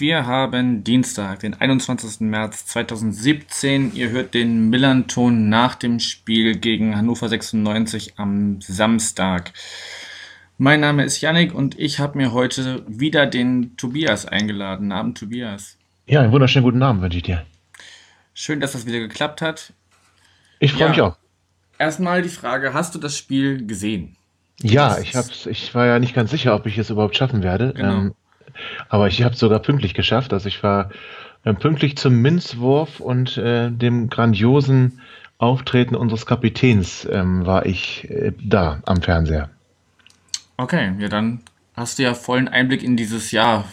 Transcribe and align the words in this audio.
wir 0.00 0.26
haben 0.26 0.82
Dienstag, 0.82 1.40
den 1.40 1.54
21. 1.54 2.20
März 2.20 2.64
2017. 2.66 3.94
Ihr 3.94 4.10
hört 4.10 4.32
den 4.32 4.70
Millanton 4.70 5.48
nach 5.50 5.74
dem 5.74 6.00
Spiel 6.00 6.56
gegen 6.56 6.96
Hannover 6.96 7.28
96 7.28 8.14
am 8.16 8.60
Samstag. 8.62 9.52
Mein 10.56 10.80
Name 10.80 11.04
ist 11.04 11.20
Yannick 11.20 11.54
und 11.54 11.78
ich 11.78 11.98
habe 11.98 12.16
mir 12.16 12.32
heute 12.32 12.84
wieder 12.88 13.26
den 13.26 13.76
Tobias 13.76 14.26
eingeladen. 14.26 14.90
Abend, 14.90 15.18
Tobias. 15.18 15.76
Ja, 16.06 16.20
einen 16.20 16.32
wunderschönen 16.32 16.64
guten 16.64 16.82
Abend 16.82 17.02
wünsche 17.02 17.18
ich 17.18 17.24
dir. 17.24 17.44
Schön, 18.32 18.60
dass 18.60 18.72
das 18.72 18.86
wieder 18.86 19.00
geklappt 19.00 19.42
hat. 19.42 19.74
Ich 20.58 20.72
freue 20.72 20.82
ja. 20.82 20.88
mich 20.88 21.00
auch. 21.02 21.16
Erstmal 21.78 22.22
die 22.22 22.28
Frage, 22.30 22.72
hast 22.72 22.94
du 22.94 22.98
das 22.98 23.16
Spiel 23.16 23.66
gesehen? 23.66 24.16
Ja, 24.62 24.98
ich 24.98 25.14
hab's, 25.14 25.46
ich 25.46 25.74
war 25.74 25.86
ja 25.86 25.98
nicht 25.98 26.14
ganz 26.14 26.30
sicher, 26.30 26.54
ob 26.54 26.66
ich 26.66 26.76
es 26.78 26.90
überhaupt 26.90 27.16
schaffen 27.16 27.42
werde. 27.42 27.72
Genau. 27.74 27.98
Ähm, 27.98 28.14
aber 28.88 29.08
ich 29.08 29.22
habe 29.22 29.34
es 29.34 29.40
sogar 29.40 29.60
pünktlich 29.60 29.94
geschafft. 29.94 30.32
Also 30.32 30.48
ich 30.48 30.62
war 30.62 30.90
äh, 31.44 31.54
pünktlich 31.54 31.96
zum 31.96 32.14
Minzwurf 32.14 33.00
und 33.00 33.36
äh, 33.38 33.70
dem 33.70 34.10
grandiosen 34.10 35.00
Auftreten 35.38 35.94
unseres 35.94 36.26
Kapitäns 36.26 37.08
ähm, 37.10 37.46
war 37.46 37.64
ich 37.64 38.10
äh, 38.10 38.32
da 38.42 38.80
am 38.84 39.00
Fernseher. 39.00 39.48
Okay, 40.58 40.92
ja, 40.98 41.08
dann 41.08 41.40
hast 41.74 41.98
du 41.98 42.02
ja 42.02 42.12
vollen 42.12 42.48
Einblick 42.48 42.82
in 42.82 42.96
dieses 42.96 43.30
Jahr. 43.30 43.64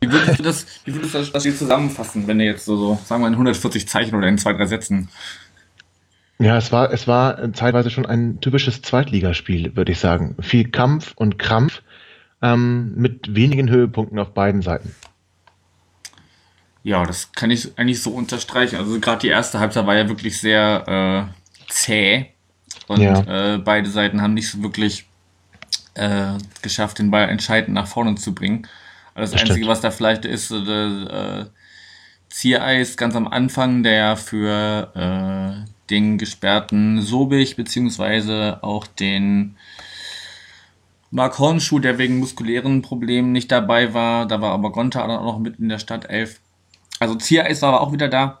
Wie 0.00 0.12
würdest 0.12 0.38
du 0.38 0.42
das, 0.42 0.66
wie 0.84 0.94
würdest 0.94 1.14
du 1.14 1.18
das 1.18 1.28
Spiel 1.28 1.54
zusammenfassen, 1.54 2.26
wenn 2.26 2.38
du 2.38 2.44
jetzt 2.44 2.66
so, 2.66 2.76
so, 2.76 2.98
sagen 3.04 3.22
wir 3.22 3.28
in 3.28 3.32
140 3.34 3.88
Zeichen 3.88 4.14
oder 4.14 4.28
in 4.28 4.38
zwei, 4.38 4.52
drei 4.52 4.66
Sätzen? 4.66 5.08
Ja, 6.38 6.56
es 6.56 6.70
war, 6.70 6.92
es 6.92 7.08
war 7.08 7.52
zeitweise 7.52 7.90
schon 7.90 8.06
ein 8.06 8.40
typisches 8.40 8.80
Zweitligaspiel, 8.82 9.74
würde 9.74 9.90
ich 9.90 9.98
sagen. 9.98 10.36
Viel 10.40 10.68
Kampf 10.70 11.14
und 11.16 11.38
Krampf 11.38 11.82
ähm, 12.42 12.94
mit 12.96 13.34
wenigen 13.34 13.68
Höhepunkten 13.70 14.18
auf 14.18 14.32
beiden 14.32 14.62
Seiten. 14.62 14.94
Ja, 16.82 17.04
das 17.04 17.32
kann 17.32 17.50
ich 17.50 17.76
eigentlich 17.78 18.02
so 18.02 18.10
unterstreichen. 18.10 18.76
Also 18.76 18.98
gerade 19.00 19.20
die 19.20 19.28
erste 19.28 19.58
Halbzeit 19.58 19.86
war 19.86 19.96
ja 19.96 20.08
wirklich 20.08 20.40
sehr 20.40 21.28
äh, 21.28 21.72
zäh 21.72 22.26
und 22.86 23.00
ja. 23.00 23.54
äh, 23.54 23.58
beide 23.58 23.90
Seiten 23.90 24.22
haben 24.22 24.34
nicht 24.34 24.50
so 24.50 24.62
wirklich 24.62 25.06
äh, 25.94 26.34
geschafft, 26.62 26.98
den 26.98 27.10
Ball 27.10 27.28
entscheidend 27.28 27.74
nach 27.74 27.86
vorne 27.86 28.14
zu 28.14 28.34
bringen. 28.34 28.66
Also 29.14 29.32
das, 29.32 29.32
das 29.32 29.40
Einzige, 29.42 29.64
stimmt. 29.64 29.70
was 29.70 29.80
da 29.80 29.90
vielleicht 29.90 30.24
ist, 30.24 30.50
äh, 30.50 31.44
Ziereis 32.30 32.96
ganz 32.96 33.16
am 33.16 33.26
Anfang, 33.26 33.82
der 33.82 34.16
für 34.16 34.92
äh, 34.94 35.68
den 35.90 36.18
gesperrten 36.18 37.00
Sobich 37.02 37.56
beziehungsweise 37.56 38.58
auch 38.62 38.86
den 38.86 39.56
Mark 41.10 41.38
Hornschuh, 41.38 41.78
der 41.78 41.98
wegen 41.98 42.18
muskulären 42.18 42.82
Problemen 42.82 43.32
nicht 43.32 43.50
dabei 43.50 43.94
war. 43.94 44.26
Da 44.26 44.40
war 44.40 44.52
aber 44.52 44.72
Gonta 44.72 45.06
dann 45.06 45.18
auch 45.18 45.24
noch 45.24 45.38
mit 45.38 45.58
in 45.58 45.68
der 45.68 45.78
Stadt 45.78 46.08
11. 46.08 46.40
Also 47.00 47.14
Ziereis 47.14 47.62
war 47.62 47.70
aber 47.70 47.80
auch 47.80 47.92
wieder 47.92 48.08
da 48.08 48.40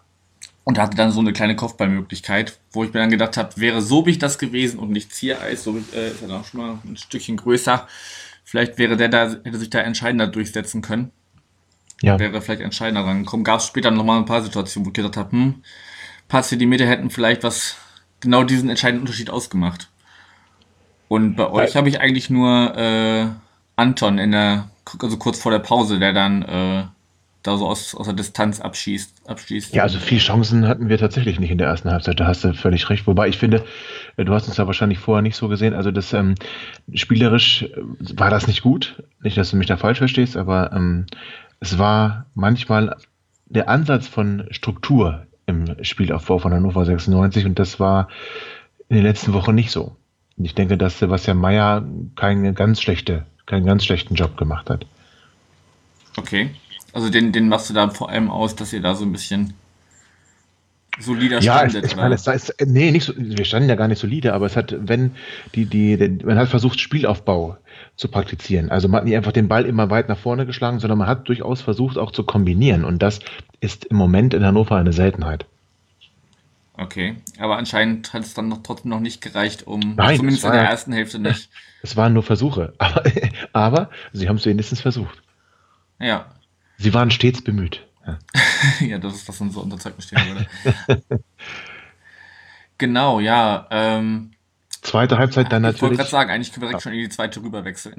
und 0.64 0.78
hatte 0.78 0.96
dann 0.96 1.12
so 1.12 1.20
eine 1.20 1.32
kleine 1.32 1.56
Kopfballmöglichkeit, 1.56 2.58
wo 2.72 2.84
ich 2.84 2.92
mir 2.92 3.00
dann 3.00 3.10
gedacht 3.10 3.38
habe, 3.38 3.56
wäre 3.56 3.80
Sobich 3.80 4.18
das 4.18 4.38
gewesen 4.38 4.78
und 4.78 4.90
nicht 4.90 5.14
Ziereis, 5.14 5.64
so 5.64 5.78
äh, 5.94 6.08
ist 6.10 6.20
er 6.20 6.28
dann 6.28 6.40
auch 6.40 6.44
schon 6.44 6.60
mal 6.60 6.78
ein 6.84 6.96
Stückchen 6.98 7.38
größer. 7.38 7.86
Vielleicht 8.44 8.76
wäre 8.76 8.96
der 8.98 9.08
da, 9.08 9.30
hätte 9.30 9.56
sich 9.56 9.70
da 9.70 9.78
entscheidender 9.78 10.26
durchsetzen 10.26 10.82
können. 10.82 11.10
Ja. 12.02 12.18
Wäre 12.18 12.40
vielleicht 12.42 12.60
entscheidender 12.60 13.04
rangekommen. 13.04 13.44
Gab 13.44 13.60
es 13.60 13.66
später 13.66 13.90
noch 13.90 14.04
mal 14.04 14.18
ein 14.18 14.26
paar 14.26 14.42
Situationen, 14.42 14.86
wo 14.86 14.90
ich 14.90 14.94
gedacht 14.94 15.16
habe, 15.16 15.32
hm, 15.32 15.62
paar 16.28 16.42
Zentimeter 16.42 16.86
hätten 16.86 17.10
vielleicht 17.10 17.44
was 17.44 17.76
genau 18.20 18.44
diesen 18.44 18.68
entscheidenden 18.68 19.02
Unterschied 19.02 19.30
ausgemacht. 19.30 19.88
Und 21.08 21.36
bei 21.36 21.50
euch 21.50 21.74
habe 21.74 21.88
ich 21.88 22.00
eigentlich 22.00 22.30
nur 22.30 22.76
äh, 22.76 23.26
Anton 23.76 24.18
in 24.18 24.32
der, 24.32 24.68
also 25.00 25.16
kurz 25.16 25.40
vor 25.40 25.52
der 25.52 25.58
Pause, 25.58 25.98
der 25.98 26.12
dann 26.12 26.42
äh, 26.42 26.84
da 27.42 27.56
so 27.56 27.66
aus, 27.66 27.94
aus 27.94 28.06
der 28.06 28.14
Distanz 28.14 28.60
abschießt, 28.60 29.28
abschießt. 29.28 29.74
Ja, 29.74 29.84
also 29.84 29.98
viele 29.98 30.20
Chancen 30.20 30.66
hatten 30.66 30.88
wir 30.88 30.98
tatsächlich 30.98 31.40
nicht 31.40 31.50
in 31.50 31.58
der 31.58 31.68
ersten 31.68 31.90
Halbzeit, 31.90 32.20
da 32.20 32.26
hast 32.26 32.44
du 32.44 32.52
völlig 32.52 32.90
recht. 32.90 33.06
Wobei 33.06 33.28
ich 33.28 33.38
finde, 33.38 33.64
äh, 34.16 34.24
du 34.24 34.34
hast 34.34 34.48
uns 34.48 34.56
ja 34.56 34.66
wahrscheinlich 34.66 34.98
vorher 34.98 35.22
nicht 35.22 35.36
so 35.36 35.48
gesehen, 35.48 35.74
also 35.74 35.90
das 35.90 36.12
ähm, 36.12 36.34
spielerisch 36.92 37.62
äh, 37.62 37.70
war 38.16 38.30
das 38.30 38.46
nicht 38.46 38.62
gut. 38.62 39.02
Nicht, 39.22 39.36
dass 39.36 39.50
du 39.50 39.56
mich 39.56 39.66
da 39.66 39.76
falsch 39.76 39.98
verstehst, 39.98 40.36
aber 40.36 40.72
ähm, 40.72 41.06
es 41.60 41.78
war 41.78 42.26
manchmal 42.34 42.96
der 43.46 43.68
Ansatz 43.68 44.06
von 44.06 44.46
Struktur 44.50 45.26
im 45.46 45.82
Spielaufbau 45.82 46.38
von 46.38 46.52
Hannover 46.52 46.84
96 46.84 47.46
und 47.46 47.58
das 47.58 47.80
war 47.80 48.08
in 48.88 48.96
den 48.96 49.04
letzten 49.04 49.32
Wochen 49.32 49.54
nicht 49.54 49.70
so. 49.70 49.96
Ich 50.38 50.54
denke, 50.54 50.76
dass 50.76 50.98
Sebastian 50.98 51.38
Mayer 51.38 51.84
keine 52.16 52.52
ganz 52.52 52.80
schlechte, 52.80 53.26
keinen 53.46 53.66
ganz 53.66 53.84
schlechten 53.84 54.14
Job 54.14 54.36
gemacht 54.36 54.70
hat. 54.70 54.86
Okay. 56.16 56.50
Also 56.92 57.10
den, 57.10 57.32
den 57.32 57.48
machst 57.48 57.70
du 57.70 57.74
da 57.74 57.88
vor 57.90 58.10
allem 58.10 58.30
aus, 58.30 58.56
dass 58.56 58.72
ihr 58.72 58.80
da 58.80 58.94
so 58.94 59.04
ein 59.04 59.12
bisschen 59.12 59.54
solider 60.98 61.40
ja, 61.40 61.58
standet, 61.58 61.84
ich, 61.84 61.92
ich 61.92 61.96
meine, 61.96 62.14
es 62.14 62.26
ist, 62.26 62.54
nee, 62.66 62.90
nicht 62.90 63.04
so, 63.04 63.12
wir 63.16 63.44
standen 63.44 63.68
ja 63.68 63.76
gar 63.76 63.88
nicht 63.88 64.00
solide, 64.00 64.34
aber 64.34 64.46
es 64.46 64.56
hat, 64.56 64.74
wenn 64.78 65.12
die, 65.54 65.66
die, 65.66 66.18
man 66.24 66.38
hat 66.38 66.48
versucht, 66.48 66.80
Spielaufbau 66.80 67.56
zu 67.96 68.08
praktizieren. 68.08 68.70
Also 68.70 68.88
man 68.88 68.98
hat 68.98 69.04
nicht 69.04 69.16
einfach 69.16 69.32
den 69.32 69.48
Ball 69.48 69.64
immer 69.64 69.90
weit 69.90 70.08
nach 70.08 70.18
vorne 70.18 70.46
geschlagen, 70.46 70.80
sondern 70.80 70.98
man 70.98 71.08
hat 71.08 71.28
durchaus 71.28 71.60
versucht, 71.60 71.98
auch 71.98 72.10
zu 72.10 72.24
kombinieren. 72.24 72.84
Und 72.84 73.02
das 73.02 73.20
ist 73.60 73.84
im 73.86 73.96
Moment 73.96 74.34
in 74.34 74.44
Hannover 74.44 74.76
eine 74.76 74.92
Seltenheit. 74.92 75.46
Okay, 76.80 77.16
aber 77.40 77.58
anscheinend 77.58 78.12
hat 78.12 78.22
es 78.22 78.34
dann 78.34 78.48
noch 78.48 78.62
trotzdem 78.62 78.90
noch 78.90 79.00
nicht 79.00 79.20
gereicht, 79.20 79.66
um 79.66 79.96
Nein, 79.96 80.16
zumindest 80.16 80.44
in 80.44 80.52
der 80.52 80.62
ersten 80.62 80.92
Hälfte 80.92 81.18
nicht. 81.18 81.50
Es 81.80 81.96
waren 81.96 82.12
nur 82.12 82.24
Versuche, 82.24 82.74
aber, 82.78 83.04
aber 83.52 83.90
sie 84.12 84.28
haben 84.28 84.34
es 84.34 84.44
wenigstens 84.46 84.80
versucht. 84.80 85.22
Ja. 86.00 86.26
Sie 86.76 86.92
waren 86.92 87.12
stets 87.12 87.40
bemüht. 87.40 87.86
Ja, 88.04 88.18
ja 88.86 88.98
das 88.98 89.14
ist, 89.14 89.28
was 89.28 89.40
unser 89.40 89.62
Unterzeugnis 89.62 90.06
stehen 90.06 90.20
würde. 90.26 91.22
genau, 92.78 93.20
ja. 93.20 93.68
Ähm, 93.70 94.32
zweite 94.82 95.18
Halbzeit 95.18 95.52
dann 95.52 95.62
natürlich. 95.62 95.76
Ich 95.76 95.82
wollte 95.82 95.96
gerade 95.98 96.10
sagen, 96.10 96.30
eigentlich 96.30 96.52
können 96.52 96.62
wir 96.62 96.68
direkt 96.68 96.84
ja. 96.84 96.90
schon 96.90 96.98
in 96.98 97.04
die 97.04 97.14
zweite 97.14 97.42
rüber 97.42 97.64
wechseln. 97.64 97.94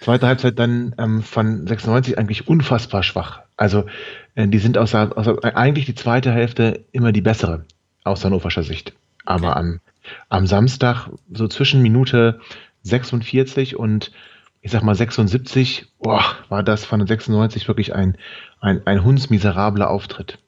Zweite 0.00 0.26
Halbzeit 0.26 0.58
dann 0.58 0.94
ähm, 0.98 1.22
von 1.22 1.68
96 1.68 2.18
eigentlich 2.18 2.48
unfassbar 2.48 3.04
schwach. 3.04 3.42
Also 3.56 3.86
äh, 4.34 4.48
die 4.48 4.58
sind 4.58 4.76
außer, 4.76 5.16
außer, 5.16 5.56
eigentlich 5.56 5.86
die 5.86 5.94
zweite 5.94 6.32
Hälfte 6.32 6.84
immer 6.90 7.12
die 7.12 7.22
bessere 7.22 7.64
aus 8.08 8.24
hannoverscher 8.24 8.62
Sicht. 8.62 8.92
Aber 9.24 9.56
am, 9.56 9.80
am 10.28 10.46
Samstag, 10.46 11.10
so 11.32 11.48
zwischen 11.48 11.82
Minute 11.82 12.40
46 12.82 13.76
und 13.76 14.12
ich 14.60 14.72
sag 14.72 14.82
mal 14.82 14.94
76, 14.94 15.86
boah, 16.00 16.24
war 16.48 16.62
das 16.62 16.84
von 16.84 17.06
96 17.06 17.68
wirklich 17.68 17.94
ein, 17.94 18.16
ein, 18.60 18.86
ein 18.86 19.04
hundsmiserabler 19.04 19.90
Auftritt. 19.90 20.38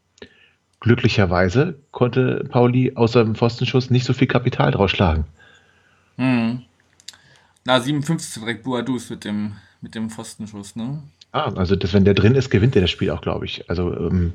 Glücklicherweise 0.80 1.78
konnte 1.90 2.44
Pauli 2.48 2.92
außer 2.96 3.22
dem 3.22 3.34
Pfostenschuss 3.34 3.90
nicht 3.90 4.04
so 4.04 4.14
viel 4.14 4.26
Kapital 4.26 4.70
draus 4.72 4.90
schlagen. 4.90 5.26
Hm. 6.16 6.62
Na, 7.64 7.80
57 7.80 8.42
direkt 8.42 8.64
Boadus 8.64 9.10
mit 9.10 9.24
dem, 9.24 9.56
mit 9.82 9.94
dem 9.94 10.10
Pfostenschuss, 10.10 10.76
ne? 10.76 11.02
Ah, 11.32 11.52
also 11.54 11.76
das, 11.76 11.92
wenn 11.92 12.04
der 12.04 12.14
drin 12.14 12.34
ist, 12.34 12.50
gewinnt 12.50 12.74
er 12.74 12.82
das 12.82 12.90
Spiel 12.90 13.10
auch, 13.10 13.20
glaube 13.20 13.44
ich. 13.44 13.68
Also 13.70 13.94
ähm, 13.94 14.32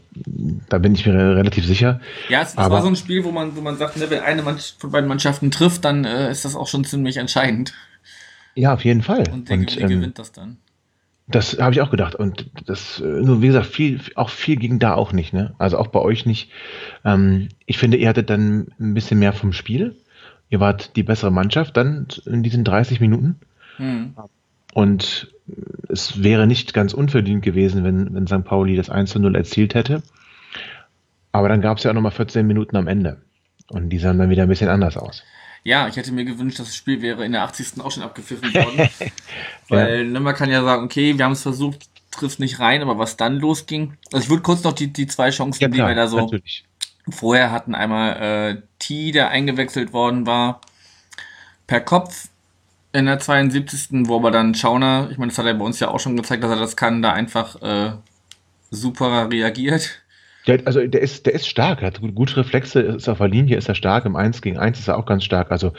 da 0.69 0.77
bin 0.77 0.95
ich 0.95 1.05
mir 1.05 1.13
relativ 1.13 1.65
sicher. 1.65 1.99
Ja, 2.29 2.41
es, 2.41 2.51
es 2.51 2.57
war 2.57 2.81
so 2.81 2.87
ein 2.87 2.95
Spiel, 2.95 3.25
wo 3.25 3.31
man, 3.31 3.55
wo 3.57 3.61
man 3.61 3.77
sagt, 3.77 3.97
ne, 3.97 4.09
wenn 4.09 4.21
eine 4.21 4.43
von 4.43 4.91
beiden 4.91 5.09
Mannschaften 5.09 5.51
trifft, 5.51 5.83
dann 5.83 6.05
äh, 6.05 6.31
ist 6.31 6.45
das 6.45 6.55
auch 6.55 6.67
schon 6.67 6.85
ziemlich 6.85 7.17
entscheidend. 7.17 7.73
Ja, 8.55 8.73
auf 8.73 8.85
jeden 8.85 9.01
Fall. 9.01 9.23
Und 9.31 9.49
der, 9.49 9.57
Und, 9.57 9.81
ähm, 9.81 9.89
gewinnt 9.89 10.19
das 10.19 10.31
dann. 10.31 10.57
Das 11.27 11.59
habe 11.59 11.73
ich 11.73 11.81
auch 11.81 11.89
gedacht. 11.89 12.15
Und 12.15 12.49
das, 12.65 13.01
äh, 13.01 13.03
nur 13.03 13.41
wie 13.41 13.47
gesagt, 13.47 13.65
viel, 13.65 13.99
auch 14.15 14.29
viel 14.29 14.55
ging 14.55 14.79
da 14.79 14.93
auch 14.93 15.11
nicht, 15.11 15.33
ne? 15.33 15.53
Also 15.57 15.77
auch 15.77 15.87
bei 15.87 15.99
euch 15.99 16.25
nicht. 16.25 16.51
Ähm, 17.03 17.49
ich 17.65 17.77
finde, 17.77 17.97
ihr 17.97 18.07
hattet 18.07 18.29
dann 18.29 18.67
ein 18.79 18.93
bisschen 18.93 19.19
mehr 19.19 19.33
vom 19.33 19.51
Spiel. 19.51 19.95
Ihr 20.49 20.59
wart 20.61 20.95
die 20.95 21.03
bessere 21.03 21.31
Mannschaft 21.31 21.75
dann 21.75 22.07
in 22.25 22.43
diesen 22.43 22.63
30 22.63 23.01
Minuten. 23.01 23.37
Hm. 23.77 24.13
Und 24.75 25.33
es 25.87 26.21
wäre 26.21 26.47
nicht 26.47 26.73
ganz 26.73 26.93
unverdient 26.93 27.41
gewesen, 27.41 27.85
wenn, 27.85 28.13
wenn 28.13 28.27
St. 28.27 28.43
Pauli 28.43 28.75
das 28.75 28.89
1 28.89 29.09
zu 29.09 29.19
0 29.19 29.33
erzielt 29.33 29.73
hätte. 29.73 30.03
Aber 31.31 31.47
dann 31.47 31.61
gab 31.61 31.77
es 31.77 31.85
ja 31.85 31.91
auch 31.91 31.95
nochmal 31.95 32.11
14 32.11 32.45
Minuten 32.45 32.75
am 32.75 32.89
Ende. 32.89 33.21
Und 33.69 33.87
die 33.87 33.99
sahen 33.99 34.17
dann 34.17 34.29
wieder 34.29 34.43
ein 34.43 34.49
bisschen 34.49 34.67
anders 34.67 34.97
aus. 34.97 35.23
Ja, 35.63 35.87
ich 35.87 35.95
hätte 35.95 36.11
mir 36.11 36.25
gewünscht, 36.25 36.59
dass 36.59 36.67
das 36.67 36.75
Spiel 36.75 37.01
wäre 37.01 37.23
in 37.23 37.31
der 37.31 37.43
80. 37.43 37.79
auch 37.79 37.89
schon 37.89 38.03
abgepfiffen 38.03 38.53
worden. 38.53 38.89
Weil 39.69 39.99
ja. 39.99 40.11
ne, 40.11 40.19
man 40.19 40.35
kann 40.35 40.49
ja 40.49 40.61
sagen, 40.61 40.83
okay, 40.83 41.17
wir 41.17 41.23
haben 41.23 41.31
es 41.31 41.43
versucht, 41.43 41.87
trifft 42.11 42.41
nicht 42.41 42.59
rein, 42.59 42.81
aber 42.81 42.97
was 42.97 43.15
dann 43.15 43.39
losging. 43.39 43.93
Also 44.11 44.25
ich 44.25 44.29
würde 44.29 44.43
kurz 44.43 44.61
noch 44.65 44.73
die, 44.73 44.91
die 44.91 45.07
zwei 45.07 45.29
Chancen, 45.29 45.61
ja, 45.61 45.69
klar, 45.69 45.87
die 45.87 45.91
wir 45.91 45.95
da 45.95 46.09
so 46.09 46.17
natürlich. 46.17 46.65
vorher 47.09 47.49
hatten. 47.53 47.75
Einmal 47.75 48.57
äh, 48.57 48.61
T, 48.79 49.13
der 49.13 49.29
eingewechselt 49.29 49.93
worden 49.93 50.27
war, 50.27 50.59
per 51.65 51.79
Kopf 51.79 52.27
in 52.95 53.05
der 53.05 53.19
72. 53.19 54.07
wo 54.07 54.15
aber 54.15 54.31
dann 54.31 54.55
Schauner, 54.55 55.09
ich 55.11 55.17
meine, 55.17 55.29
das 55.29 55.37
hat 55.37 55.45
er 55.45 55.53
bei 55.53 55.65
uns 55.65 55.79
ja 55.79 55.89
auch 55.89 55.99
schon 55.99 56.15
gezeigt, 56.15 56.43
dass 56.43 56.51
er 56.51 56.59
das 56.59 56.75
kann, 56.75 57.01
da 57.01 57.11
einfach 57.11 57.61
äh, 57.61 57.91
super 58.71 59.29
reagiert. 59.31 60.01
Der, 60.47 60.61
also 60.65 60.85
der 60.85 61.01
ist, 61.01 61.25
der 61.25 61.33
ist 61.33 61.47
stark, 61.47 61.81
er 61.81 61.87
hat 61.87 62.01
gute 62.01 62.37
Reflexe, 62.37 62.79
ist 62.81 63.09
auf 63.09 63.17
der 63.17 63.27
Linie, 63.27 63.57
ist 63.57 63.67
er 63.67 63.75
stark, 63.75 64.05
im 64.05 64.15
1 64.15 64.41
gegen 64.41 64.57
1 64.57 64.79
ist 64.79 64.87
er 64.87 64.97
auch 64.97 65.05
ganz 65.05 65.23
stark, 65.23 65.51
also 65.51 65.73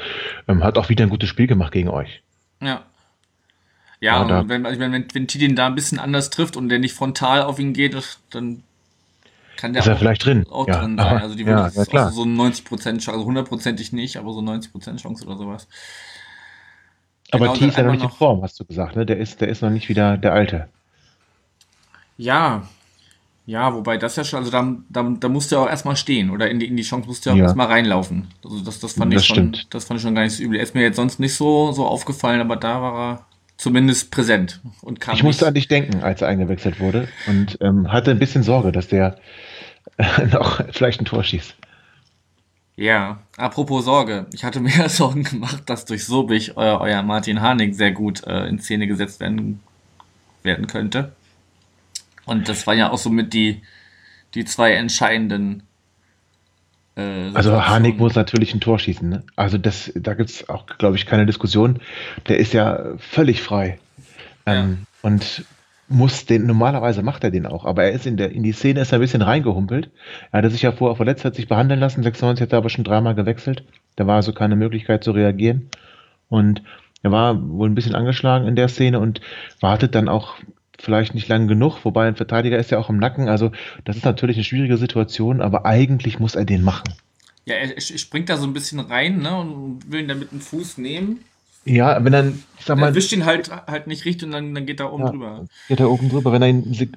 ähm, 0.48 0.62
hat 0.62 0.76
auch 0.76 0.88
wieder 0.88 1.04
ein 1.04 1.10
gutes 1.10 1.28
Spiel 1.28 1.46
gemacht 1.46 1.72
gegen 1.72 1.88
euch. 1.88 2.22
Ja. 2.60 2.82
Ja, 4.00 4.28
ja 4.28 4.48
wenn, 4.48 4.64
wenn, 4.64 4.78
wenn, 4.78 5.06
wenn 5.12 5.26
Tidin 5.26 5.56
da 5.56 5.66
ein 5.66 5.74
bisschen 5.74 5.98
anders 5.98 6.30
trifft 6.30 6.56
und 6.56 6.68
der 6.68 6.80
nicht 6.80 6.94
frontal 6.94 7.42
auf 7.42 7.58
ihn 7.58 7.72
geht, 7.72 7.96
dann 8.30 8.62
kann 9.56 9.72
der 9.72 9.80
ist 9.80 9.88
er 9.88 9.96
vielleicht 9.96 10.24
drin. 10.24 10.46
auch 10.50 10.68
ja. 10.68 10.80
drin 10.80 10.98
sein. 10.98 11.18
Also 11.22 11.34
die 11.34 11.44
ja, 11.44 11.68
ja, 11.68 12.10
so 12.10 12.22
90% 12.22 12.64
Chance, 12.82 13.12
also 13.12 13.24
hundertprozentig 13.24 13.92
nicht, 13.92 14.18
aber 14.18 14.32
so 14.32 14.40
90% 14.40 15.00
Chance 15.00 15.24
oder 15.24 15.38
sowas. 15.38 15.66
Aber 17.36 17.52
genau, 17.52 17.58
T 17.58 17.66
ist 17.68 17.76
ja 17.76 17.84
noch 17.84 17.92
nicht 17.92 18.04
in 18.04 18.10
Form, 18.10 18.42
hast 18.42 18.58
du 18.58 18.64
gesagt, 18.64 18.96
ne? 18.96 19.06
Der 19.06 19.18
ist, 19.18 19.40
der 19.40 19.48
ist 19.48 19.62
noch 19.62 19.70
nicht 19.70 19.88
wieder 19.88 20.16
der 20.16 20.32
Alte. 20.32 20.68
Ja, 22.18 22.62
ja, 23.46 23.72
wobei 23.72 23.96
das 23.96 24.16
ja 24.16 24.24
schon, 24.24 24.40
also 24.40 24.50
da, 24.50 24.74
da, 24.88 25.14
da 25.20 25.28
musst 25.28 25.52
du 25.52 25.56
ja 25.56 25.62
auch 25.62 25.68
erstmal 25.68 25.94
stehen 25.94 26.30
oder 26.30 26.50
in 26.50 26.58
die, 26.58 26.66
in 26.66 26.76
die 26.76 26.82
Chance 26.82 27.06
musst 27.06 27.24
du 27.24 27.30
ja 27.30 27.34
auch 27.34 27.38
ja. 27.38 27.44
erstmal 27.44 27.68
reinlaufen. 27.68 28.26
Also 28.44 28.60
das, 28.60 28.80
das 28.80 28.94
fand 28.94 29.14
das 29.14 29.22
ich 29.22 29.28
schon, 29.28 29.36
stimmt. 29.36 29.72
das 29.72 29.84
fand 29.84 29.98
ich 29.98 30.02
schon 30.02 30.16
gar 30.16 30.22
nicht 30.22 30.36
so 30.36 30.42
übel. 30.42 30.56
Er 30.56 30.64
ist 30.64 30.74
mir 30.74 30.82
jetzt 30.82 30.96
sonst 30.96 31.20
nicht 31.20 31.34
so, 31.34 31.70
so 31.70 31.86
aufgefallen, 31.86 32.40
aber 32.40 32.56
da 32.56 32.82
war 32.82 32.98
er 32.98 33.26
zumindest 33.56 34.10
präsent 34.10 34.60
und 34.82 35.00
kam. 35.00 35.14
Ich 35.14 35.22
musste 35.22 35.44
nicht. 35.44 35.48
an 35.48 35.54
dich 35.54 35.68
denken, 35.68 36.02
als 36.02 36.22
er 36.22 36.28
eingewechselt 36.28 36.80
wurde 36.80 37.06
und 37.28 37.56
ähm, 37.60 37.92
hatte 37.92 38.10
ein 38.10 38.18
bisschen 38.18 38.42
Sorge, 38.42 38.72
dass 38.72 38.88
der 38.88 39.16
noch 40.32 40.62
vielleicht 40.72 41.00
ein 41.00 41.04
Tor 41.04 41.22
schießt. 41.22 41.54
Ja, 42.76 43.20
apropos 43.38 43.86
Sorge. 43.86 44.26
Ich 44.32 44.44
hatte 44.44 44.60
mir 44.60 44.70
Sorgen 44.88 45.24
gemacht, 45.24 45.62
dass 45.66 45.86
durch 45.86 46.04
Sobich 46.04 46.56
euer, 46.56 46.80
euer 46.80 47.02
Martin 47.02 47.40
Harnik 47.40 47.74
sehr 47.74 47.92
gut 47.92 48.24
äh, 48.24 48.46
in 48.46 48.58
Szene 48.58 48.86
gesetzt 48.86 49.18
werden, 49.20 49.60
werden 50.42 50.66
könnte. 50.66 51.12
Und 52.26 52.48
das 52.48 52.66
waren 52.66 52.76
ja 52.76 52.90
auch 52.90 52.98
somit 52.98 53.32
die, 53.32 53.62
die 54.34 54.44
zwei 54.44 54.72
entscheidenden. 54.72 55.62
Äh, 56.96 57.30
also 57.32 57.64
Harnik 57.64 57.98
muss 57.98 58.14
natürlich 58.14 58.52
ein 58.52 58.60
Tor 58.60 58.78
schießen. 58.78 59.08
Ne? 59.08 59.22
Also 59.36 59.56
das, 59.56 59.90
da 59.94 60.12
gibt 60.12 60.28
es 60.28 60.48
auch, 60.50 60.66
glaube 60.66 60.96
ich, 60.96 61.06
keine 61.06 61.24
Diskussion. 61.24 61.80
Der 62.28 62.38
ist 62.38 62.52
ja 62.52 62.96
völlig 62.98 63.42
frei. 63.42 63.78
Ähm, 64.44 64.86
ja. 65.02 65.08
Und 65.08 65.44
muss 65.88 66.26
den, 66.26 66.46
normalerweise 66.46 67.02
macht 67.02 67.24
er 67.24 67.30
den 67.30 67.46
auch, 67.46 67.64
aber 67.64 67.84
er 67.84 67.92
ist 67.92 68.06
in 68.06 68.16
der, 68.16 68.32
in 68.32 68.42
die 68.42 68.52
Szene 68.52 68.80
ist 68.80 68.92
er 68.92 68.98
ein 68.98 69.02
bisschen 69.02 69.22
reingehumpelt. 69.22 69.90
Er 70.32 70.38
hatte 70.38 70.50
sich 70.50 70.62
ja 70.62 70.72
vorher 70.72 70.96
verletzt, 70.96 71.24
hat 71.24 71.36
sich 71.36 71.48
behandeln 71.48 71.80
lassen, 71.80 72.02
96 72.02 72.42
hat 72.42 72.52
er 72.52 72.58
aber 72.58 72.70
schon 72.70 72.84
dreimal 72.84 73.14
gewechselt. 73.14 73.64
Da 73.94 74.06
war 74.06 74.16
also 74.16 74.32
keine 74.32 74.56
Möglichkeit 74.56 75.04
zu 75.04 75.12
reagieren. 75.12 75.70
Und 76.28 76.62
er 77.02 77.12
war 77.12 77.40
wohl 77.48 77.68
ein 77.68 77.74
bisschen 77.74 77.94
angeschlagen 77.94 78.48
in 78.48 78.56
der 78.56 78.68
Szene 78.68 78.98
und 78.98 79.20
wartet 79.60 79.94
dann 79.94 80.08
auch 80.08 80.34
vielleicht 80.78 81.14
nicht 81.14 81.28
lang 81.28 81.48
genug, 81.48 81.84
wobei 81.84 82.06
ein 82.06 82.16
Verteidiger 82.16 82.58
ist 82.58 82.70
ja 82.70 82.78
auch 82.78 82.90
im 82.90 82.98
Nacken. 82.98 83.28
Also 83.28 83.52
das 83.84 83.96
ist 83.96 84.04
natürlich 84.04 84.36
eine 84.36 84.44
schwierige 84.44 84.76
Situation, 84.76 85.40
aber 85.40 85.64
eigentlich 85.64 86.18
muss 86.18 86.34
er 86.34 86.44
den 86.44 86.62
machen. 86.62 86.92
Ja, 87.44 87.54
er 87.54 87.80
springt 87.80 88.28
da 88.28 88.36
so 88.36 88.46
ein 88.46 88.52
bisschen 88.52 88.80
rein 88.80 89.18
ne, 89.18 89.36
und 89.38 89.90
will 89.90 90.00
ihn 90.00 90.08
dann 90.08 90.18
mit 90.18 90.32
dem 90.32 90.40
Fuß 90.40 90.78
nehmen. 90.78 91.20
Ja, 91.66 92.02
wenn 92.04 92.12
dann, 92.12 92.42
ich 92.58 92.64
sag 92.64 92.78
mal. 92.78 92.88
Er 92.88 92.94
wischt 92.94 93.12
ihn 93.12 93.26
halt, 93.26 93.50
halt 93.50 93.88
nicht 93.88 94.04
richtig 94.04 94.26
und 94.26 94.32
dann, 94.32 94.54
dann 94.54 94.66
geht 94.66 94.78
er 94.78 94.92
oben 94.92 95.04
ja, 95.04 95.10
drüber. 95.10 95.44
Geht 95.68 95.80
er 95.80 95.90
oben 95.90 96.08
drüber. 96.08 96.32
Wenn 96.32 96.42
er 96.42 96.48
einen, 96.48 96.94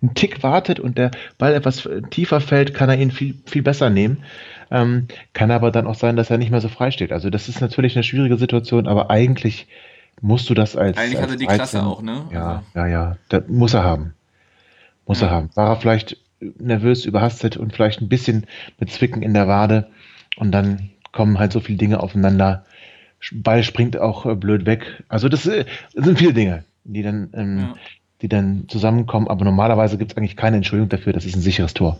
einen, 0.00 0.14
Tick 0.14 0.42
wartet 0.44 0.78
und 0.78 0.96
der 0.96 1.10
Ball 1.38 1.54
etwas 1.54 1.88
tiefer 2.10 2.40
fällt, 2.40 2.72
kann 2.72 2.88
er 2.88 2.96
ihn 2.96 3.10
viel, 3.10 3.34
viel 3.46 3.62
besser 3.62 3.90
nehmen. 3.90 4.22
Ähm, 4.70 5.08
kann 5.32 5.50
aber 5.50 5.72
dann 5.72 5.86
auch 5.86 5.96
sein, 5.96 6.16
dass 6.16 6.30
er 6.30 6.38
nicht 6.38 6.50
mehr 6.50 6.60
so 6.60 6.68
frei 6.68 6.92
steht. 6.92 7.12
Also 7.12 7.30
das 7.30 7.48
ist 7.48 7.60
natürlich 7.60 7.96
eine 7.96 8.04
schwierige 8.04 8.38
Situation, 8.38 8.86
aber 8.86 9.10
eigentlich 9.10 9.66
musst 10.20 10.48
du 10.48 10.54
das 10.54 10.76
als. 10.76 10.96
Eigentlich 10.96 11.16
als 11.16 11.24
hat 11.24 11.30
er 11.30 11.36
die 11.36 11.46
13, 11.46 11.56
Klasse 11.56 11.82
auch, 11.84 12.00
ne? 12.00 12.24
Ja, 12.32 12.46
also. 12.46 12.62
ja, 12.74 12.86
ja. 12.86 13.16
Das 13.28 13.42
muss 13.48 13.74
er 13.74 13.82
haben. 13.82 14.14
Muss 15.06 15.20
ja. 15.20 15.26
er 15.26 15.30
haben. 15.32 15.50
War 15.54 15.70
er 15.70 15.76
vielleicht 15.76 16.16
nervös, 16.58 17.04
überhastet 17.04 17.56
und 17.56 17.72
vielleicht 17.72 18.00
ein 18.00 18.08
bisschen 18.08 18.46
mit 18.78 18.90
Zwicken 18.90 19.22
in 19.22 19.34
der 19.34 19.48
Wade 19.48 19.88
und 20.36 20.52
dann 20.52 20.90
kommen 21.12 21.38
halt 21.38 21.52
so 21.52 21.60
viele 21.60 21.78
Dinge 21.78 22.00
aufeinander. 22.00 22.64
Ball 23.30 23.62
springt 23.62 23.96
auch 23.96 24.26
äh, 24.26 24.34
blöd 24.34 24.66
weg. 24.66 25.04
Also 25.08 25.28
das, 25.28 25.46
äh, 25.46 25.64
das, 25.94 26.04
sind 26.04 26.18
viele 26.18 26.32
Dinge, 26.32 26.64
die 26.84 27.02
dann, 27.02 27.30
ähm, 27.34 27.58
ja. 27.58 27.74
die 28.20 28.28
dann 28.28 28.64
zusammenkommen. 28.68 29.28
Aber 29.28 29.44
normalerweise 29.44 29.98
gibt 29.98 30.12
es 30.12 30.16
eigentlich 30.16 30.36
keine 30.36 30.56
Entschuldigung 30.56 30.88
dafür. 30.88 31.12
Das 31.12 31.24
ist 31.24 31.36
ein 31.36 31.42
sicheres 31.42 31.74
Tor. 31.74 31.98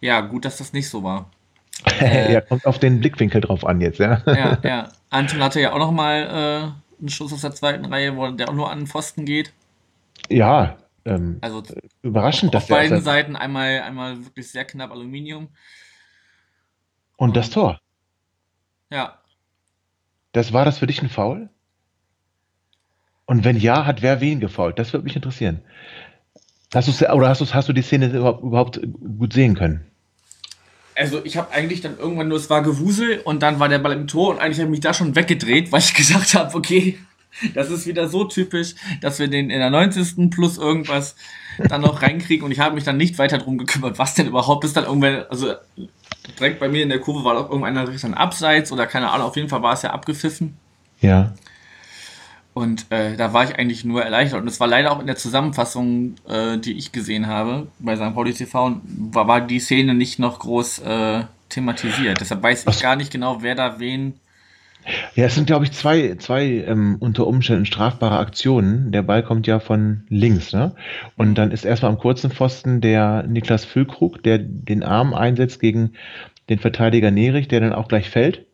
Ja, 0.00 0.20
gut, 0.20 0.44
dass 0.44 0.58
das 0.58 0.72
nicht 0.72 0.88
so 0.88 1.02
war. 1.02 1.30
ja, 2.00 2.40
kommt 2.40 2.66
auf 2.66 2.78
den 2.78 3.00
Blickwinkel 3.00 3.40
drauf 3.40 3.66
an 3.66 3.80
jetzt, 3.80 3.98
ja. 3.98 4.22
ja, 4.26 4.58
ja. 4.62 4.88
Anton 5.10 5.42
hatte 5.42 5.60
ja 5.60 5.72
auch 5.72 5.78
noch 5.78 5.90
mal 5.90 6.22
äh, 6.22 7.00
einen 7.00 7.08
Schuss 7.08 7.32
aus 7.32 7.40
der 7.40 7.54
zweiten 7.54 7.84
Reihe, 7.86 8.16
wo 8.16 8.30
der 8.30 8.48
auch 8.48 8.54
nur 8.54 8.70
an 8.70 8.80
den 8.80 8.86
Pfosten 8.86 9.24
geht. 9.24 9.52
Ja, 10.28 10.76
ähm, 11.04 11.38
also 11.40 11.62
überraschend, 12.02 12.54
auf, 12.54 12.64
auf 12.64 12.68
beiden 12.68 13.00
Seiten 13.00 13.36
einmal, 13.36 13.80
einmal 13.80 14.24
wirklich 14.24 14.50
sehr 14.50 14.64
knapp 14.64 14.92
Aluminium. 14.92 15.48
Und 17.16 17.36
das 17.36 17.50
Tor. 17.50 17.80
Ja. 18.90 19.18
Das 20.32 20.52
war 20.52 20.64
das 20.64 20.78
für 20.78 20.86
dich 20.86 21.02
ein 21.02 21.08
Foul? 21.08 21.48
Und 23.26 23.44
wenn 23.44 23.56
ja, 23.56 23.86
hat 23.86 24.02
wer 24.02 24.20
wen 24.20 24.40
gefault? 24.40 24.78
Das 24.78 24.92
würde 24.92 25.04
mich 25.04 25.16
interessieren. 25.16 25.60
Hast 26.74 26.88
du 26.88 27.12
oder 27.12 27.28
hast 27.28 27.40
du 27.40 27.46
hast 27.46 27.68
du 27.68 27.72
die 27.72 27.82
Szene 27.82 28.08
überhaupt, 28.08 28.42
überhaupt 28.42 28.80
gut 29.18 29.32
sehen 29.32 29.54
können? 29.54 29.92
also 30.96 31.24
ich 31.24 31.36
habe 31.36 31.52
eigentlich 31.52 31.80
dann 31.80 31.98
irgendwann 31.98 32.28
nur, 32.28 32.38
es 32.38 32.50
war 32.50 32.62
Gewusel 32.62 33.20
und 33.24 33.42
dann 33.42 33.60
war 33.60 33.68
der 33.68 33.78
Ball 33.78 33.92
im 33.92 34.06
Tor 34.06 34.30
und 34.30 34.40
eigentlich 34.40 34.58
habe 34.58 34.68
ich 34.68 34.72
mich 34.72 34.80
da 34.80 34.94
schon 34.94 35.16
weggedreht, 35.16 35.72
weil 35.72 35.80
ich 35.80 35.94
gesagt 35.94 36.34
habe, 36.34 36.54
okay, 36.54 36.98
das 37.54 37.70
ist 37.70 37.86
wieder 37.86 38.08
so 38.08 38.24
typisch, 38.24 38.74
dass 39.00 39.18
wir 39.18 39.28
den 39.28 39.48
in 39.50 39.58
der 39.58 39.70
90. 39.70 40.30
plus 40.30 40.58
irgendwas 40.58 41.16
dann 41.68 41.80
noch 41.80 42.02
reinkriegen 42.02 42.44
und 42.44 42.52
ich 42.52 42.60
habe 42.60 42.74
mich 42.74 42.84
dann 42.84 42.98
nicht 42.98 43.18
weiter 43.18 43.38
drum 43.38 43.58
gekümmert, 43.58 43.98
was 43.98 44.14
denn 44.14 44.26
überhaupt 44.26 44.60
bis 44.60 44.74
dann 44.74 44.84
irgendwann, 44.84 45.24
also 45.30 45.54
direkt 46.38 46.60
bei 46.60 46.68
mir 46.68 46.82
in 46.82 46.88
der 46.88 47.00
Kurve 47.00 47.24
war 47.24 47.36
auch 47.36 47.50
irgendeiner 47.50 47.88
Richtung 47.88 48.14
Abseits 48.14 48.72
oder 48.72 48.86
keine 48.86 49.10
Ahnung, 49.10 49.26
auf 49.26 49.36
jeden 49.36 49.48
Fall 49.48 49.62
war 49.62 49.74
es 49.74 49.82
ja 49.82 49.90
abgepfiffen. 49.90 50.56
Ja. 51.00 51.34
Und 52.54 52.86
äh, 52.90 53.16
da 53.16 53.32
war 53.32 53.44
ich 53.44 53.58
eigentlich 53.58 53.84
nur 53.84 54.04
erleichtert. 54.04 54.42
Und 54.42 54.48
es 54.48 54.60
war 54.60 54.66
leider 54.66 54.92
auch 54.92 55.00
in 55.00 55.06
der 55.06 55.16
Zusammenfassung, 55.16 56.16
äh, 56.28 56.58
die 56.58 56.76
ich 56.76 56.92
gesehen 56.92 57.26
habe 57.26 57.68
bei 57.78 57.96
St. 57.96 58.14
Pauli 58.14 58.34
TV, 58.34 58.76
war, 58.84 59.26
war 59.26 59.40
die 59.40 59.58
Szene 59.58 59.94
nicht 59.94 60.18
noch 60.18 60.38
groß 60.38 60.80
äh, 60.80 61.24
thematisiert. 61.48 62.20
Deshalb 62.20 62.42
weiß 62.42 62.66
ich 62.68 62.80
gar 62.80 62.96
nicht 62.96 63.10
genau, 63.10 63.42
wer 63.42 63.54
da 63.54 63.78
wen. 63.78 64.14
Ja, 65.14 65.26
es 65.26 65.34
sind, 65.34 65.46
glaube 65.46 65.64
ich, 65.64 65.72
zwei, 65.72 66.16
zwei 66.16 66.44
ähm, 66.44 66.96
unter 66.98 67.26
Umständen 67.26 67.66
strafbare 67.66 68.18
Aktionen. 68.18 68.90
Der 68.92 69.02
Ball 69.02 69.22
kommt 69.22 69.46
ja 69.46 69.60
von 69.60 70.04
links, 70.08 70.52
ne? 70.52 70.74
Und 71.16 71.36
dann 71.36 71.50
ist 71.50 71.64
erstmal 71.64 71.92
am 71.92 71.98
kurzen 71.98 72.30
Pfosten 72.30 72.80
der 72.80 73.22
Niklas 73.24 73.64
Füllkrug, 73.64 74.22
der 74.22 74.38
den 74.38 74.82
Arm 74.82 75.14
einsetzt 75.14 75.60
gegen 75.60 75.92
den 76.48 76.58
Verteidiger 76.58 77.10
Nerich, 77.10 77.48
der 77.48 77.60
dann 77.60 77.72
auch 77.72 77.88
gleich 77.88 78.10
fällt. 78.10 78.46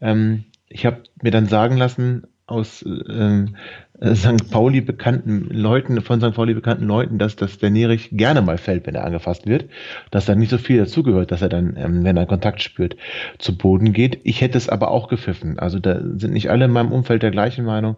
Ähm, 0.00 0.44
ich 0.68 0.84
habe 0.86 1.04
mir 1.22 1.30
dann 1.30 1.46
sagen 1.46 1.76
lassen, 1.76 2.26
aus 2.46 2.84
ähm, 2.86 3.56
äh, 4.00 4.14
St. 4.14 4.50
Pauli 4.50 4.80
bekannten 4.82 5.48
Leuten, 5.50 6.00
von 6.02 6.20
St. 6.20 6.34
Pauli 6.34 6.52
bekannten 6.52 6.84
Leuten, 6.84 7.18
dass, 7.18 7.36
dass 7.36 7.58
der 7.58 7.70
Nerich 7.70 8.10
gerne 8.12 8.42
mal 8.42 8.58
fällt, 8.58 8.86
wenn 8.86 8.94
er 8.94 9.04
angefasst 9.04 9.46
wird, 9.46 9.66
dass 10.10 10.26
da 10.26 10.34
nicht 10.34 10.50
so 10.50 10.58
viel 10.58 10.78
dazugehört, 10.78 11.30
dass 11.30 11.42
er 11.42 11.48
dann, 11.48 11.76
ähm, 11.76 12.04
wenn 12.04 12.16
er 12.16 12.26
Kontakt 12.26 12.62
spürt, 12.62 12.96
zu 13.38 13.56
Boden 13.56 13.92
geht. 13.92 14.20
Ich 14.24 14.42
hätte 14.42 14.58
es 14.58 14.68
aber 14.68 14.90
auch 14.90 15.08
gepfiffen. 15.08 15.58
Also 15.58 15.78
da 15.78 16.00
sind 16.16 16.32
nicht 16.32 16.50
alle 16.50 16.66
in 16.66 16.70
meinem 16.70 16.92
Umfeld 16.92 17.22
der 17.22 17.30
gleichen 17.30 17.64
Meinung, 17.64 17.96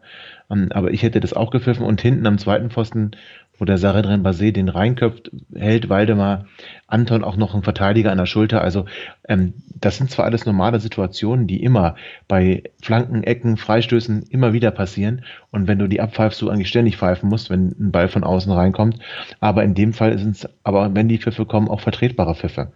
ähm, 0.48 0.68
aber 0.70 0.92
ich 0.92 1.02
hätte 1.02 1.20
das 1.20 1.32
auch 1.32 1.50
gepfiffen 1.50 1.84
und 1.84 2.00
hinten 2.00 2.26
am 2.26 2.38
zweiten 2.38 2.70
Pfosten 2.70 3.12
wo 3.58 3.64
der 3.64 3.78
Saredren 3.78 4.24
Basé 4.24 4.52
den 4.52 4.68
reinköpft, 4.68 5.30
hält 5.54 5.88
Waldemar 5.88 6.46
Anton 6.86 7.24
auch 7.24 7.36
noch 7.36 7.54
einen 7.54 7.62
Verteidiger 7.62 8.12
an 8.12 8.18
der 8.18 8.26
Schulter. 8.26 8.62
Also 8.62 8.84
ähm, 9.28 9.54
das 9.80 9.96
sind 9.96 10.10
zwar 10.10 10.24
alles 10.24 10.46
normale 10.46 10.78
Situationen, 10.78 11.46
die 11.46 11.62
immer 11.62 11.96
bei 12.28 12.62
Flanken, 12.80 13.24
Ecken, 13.24 13.56
Freistößen 13.56 14.24
immer 14.30 14.52
wieder 14.52 14.70
passieren. 14.70 15.24
Und 15.50 15.66
wenn 15.66 15.78
du 15.78 15.88
die 15.88 16.00
abpfeifst, 16.00 16.40
du 16.40 16.48
eigentlich 16.48 16.68
ständig 16.68 16.96
pfeifen 16.96 17.28
musst, 17.28 17.50
wenn 17.50 17.74
ein 17.78 17.90
Ball 17.90 18.08
von 18.08 18.24
außen 18.24 18.52
reinkommt. 18.52 18.98
Aber 19.40 19.64
in 19.64 19.74
dem 19.74 19.92
Fall 19.92 20.16
sind 20.18 20.36
es, 20.36 20.48
aber 20.62 20.94
wenn 20.94 21.08
die 21.08 21.18
Pfiffe 21.18 21.44
kommen, 21.44 21.68
auch 21.68 21.80
vertretbare 21.80 22.34
Pfiffe. 22.34 22.72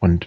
Und 0.00 0.26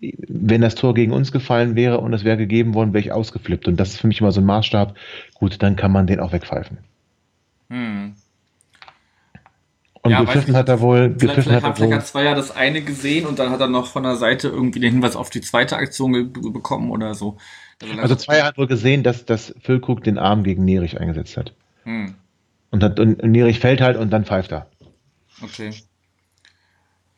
wenn 0.00 0.60
das 0.60 0.74
Tor 0.74 0.94
gegen 0.94 1.12
uns 1.12 1.30
gefallen 1.32 1.76
wäre 1.76 1.98
und 1.98 2.12
es 2.12 2.24
wäre 2.24 2.36
gegeben 2.36 2.74
worden, 2.74 2.92
wäre 2.92 3.04
ich 3.04 3.12
ausgeflippt. 3.12 3.68
Und 3.68 3.78
das 3.78 3.90
ist 3.90 4.00
für 4.00 4.06
mich 4.06 4.20
immer 4.20 4.32
so 4.32 4.40
ein 4.40 4.46
Maßstab. 4.46 4.96
Gut, 5.34 5.62
dann 5.62 5.76
kann 5.76 5.92
man 5.92 6.06
den 6.06 6.20
auch 6.20 6.32
wegpfeifen. 6.32 6.78
Hm. 7.68 8.14
Und 10.02 10.12
ja, 10.12 10.20
gepfiffen 10.20 10.56
hat 10.56 10.68
er 10.68 10.80
wohl. 10.80 11.14
Vielleicht, 11.18 11.42
vielleicht 11.42 11.64
hat, 11.64 11.76
vielleicht 11.76 11.92
hat 11.92 12.06
Zweier 12.06 12.34
das 12.34 12.50
eine 12.56 12.80
gesehen 12.80 13.26
und 13.26 13.38
dann 13.38 13.50
hat 13.50 13.60
er 13.60 13.68
noch 13.68 13.86
von 13.86 14.02
der 14.02 14.16
Seite 14.16 14.48
irgendwie 14.48 14.80
den 14.80 14.94
Hinweis 14.94 15.14
auf 15.14 15.28
die 15.28 15.42
zweite 15.42 15.76
Aktion 15.76 16.32
bekommen 16.32 16.90
oder 16.90 17.14
so. 17.14 17.36
Also, 17.82 18.00
also 18.00 18.14
Zweier 18.14 18.44
hat 18.44 18.58
wohl 18.58 18.66
gesehen, 18.66 19.02
dass, 19.02 19.26
dass 19.26 19.54
Füllkrug 19.62 20.02
den 20.02 20.18
Arm 20.18 20.42
gegen 20.42 20.64
Nerich 20.64 21.00
eingesetzt 21.00 21.36
hat. 21.36 21.54
Hm. 21.84 22.14
Und, 22.70 22.82
hat, 22.82 22.98
und 22.98 23.22
Nerich 23.22 23.60
fällt 23.60 23.80
halt 23.80 23.96
und 23.96 24.10
dann 24.10 24.24
pfeift 24.24 24.52
er. 24.52 24.66
Okay. 25.42 25.74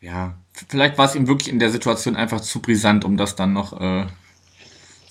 Ja, 0.01 0.35
vielleicht 0.69 0.99
war 0.99 1.07
es 1.07 1.15
ihm 1.15 1.29
wirklich 1.29 1.49
in 1.49 1.61
der 1.61 1.71
Situation 1.71 2.17
einfach 2.17 2.41
zu 2.41 2.61
brisant, 2.61 3.05
um 3.05 3.17
das 3.17 3.37
dann 3.37 3.53
noch 3.53 3.81
äh, 3.81 4.07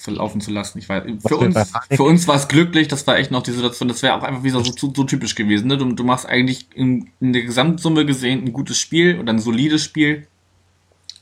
zu 0.02 0.12
laufen 0.12 0.42
zu 0.42 0.52
lassen. 0.52 0.80
Ich 0.80 0.90
weiß, 0.90 1.04
für 1.26 1.38
uns, 1.38 1.74
für 1.92 2.04
uns 2.04 2.28
war 2.28 2.36
es 2.36 2.48
glücklich, 2.48 2.88
das 2.88 3.06
war 3.06 3.18
echt 3.18 3.32
noch 3.32 3.44
die 3.44 3.52
Situation, 3.52 3.88
das 3.88 4.02
wäre 4.02 4.16
auch 4.16 4.24
einfach 4.24 4.44
wieder 4.44 4.60
so, 4.64 4.72
so, 4.76 4.92
so 4.96 5.04
typisch 5.04 5.36
gewesen. 5.36 5.68
Ne? 5.68 5.78
Du, 5.78 5.92
du 5.92 6.04
machst 6.04 6.26
eigentlich 6.26 6.66
in, 6.74 7.10
in, 7.20 7.34
der 7.34 7.44
Gesamtsumme 7.44 8.06
gesehen 8.06 8.44
ein 8.44 8.54
gutes 8.54 8.80
Spiel 8.80 9.20
oder 9.20 9.32
ein 9.32 9.40
solides 9.40 9.84
Spiel, 9.84 10.28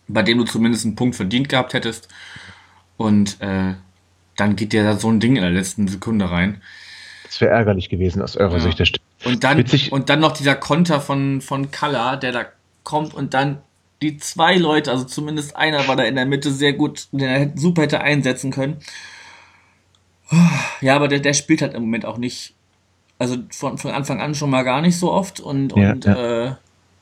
bei 0.07 0.23
dem 0.23 0.37
du 0.37 0.45
zumindest 0.45 0.85
einen 0.85 0.95
Punkt 0.95 1.15
verdient 1.15 1.49
gehabt 1.49 1.73
hättest. 1.73 2.07
Und 2.97 3.41
äh, 3.41 3.75
dann 4.37 4.55
geht 4.55 4.73
dir 4.73 4.83
da 4.83 4.97
so 4.97 5.09
ein 5.09 5.19
Ding 5.19 5.35
in 5.35 5.41
der 5.41 5.51
letzten 5.51 5.87
Sekunde 5.87 6.31
rein. 6.31 6.61
Das 7.23 7.41
wäre 7.41 7.51
ärgerlich 7.51 7.89
gewesen 7.89 8.21
aus 8.21 8.37
eurer 8.37 8.57
ja. 8.57 8.71
Sicht. 8.71 9.01
Und 9.25 9.43
dann, 9.43 9.63
und 9.91 10.09
dann 10.09 10.19
noch 10.19 10.31
dieser 10.31 10.55
Konter 10.55 11.01
von, 11.01 11.41
von 11.41 11.71
Kalla, 11.71 12.15
der 12.15 12.31
da 12.31 12.45
kommt 12.83 13.13
und 13.13 13.33
dann 13.33 13.61
die 14.01 14.17
zwei 14.17 14.55
Leute, 14.55 14.91
also 14.91 15.03
zumindest 15.03 15.55
einer 15.55 15.87
war 15.87 15.95
da 15.95 16.03
in 16.03 16.15
der 16.15 16.25
Mitte 16.25 16.51
sehr 16.51 16.73
gut, 16.73 17.07
den 17.11 17.21
er 17.21 17.51
super 17.55 17.83
hätte 17.83 18.01
einsetzen 18.01 18.51
können. 18.51 18.77
Ja, 20.81 20.95
aber 20.95 21.07
der, 21.07 21.19
der 21.19 21.33
spielt 21.33 21.61
halt 21.61 21.73
im 21.73 21.81
Moment 21.81 22.05
auch 22.05 22.17
nicht, 22.17 22.53
also 23.17 23.37
von, 23.51 23.77
von 23.77 23.91
Anfang 23.91 24.21
an 24.21 24.35
schon 24.35 24.49
mal 24.49 24.63
gar 24.63 24.81
nicht 24.81 24.97
so 24.97 25.11
oft 25.11 25.39
und, 25.39 25.75
ja, 25.75 25.91
und 25.91 26.05
ja. 26.05 26.45
Äh, 26.45 26.55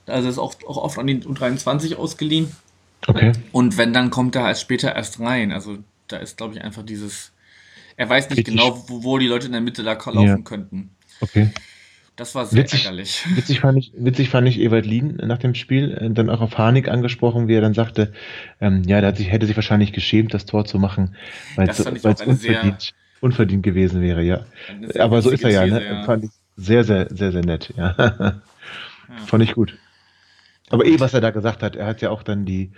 also 0.08 0.30
ist 0.30 0.38
auch, 0.38 0.56
auch 0.66 0.78
oft 0.78 0.98
an 0.98 1.08
die 1.08 1.18
U23 1.18 1.96
ausgeliehen. 1.96 2.52
Okay. 3.06 3.34
Und 3.52 3.78
wenn, 3.78 3.94
dann 3.94 4.10
kommt 4.10 4.36
er 4.36 4.46
als 4.46 4.62
später 4.62 4.96
erst 4.96 5.20
rein. 5.20 5.52
Also 5.52 5.78
da 6.08 6.18
ist, 6.18 6.38
glaube 6.38 6.56
ich, 6.56 6.62
einfach 6.62 6.84
dieses, 6.84 7.34
er 7.98 8.10
weiß 8.10 8.30
nicht 8.30 8.40
Richtig. 8.40 8.56
genau, 8.56 8.84
wo, 8.88 9.04
wo, 9.04 9.18
die 9.18 9.28
Leute 9.28 9.48
in 9.48 9.52
der 9.52 9.62
Mitte 9.62 9.84
da 9.84 9.94
laufen 9.94 10.22
ja. 10.22 10.38
könnten. 10.38 10.92
Okay. 11.20 11.50
Das 12.18 12.34
war 12.34 12.48
sehr 12.48 12.64
witzig, 12.64 12.86
ärgerlich. 12.86 13.26
Witzig 13.36 13.60
fand, 13.60 13.78
ich, 13.78 13.94
witzig 13.96 14.30
fand 14.30 14.48
ich 14.48 14.60
Ewald 14.60 14.88
Lien 14.88 15.18
nach 15.24 15.38
dem 15.38 15.54
Spiel 15.54 15.94
äh, 15.94 16.10
dann 16.10 16.32
auch 16.32 16.42
auf 16.42 16.58
Harnik 16.58 16.90
angesprochen, 16.90 17.48
wie 17.48 17.54
er 17.54 17.62
dann 17.62 17.76
sagte, 17.76 18.12
ähm, 18.60 18.82
ja, 18.88 19.00
der 19.00 19.16
sich, 19.16 19.32
hätte 19.32 19.46
sich 19.46 19.56
wahrscheinlich 19.56 19.94
geschämt, 19.94 20.34
das 20.34 20.46
Tor 20.48 20.66
zu 20.66 20.80
machen, 20.80 21.16
weil 21.56 21.70
es 21.70 21.80
unverdient, 21.80 22.96
unverdient 23.22 23.62
gewesen 23.62 24.02
wäre, 24.02 24.24
ja. 24.24 24.46
Aber 24.98 25.22
so 25.22 25.30
ist 25.30 25.44
er 25.44 25.52
ja, 25.52 25.68
ne? 25.68 25.86
ja. 25.86 26.04
Fand 26.04 26.26
ich 26.26 26.32
sehr, 26.56 26.84
sehr, 26.84 27.08
sehr, 27.16 27.32
sehr 27.32 27.46
nett, 27.46 27.72
ja. 27.78 27.94
ja. 27.98 28.42
Fand 29.28 29.44
ich 29.44 29.54
gut. 29.54 29.78
Aber 30.72 30.86
eh, 30.86 31.00
was 31.00 31.14
er 31.14 31.22
da 31.22 31.30
gesagt 31.30 31.62
hat, 31.62 31.76
er 31.76 31.86
hat 31.86 32.02
ja 32.02 32.10
auch 32.10 32.24
dann 32.24 32.46
die, 32.46 32.72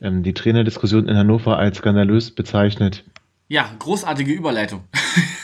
ähm, 0.00 0.22
die 0.22 0.34
Trainerdiskussion 0.34 1.08
in 1.08 1.16
Hannover 1.16 1.58
als 1.58 1.78
skandalös 1.78 2.30
bezeichnet. 2.30 3.04
Ja, 3.48 3.70
großartige 3.78 4.32
Überleitung. 4.32 4.84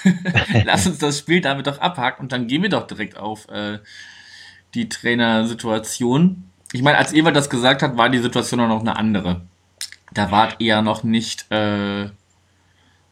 Lass 0.64 0.86
uns 0.86 0.98
das 0.98 1.18
Spiel 1.18 1.40
damit 1.40 1.66
doch 1.66 1.78
abhaken 1.78 2.22
und 2.22 2.32
dann 2.32 2.46
gehen 2.46 2.62
wir 2.62 2.70
doch 2.70 2.86
direkt 2.86 3.16
auf 3.16 3.48
äh, 3.48 3.78
die 4.74 4.88
Trainersituation. 4.88 6.44
Ich 6.72 6.82
meine, 6.82 6.98
als 6.98 7.12
Ewald 7.12 7.36
das 7.36 7.50
gesagt 7.50 7.82
hat, 7.82 7.96
war 7.96 8.08
die 8.08 8.18
Situation 8.18 8.60
auch 8.60 8.68
noch 8.68 8.80
eine 8.80 8.96
andere. 8.96 9.42
Da 10.12 10.30
wart 10.30 10.56
ihr 10.58 10.80
noch 10.82 11.04
nicht 11.04 11.50
äh, 11.52 12.08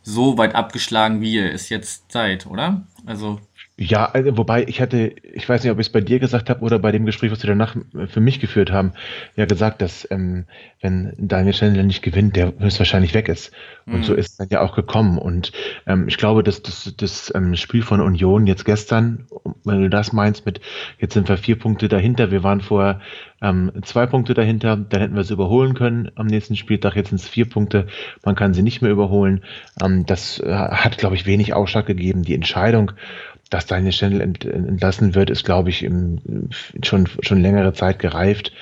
so 0.03 0.39
weit 0.39 0.55
abgeschlagen, 0.55 1.21
wie 1.21 1.35
ihr 1.35 1.53
es 1.53 1.69
jetzt 1.69 2.11
seid, 2.11 2.47
oder? 2.47 2.87
Also 3.05 3.41
ja, 3.81 4.07
also, 4.07 4.37
wobei 4.37 4.65
ich 4.65 4.81
hatte, 4.81 5.15
ich 5.23 5.49
weiß 5.49 5.63
nicht, 5.63 5.71
ob 5.71 5.79
ich 5.79 5.87
es 5.87 5.93
bei 5.93 6.01
dir 6.01 6.19
gesagt 6.19 6.51
habe 6.51 6.63
oder 6.65 6.81
bei 6.81 6.91
dem 6.91 7.07
Gespräch, 7.07 7.31
was 7.31 7.45
wir 7.45 7.49
danach 7.49 7.77
äh, 7.77 8.09
für 8.09 8.21
mich 8.21 8.41
geführt 8.41 8.73
haben, 8.73 8.93
ja 9.37 9.47
gesagt, 9.47 9.81
dass 9.83 10.07
ähm, 10.11 10.47
wenn 10.81 11.13
Daniel 11.17 11.55
Chandler 11.55 11.85
nicht 11.85 12.03
gewinnt, 12.03 12.35
der 12.35 12.53
höchstwahrscheinlich 12.59 13.15
weg 13.15 13.29
ist. 13.29 13.53
Und 13.87 13.99
mhm. 13.99 14.03
so 14.03 14.15
ist 14.15 14.31
es 14.31 14.37
dann 14.37 14.49
ja 14.51 14.61
auch 14.63 14.75
gekommen. 14.75 15.17
Und 15.17 15.53
ähm, 15.87 16.09
ich 16.09 16.19
glaube, 16.19 16.43
dass 16.43 16.61
das, 16.61 16.93
das 16.97 17.33
ähm, 17.35 17.55
Spiel 17.55 17.83
von 17.83 18.01
Union 18.01 18.47
jetzt 18.49 18.65
gestern, 18.65 19.27
wenn 19.65 19.81
du 19.81 19.91
das 19.91 20.13
meinst, 20.13 20.45
mit 20.45 20.61
jetzt 20.99 21.15
sind 21.15 21.29
wir 21.29 21.37
vier 21.37 21.59
Punkte 21.59 21.89
dahinter, 21.89 22.31
wir 22.33 22.43
waren 22.43 22.61
vorher 22.61 23.01
ähm, 23.41 23.71
zwei 23.83 24.07
Punkte 24.07 24.35
dahinter, 24.35 24.77
dann 24.77 25.01
hätten 25.01 25.15
wir 25.15 25.21
es 25.21 25.31
überholen 25.31 25.75
können 25.75 26.11
am 26.17 26.27
nächsten 26.27 26.57
Spieltag, 26.57 26.97
jetzt 26.97 27.11
sind 27.11 27.21
es 27.21 27.29
vier 27.29 27.49
Punkte, 27.49 27.87
man 28.25 28.35
kann 28.35 28.55
sie 28.55 28.63
nicht 28.63 28.83
mehr 28.83 28.91
überholen. 28.91 29.45
Ähm, 29.83 30.05
das 30.07 30.41
äh, 30.41 30.53
hat, 30.53 30.99
glaube 30.99 31.15
ich, 31.15 31.27
wenig 31.27 31.55
Ausschlag 31.55 31.87
gegeben. 31.87 32.23
Die 32.23 32.35
Entscheidung, 32.35 32.93
dass 33.51 33.67
Daniel 33.67 33.93
Stendel 33.93 34.21
ent, 34.21 34.45
entlassen 34.45 35.15
wird, 35.15 35.31
ist, 35.31 35.45
glaube 35.45 35.71
ich, 35.71 35.83
im, 35.83 36.51
schon, 36.83 37.09
schon 37.21 37.41
längere 37.41 37.73
Zeit 37.73 37.99
gereift 37.99 38.53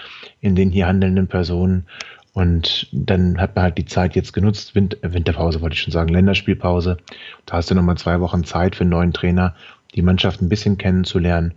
in 0.41 0.55
den 0.55 0.71
hier 0.71 0.87
handelnden 0.87 1.27
Personen. 1.27 1.87
Und 2.33 2.89
dann 2.93 3.41
hat 3.41 3.57
man 3.57 3.65
halt 3.65 3.79
die 3.79 3.87
Zeit 3.87 4.15
jetzt 4.15 4.33
genutzt, 4.33 4.75
Winter, 4.75 4.99
Winterpause 5.03 5.63
wollte 5.63 5.75
ich 5.75 5.81
schon 5.81 5.93
sagen, 5.93 6.13
Länderspielpause. 6.13 6.99
Da 7.47 7.57
hast 7.57 7.71
du 7.71 7.75
nochmal 7.75 7.97
zwei 7.97 8.21
Wochen 8.21 8.45
Zeit 8.45 8.77
für 8.77 8.83
einen 8.83 8.91
neuen 8.91 9.13
Trainer, 9.13 9.55
die 9.95 10.03
Mannschaft 10.03 10.43
ein 10.43 10.51
bisschen 10.51 10.77
kennenzulernen. 10.77 11.55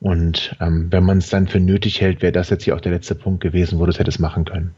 Und 0.00 0.56
ähm, 0.60 0.88
wenn 0.90 1.04
man 1.04 1.18
es 1.18 1.28
dann 1.28 1.46
für 1.46 1.60
nötig 1.60 2.00
hält, 2.00 2.22
wäre 2.22 2.32
das 2.32 2.50
jetzt 2.50 2.64
hier 2.64 2.74
auch 2.74 2.80
der 2.80 2.92
letzte 2.92 3.14
Punkt 3.14 3.40
gewesen, 3.40 3.78
wo 3.78 3.84
du 3.84 3.90
es 3.92 3.98
hättest 3.98 4.18
machen 4.18 4.44
können. 4.44 4.74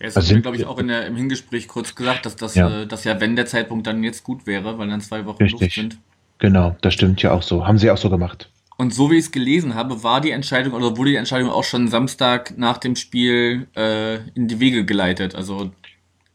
Ja, 0.00 0.06
es 0.06 0.16
also 0.16 0.40
glaube 0.40 0.56
ich, 0.56 0.66
auch 0.66 0.78
in 0.78 0.88
der, 0.88 1.06
im 1.06 1.16
Hingespräch 1.16 1.68
kurz 1.68 1.94
gesagt, 1.94 2.26
dass 2.26 2.36
das 2.36 2.54
ja. 2.54 2.82
Äh, 2.82 2.86
dass 2.86 3.04
ja, 3.04 3.20
wenn 3.20 3.36
der 3.36 3.46
Zeitpunkt 3.46 3.86
dann 3.86 4.02
jetzt 4.04 4.24
gut 4.24 4.46
wäre, 4.46 4.78
weil 4.78 4.88
dann 4.88 5.00
zwei 5.00 5.24
Wochen 5.26 5.42
Richtig. 5.42 5.60
Luft 5.60 5.74
sind. 5.74 5.98
Genau, 6.38 6.76
das 6.82 6.94
stimmt 6.94 7.22
ja 7.22 7.32
auch 7.32 7.42
so. 7.42 7.66
Haben 7.66 7.78
sie 7.78 7.90
auch 7.90 7.96
so 7.96 8.10
gemacht. 8.10 8.50
Und 8.76 8.92
so 8.92 9.10
wie 9.10 9.14
ich 9.14 9.26
es 9.26 9.32
gelesen 9.32 9.74
habe, 9.74 10.02
war 10.02 10.20
die 10.20 10.30
Entscheidung 10.30 10.74
oder 10.74 10.96
wurde 10.96 11.10
die 11.10 11.16
Entscheidung 11.16 11.50
auch 11.50 11.64
schon 11.64 11.88
Samstag 11.88 12.58
nach 12.58 12.76
dem 12.76 12.94
Spiel 12.94 13.68
äh, 13.74 14.16
in 14.34 14.48
die 14.48 14.60
Wege 14.60 14.84
geleitet. 14.84 15.34
Also 15.34 15.70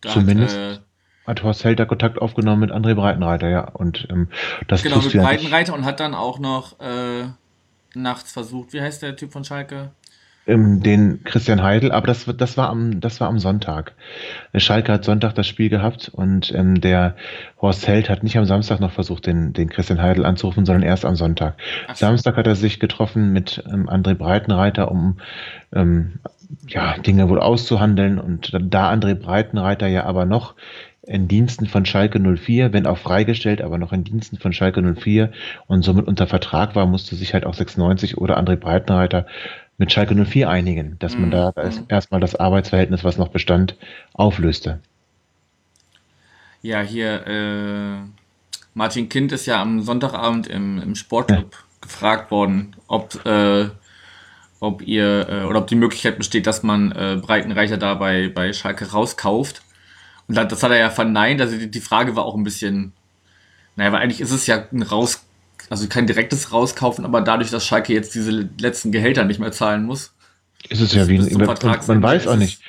Zumindest 0.02 0.58
hat, 0.58 0.78
äh, 0.78 0.80
hat 1.28 1.44
Horst 1.44 1.64
Helter 1.64 1.86
Kontakt 1.86 2.20
aufgenommen 2.20 2.62
mit 2.62 2.72
André 2.72 2.96
Breitenreiter, 2.96 3.50
ja. 3.50 3.70
Und 3.70 4.08
ähm, 4.10 4.28
das 4.68 4.82
genau 4.82 4.98
mit 4.98 5.14
Breitenreiter 5.14 5.76
und 5.76 5.86
hat 5.86 6.00
dann 6.00 6.16
auch 6.16 6.40
noch 6.40 6.80
äh, 6.80 7.26
nachts 7.94 8.32
versucht. 8.32 8.74
Wie 8.74 8.82
heißt 8.82 9.04
der 9.04 9.16
Typ 9.16 9.32
von 9.32 9.44
Schalke? 9.44 9.92
Ähm, 10.48 10.82
den 10.82 11.24
Christian 11.24 11.62
Heidel, 11.62 11.92
aber 11.92 12.08
das, 12.08 12.26
das, 12.38 12.58
war 12.58 12.70
am, 12.70 13.00
das 13.00 13.20
war 13.20 13.28
am 13.28 13.40
Sonntag. 13.40 13.94
Schalke 14.56 14.92
hat 14.92 15.06
Sonntag 15.06 15.36
das 15.36 15.48
Spiel 15.48 15.70
gehabt 15.70 16.10
und 16.14 16.54
ähm, 16.56 16.82
der 16.82 17.16
Horst 17.62 17.88
Held 17.88 18.10
hat 18.10 18.24
nicht 18.24 18.38
am 18.38 18.46
Samstag 18.46 18.80
noch 18.80 18.92
versucht, 18.92 19.28
den, 19.28 19.54
den 19.54 19.70
Christian 19.70 20.02
Heidel 20.02 20.26
anzurufen, 20.26 20.66
sondern 20.66 20.84
erst 20.84 21.06
am 21.06 21.16
Sonntag. 21.16 21.56
Ach. 21.88 21.96
Samstag 21.96 22.38
hat 22.38 22.48
er 22.48 22.56
sich 22.56 22.80
getroffen 22.80 23.32
mit 23.34 23.64
ähm, 23.72 23.88
André 23.88 24.16
Breitenreiter, 24.16 24.92
um 24.92 25.18
ähm, 25.74 26.14
ja, 26.68 26.98
Dinge 26.98 27.30
wohl 27.30 27.40
auszuhandeln 27.40 28.20
und 28.20 28.52
da 28.62 28.92
André 28.92 29.16
Breitenreiter 29.16 29.88
ja 29.88 30.06
aber 30.06 30.26
noch 30.26 30.56
in 31.04 31.28
Diensten 31.28 31.66
von 31.66 31.86
Schalke 31.86 32.20
04, 32.20 32.74
wenn 32.74 32.86
auch 32.86 32.98
freigestellt, 32.98 33.62
aber 33.62 33.78
noch 33.78 33.92
in 33.92 34.04
Diensten 34.04 34.38
von 34.38 34.54
Schalke 34.54 34.82
04 34.82 35.32
und 35.68 35.84
somit 35.84 36.08
unter 36.08 36.28
Vertrag 36.28 36.76
war, 36.76 36.86
musste 36.86 37.16
sich 37.16 37.34
halt 37.34 37.46
auch 37.46 37.56
96 37.56 38.18
oder 38.18 38.38
André 38.38 38.56
Breitenreiter 38.56 39.26
mit 39.82 39.92
Schalke 39.92 40.14
04 40.14 40.48
einigen, 40.48 41.00
dass 41.00 41.16
man 41.16 41.30
mhm. 41.30 41.32
da 41.32 41.54
mhm. 41.56 41.86
erstmal 41.88 42.22
das 42.22 42.36
Arbeitsverhältnis, 42.36 43.04
was 43.04 43.18
noch 43.18 43.30
bestand, 43.30 43.76
auflöste. 44.14 44.80
Ja, 46.62 46.82
hier, 46.82 47.26
äh, 47.26 48.08
Martin 48.76 49.10
Kind 49.10 49.32
ist 49.32 49.48
ja 49.48 49.60
am 49.60 49.82
Sonntagabend 49.82 50.46
im, 50.46 50.78
im 50.78 50.94
Sportclub 50.94 51.52
ja. 51.52 51.60
gefragt 51.82 52.30
worden, 52.30 52.76
ob, 52.86 53.26
äh, 53.26 53.70
ob 54.60 54.84
ihr 54.84 55.28
äh, 55.28 55.44
oder 55.46 55.58
ob 55.62 55.68
die 55.68 55.76
Möglichkeit 55.76 56.20
besteht, 56.20 56.46
dass 56.46 56.62
man 56.62 56.92
äh, 56.92 57.18
Breitenreicher 57.20 57.78
da 57.78 57.96
bei, 57.96 58.30
bei 58.30 58.54
Schalke 58.54 58.92
rauskauft. 58.92 59.64
Und 60.28 60.36
das 60.36 60.62
hat 60.62 60.70
er 60.70 60.78
ja 60.78 60.92
verneint. 60.92 61.42
Also 61.42 61.58
die, 61.58 61.72
die 61.72 61.82
Frage 61.82 62.16
war 62.16 62.26
auch 62.26 62.36
ein 62.36 62.44
bisschen, 62.44 62.94
naja, 63.76 63.92
weil 63.92 64.04
eigentlich 64.04 64.22
ist 64.22 64.32
es 64.32 64.46
ja 64.46 64.64
ein 64.72 64.84
Raus 64.84 65.26
also 65.72 65.88
kein 65.88 66.06
direktes 66.06 66.52
Rauskaufen, 66.52 67.06
aber 67.06 67.22
dadurch, 67.22 67.50
dass 67.50 67.66
Schalke 67.66 67.94
jetzt 67.94 68.14
diese 68.14 68.50
letzten 68.60 68.92
Gehälter 68.92 69.24
nicht 69.24 69.40
mehr 69.40 69.54
zahlen 69.54 69.86
muss. 69.86 70.14
Ist 70.68 70.82
es 70.82 70.94
ja 70.94 71.08
wie 71.08 71.18
ein 71.18 71.46
Vertrag. 71.46 71.88
Man 71.88 72.04
weiß 72.04 72.28
auch 72.28 72.36
nicht. 72.36 72.62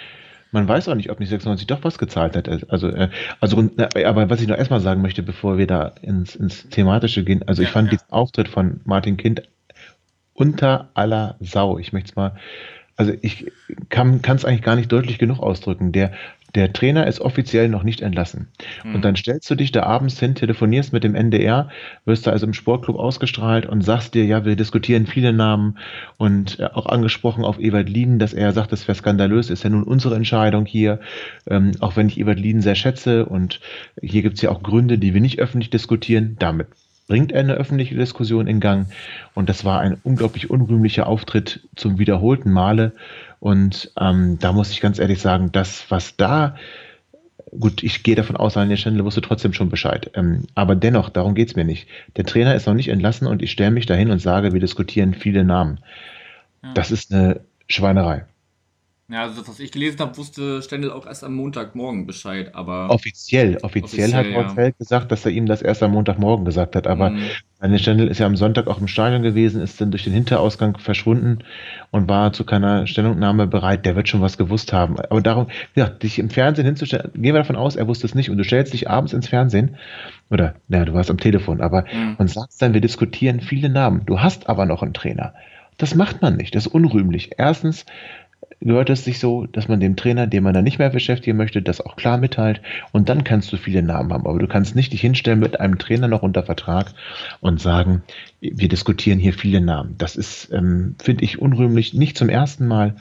Man 0.53 0.69
weiß 0.69 0.87
auch 0.89 0.95
nicht, 0.95 1.11
ob 1.11 1.19
nicht 1.19 1.31
96 1.31 1.67
doch 1.67 1.83
was 1.83 1.99
gezahlt 1.99 2.37
hat. 2.37 2.49
Also, 2.71 2.89
äh, 2.89 3.09
also, 3.41 3.71
aber 4.05 4.31
was 4.31 4.41
ich 4.41 4.47
noch 4.47 4.57
erstmal 4.57 4.81
sagen 4.81 5.03
möchte, 5.03 5.25
bevor 5.25 5.59
wir 5.59 5.67
da 5.67 5.95
ins, 6.03 6.37
ins 6.37 6.69
Thematische 6.69 7.25
gehen, 7.25 7.43
also 7.49 7.63
ja, 7.63 7.69
ich 7.69 7.73
fand 7.73 7.87
ja. 7.87 7.99
diesen 7.99 8.13
Auftritt 8.13 8.49
von 8.49 8.81
Martin 8.85 9.17
Kind 9.17 9.43
unter 10.35 10.91
aller 10.95 11.37
Sau. 11.41 11.79
Ich 11.79 11.93
möchte 11.93 12.11
es 12.11 12.17
mal, 12.17 12.37
also 12.97 13.13
ich 13.21 13.51
kann 13.89 14.21
es 14.25 14.45
eigentlich 14.45 14.63
gar 14.63 14.77
nicht 14.77 14.93
deutlich 14.93 15.19
genug 15.19 15.41
ausdrücken. 15.41 15.91
Der 15.91 16.13
der 16.55 16.73
Trainer 16.73 17.07
ist 17.07 17.21
offiziell 17.21 17.69
noch 17.69 17.83
nicht 17.83 18.01
entlassen. 18.01 18.49
Mhm. 18.85 18.97
Und 18.97 19.05
dann 19.05 19.17
stellst 19.17 19.51
du 19.51 19.55
dich 19.55 19.73
da 19.73 19.85
abends 19.85 20.19
hin, 20.19 20.35
telefonierst 20.35 20.93
mit 20.93 21.05
dem 21.05 21.15
NDR, 21.15 21.69
wirst 22.05 22.27
da 22.27 22.31
also 22.31 22.47
im 22.47 22.53
Sportclub 22.53 22.97
ausgestrahlt 22.97 23.67
und 23.67 23.83
sagst 23.83 24.15
dir, 24.15 24.25
ja, 24.25 24.45
wir 24.45 24.57
diskutieren 24.57 25.07
viele 25.07 25.33
Namen 25.33 25.79
und 26.19 26.61
äh, 26.61 26.65
auch 26.67 26.87
angesprochen 26.87 27.45
auf 27.45 27.59
Ewald 27.59 27.89
Lieden, 27.89 28.19
dass 28.19 28.35
er 28.35 28.53
sagt, 28.53 28.73
das 28.73 28.87
wäre 28.87 28.97
skandalös, 28.97 29.51
ist 29.51 29.65
ja 29.65 29.71
nun 29.71 29.85
unsere 29.85 30.15
Entscheidung 30.15 30.67
hier, 30.67 31.01
ähm, 31.49 31.73
auch 31.81 31.97
wenn 31.97 32.09
ich 32.09 32.19
Ewald 32.19 32.39
Lieden 32.39 32.63
sehr 32.63 32.75
schätze 32.75 33.27
und 33.27 33.61
hier 34.01 34.23
gibt 34.23 34.37
es 34.37 34.43
ja 34.43 34.51
auch 34.51 34.63
Gründe, 34.63 34.99
die 34.99 35.15
wir 35.15 35.21
nicht 35.21 35.39
öffentlich 35.39 35.71
diskutieren, 35.71 36.37
damit 36.39 36.69
bringt 37.13 37.31
er 37.31 37.41
eine 37.41 37.53
öffentliche 37.53 37.95
Diskussion 37.95 38.47
in 38.47 38.59
Gang. 38.59 38.87
Und 39.35 39.51
das 39.51 39.67
war 39.67 39.81
ein 39.81 39.99
unglaublich 40.03 40.49
unrühmlicher 40.49 41.07
Auftritt 41.07 41.61
zum 41.77 41.99
wiederholten 41.99 42.51
Male. 42.51 42.93
Und 43.39 43.93
ähm, 44.01 44.39
da 44.39 44.53
muss 44.53 44.71
ich 44.71 44.81
ganz 44.81 44.99
ehrlich 44.99 45.21
sagen, 45.21 45.53
das, 45.53 45.85
was 45.91 46.17
da, 46.17 46.57
gut, 47.51 47.83
ich 47.83 48.03
gehe 48.03 48.15
davon 48.15 48.39
aus, 48.39 48.57
an 48.57 48.71
der 48.71 48.79
Stelle 48.79 49.05
wusste 49.05 49.21
trotzdem 49.21 49.53
schon 49.53 49.69
Bescheid. 49.69 50.11
Ähm, 50.15 50.45
aber 50.55 50.75
dennoch, 50.75 51.11
darum 51.11 51.35
geht's 51.35 51.55
mir 51.55 51.67
nicht. 51.67 51.87
Der 52.17 52.25
Trainer 52.25 52.55
ist 52.55 52.67
noch 52.67 52.73
nicht 52.73 52.89
entlassen 52.89 53.27
und 53.27 53.43
ich 53.43 53.51
stelle 53.51 53.73
mich 53.73 53.85
dahin 53.85 54.11
und 54.11 54.21
sage, 54.21 54.55
wir 54.55 54.61
diskutieren 54.61 55.13
viele 55.13 55.45
Namen. 55.45 55.81
Ja. 56.63 56.73
Das 56.73 56.91
ist 56.91 57.13
eine 57.13 57.41
Schweinerei. 57.69 58.25
Ja, 59.09 59.23
also 59.23 59.41
das, 59.41 59.49
was 59.49 59.61
ich 59.61 59.73
gelesen 59.73 59.99
habe, 59.99 60.17
wusste 60.17 60.63
Stendel 60.63 60.91
auch 60.91 61.07
erst 61.07 61.23
am 61.25 61.35
Montagmorgen 61.35 62.07
Bescheid, 62.07 62.55
aber. 62.55 62.89
Offiziell, 62.89 63.59
offiziell, 63.63 64.11
offiziell 64.11 64.15
hat 64.15 64.27
Horst 64.35 64.57
ja. 64.57 64.71
gesagt, 64.71 65.13
dass 65.13 65.27
er 65.27 65.33
ihm 65.33 65.47
das 65.47 65.61
erst 65.61 65.83
am 65.83 65.93
Montagmorgen 65.93 66.45
gesagt 66.45 66.77
hat, 66.77 66.87
aber 66.87 67.11
mhm. 67.11 67.79
Stendel 67.79 68.09
ist 68.09 68.19
ja 68.19 68.27
am 68.27 68.37
Sonntag 68.37 68.69
auch 68.69 68.81
im 68.81 68.89
Stadion 68.89 69.23
gewesen, 69.23 69.61
ist 69.61 69.81
dann 69.81 69.91
durch 69.91 70.05
den 70.05 70.13
Hinterausgang 70.13 70.79
verschwunden 70.79 71.41
und 71.91 72.09
war 72.09 72.33
zu 72.33 72.45
keiner 72.45 72.87
Stellungnahme 72.87 73.47
bereit. 73.47 73.85
Der 73.85 73.97
wird 73.97 74.09
schon 74.09 74.21
was 74.21 74.39
gewusst 74.39 74.73
haben. 74.73 74.99
Aber 74.99 75.21
darum, 75.21 75.49
ja, 75.75 75.89
dich 75.89 76.19
im 76.19 76.31
Fernsehen 76.31 76.65
hinzustellen, 76.65 77.11
gehen 77.13 77.35
wir 77.35 77.41
davon 77.41 77.57
aus, 77.57 77.77
er 77.77 77.89
wusste 77.89 78.07
es 78.07 78.15
nicht 78.15 78.31
und 78.31 78.39
du 78.39 78.45
stellst 78.45 78.73
dich 78.73 78.89
abends 78.89 79.13
ins 79.13 79.29
Fernsehen 79.29 79.77
oder, 80.31 80.55
naja, 80.69 80.87
du 80.87 80.95
warst 80.95 81.11
am 81.11 81.19
Telefon, 81.19 81.61
aber 81.61 81.85
mhm. 81.93 82.17
und 82.19 82.31
sagst 82.31 82.63
dann, 82.63 82.73
wir 82.73 82.81
diskutieren 82.81 83.41
viele 83.41 83.69
Namen. 83.69 84.07
Du 84.07 84.21
hast 84.21 84.49
aber 84.49 84.65
noch 84.65 84.83
einen 84.83 84.95
Trainer. 84.95 85.35
Das 85.79 85.95
macht 85.95 86.23
man 86.23 86.37
nicht. 86.37 86.55
Das 86.55 86.67
ist 86.67 86.73
unrühmlich. 86.73 87.33
Erstens 87.39 87.87
gehört 88.61 88.91
es 88.91 89.05
sich 89.05 89.19
so, 89.19 89.47
dass 89.47 89.69
man 89.69 89.81
dem 89.81 89.97
Trainer, 89.97 90.27
den 90.27 90.43
man 90.43 90.55
dann 90.55 90.65
nicht 90.65 90.79
mehr 90.79 90.91
beschäftigen 90.91 91.37
möchte, 91.37 91.63
das 91.63 91.81
auch 91.81 91.97
klar 91.97 92.19
mitteilt 92.19 92.61
und 92.93 93.09
dann 93.09 93.25
kannst 93.25 93.53
du 93.53 93.57
viele 93.57 93.83
Namen 93.83 94.13
haben. 94.13 94.27
Aber 94.27 94.39
du 94.39 94.47
kannst 94.47 94.77
nicht 94.77 94.93
dich 94.93 95.01
hinstellen 95.01 95.41
mit 95.41 95.61
einem 95.61 95.79
Trainer 95.79 96.09
noch 96.09 96.23
unter 96.23 96.43
Vertrag 96.43 96.93
und 97.41 97.61
sagen, 97.61 98.03
wir 98.41 98.69
diskutieren 98.69 99.19
hier 99.19 99.33
viele 99.33 99.61
Namen. 99.61 99.97
Das 99.99 100.17
ist, 100.17 100.53
ähm, 100.53 100.95
finde 101.03 101.25
ich, 101.25 101.41
unrühmlich. 101.41 101.95
Nicht 101.95 102.17
zum 102.17 102.29
ersten 102.29 102.67
Mal, 102.67 102.97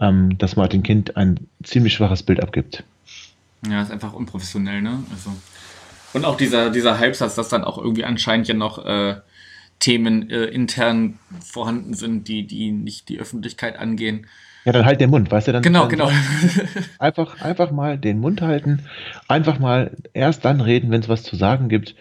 ähm, 0.00 0.36
dass 0.38 0.56
Martin 0.56 0.82
Kind 0.82 1.16
ein 1.16 1.40
ziemlich 1.62 1.94
schwaches 1.94 2.22
Bild 2.22 2.42
abgibt. 2.42 2.84
Ja, 3.68 3.82
ist 3.82 3.90
einfach 3.90 4.12
unprofessionell, 4.12 4.82
ne? 4.82 5.02
Also. 5.10 5.30
Und 6.12 6.24
auch 6.24 6.36
dieser, 6.36 6.70
dieser 6.70 6.98
Halbsatz, 6.98 7.34
dass 7.34 7.48
dann 7.48 7.64
auch 7.64 7.76
irgendwie 7.76 8.04
anscheinend 8.04 8.48
ja 8.48 8.54
noch 8.54 8.84
äh, 8.84 9.16
Themen 9.78 10.30
äh, 10.30 10.44
intern 10.44 11.18
vorhanden 11.44 11.94
sind, 11.94 12.28
die, 12.28 12.46
die 12.46 12.72
nicht 12.72 13.08
die 13.08 13.18
Öffentlichkeit 13.18 13.78
angehen. 13.78 14.26
Ja, 14.64 14.72
dann 14.72 14.84
halt 14.84 15.00
den 15.00 15.10
Mund, 15.10 15.30
weißt 15.30 15.48
du? 15.48 15.52
Dann, 15.52 15.62
genau, 15.62 15.82
dann 15.82 15.90
genau. 15.90 16.10
Einfach, 16.98 17.40
einfach 17.40 17.70
mal 17.70 17.96
den 17.96 18.18
Mund 18.18 18.42
halten, 18.42 18.80
einfach 19.28 19.58
mal 19.58 19.92
erst 20.12 20.44
dann 20.44 20.60
reden, 20.60 20.90
wenn 20.90 21.00
es 21.00 21.08
was 21.08 21.22
zu 21.22 21.36
sagen 21.36 21.68
gibt 21.68 21.94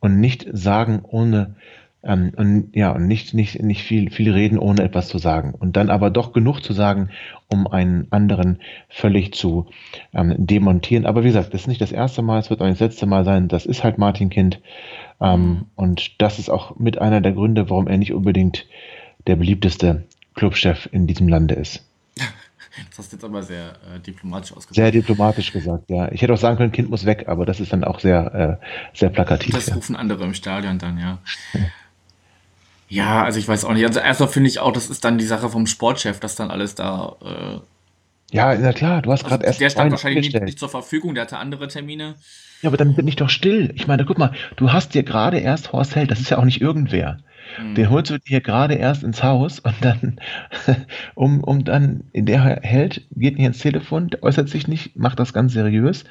und 0.00 0.20
nicht 0.20 0.46
sagen 0.52 1.00
ohne 1.02 1.54
ähm, 2.02 2.32
und 2.36 2.70
ja 2.74 2.92
und 2.92 3.06
nicht 3.06 3.34
nicht 3.34 3.62
nicht 3.62 3.82
viel 3.82 4.10
viel 4.10 4.32
reden 4.32 4.58
ohne 4.58 4.82
etwas 4.82 5.08
zu 5.08 5.18
sagen 5.18 5.54
und 5.58 5.76
dann 5.76 5.90
aber 5.90 6.10
doch 6.10 6.32
genug 6.32 6.60
zu 6.60 6.72
sagen, 6.72 7.10
um 7.48 7.66
einen 7.66 8.06
anderen 8.10 8.60
völlig 8.88 9.34
zu 9.34 9.66
ähm, 10.14 10.34
demontieren. 10.38 11.06
Aber 11.06 11.22
wie 11.22 11.28
gesagt, 11.28 11.52
das 11.52 11.62
ist 11.62 11.66
nicht 11.66 11.80
das 11.80 11.92
erste 11.92 12.22
Mal, 12.22 12.38
es 12.38 12.50
wird 12.50 12.60
auch 12.60 12.66
nicht 12.66 12.80
das 12.80 12.88
letzte 12.88 13.06
Mal 13.06 13.24
sein. 13.24 13.48
Das 13.48 13.66
ist 13.66 13.84
halt 13.84 13.98
Martin 13.98 14.30
Kind 14.30 14.60
ähm, 15.20 15.40
mhm. 15.40 15.64
und 15.76 16.20
das 16.20 16.38
ist 16.38 16.48
auch 16.48 16.76
mit 16.76 16.98
einer 16.98 17.20
der 17.20 17.32
Gründe, 17.32 17.68
warum 17.68 17.86
er 17.86 17.98
nicht 17.98 18.14
unbedingt 18.14 18.66
der 19.26 19.36
beliebteste 19.36 20.04
Clubchef 20.34 20.88
in 20.90 21.06
diesem 21.06 21.28
Lande 21.28 21.54
ist. 21.54 21.89
Das 22.88 22.98
hast 22.98 23.12
du 23.12 23.16
jetzt 23.16 23.24
aber 23.24 23.42
sehr 23.42 23.72
äh, 23.94 23.98
diplomatisch 23.98 24.52
ausgesprochen. 24.52 24.74
Sehr 24.74 24.90
diplomatisch 24.92 25.52
gesagt, 25.52 25.90
ja. 25.90 26.10
Ich 26.12 26.22
hätte 26.22 26.32
auch 26.32 26.38
sagen 26.38 26.56
können, 26.56 26.72
Kind 26.72 26.88
muss 26.88 27.04
weg, 27.04 27.24
aber 27.26 27.44
das 27.44 27.60
ist 27.60 27.72
dann 27.72 27.84
auch 27.84 28.00
sehr, 28.00 28.60
äh, 28.62 28.96
sehr 28.96 29.10
plakativ. 29.10 29.54
Das 29.54 29.66
ja. 29.66 29.74
rufen 29.74 29.96
andere 29.96 30.24
im 30.24 30.34
Stadion 30.34 30.78
dann, 30.78 30.98
ja. 30.98 31.18
ja. 32.88 33.24
also 33.24 33.38
ich 33.38 33.48
weiß 33.48 33.64
auch 33.64 33.72
nicht. 33.72 33.84
Also 33.86 34.00
erstmal 34.00 34.28
finde 34.28 34.48
ich 34.48 34.60
auch, 34.60 34.72
das 34.72 34.88
ist 34.88 35.04
dann 35.04 35.18
die 35.18 35.24
Sache 35.24 35.48
vom 35.48 35.66
Sportchef, 35.66 36.20
dass 36.20 36.36
dann 36.36 36.50
alles 36.50 36.76
da. 36.76 37.16
Äh, 37.22 37.60
ja, 38.32 38.54
na 38.54 38.72
klar, 38.72 39.02
du 39.02 39.10
hast 39.10 39.24
also 39.24 39.30
gerade 39.30 39.46
erst. 39.46 39.60
Der 39.60 39.70
stand 39.70 39.90
wahrscheinlich 39.90 40.32
nicht, 40.32 40.42
nicht, 40.42 40.58
zur 40.58 40.68
Verfügung, 40.68 41.14
der 41.14 41.22
hatte 41.22 41.38
andere 41.38 41.66
Termine. 41.66 42.14
Ja, 42.62 42.68
aber 42.68 42.76
dann 42.76 42.94
bin 42.94 43.08
ich 43.08 43.16
doch 43.16 43.30
still. 43.30 43.72
Ich 43.74 43.88
meine, 43.88 44.04
guck 44.04 44.18
mal, 44.18 44.32
du 44.56 44.72
hast 44.72 44.94
dir 44.94 45.02
gerade 45.02 45.38
erst 45.38 45.72
Horst 45.72 45.96
Held, 45.96 46.10
das 46.10 46.20
ist 46.20 46.30
ja 46.30 46.38
auch 46.38 46.44
nicht 46.44 46.60
irgendwer. 46.60 47.18
Mhm. 47.58 47.74
Den 47.74 47.90
holst 47.90 48.10
du 48.10 48.18
dir 48.18 48.40
gerade 48.40 48.74
erst 48.74 49.02
ins 49.02 49.22
Haus 49.22 49.58
und 49.60 49.74
dann, 49.80 50.20
um, 51.14 51.42
um 51.42 51.64
dann, 51.64 52.04
der 52.14 52.60
hält, 52.62 53.06
geht 53.12 53.36
nicht 53.36 53.46
ins 53.46 53.58
Telefon, 53.58 54.10
äußert 54.20 54.48
sich 54.48 54.68
nicht, 54.68 54.96
macht 54.96 55.18
das 55.18 55.32
ganz 55.32 55.52
seriös. 55.52 56.04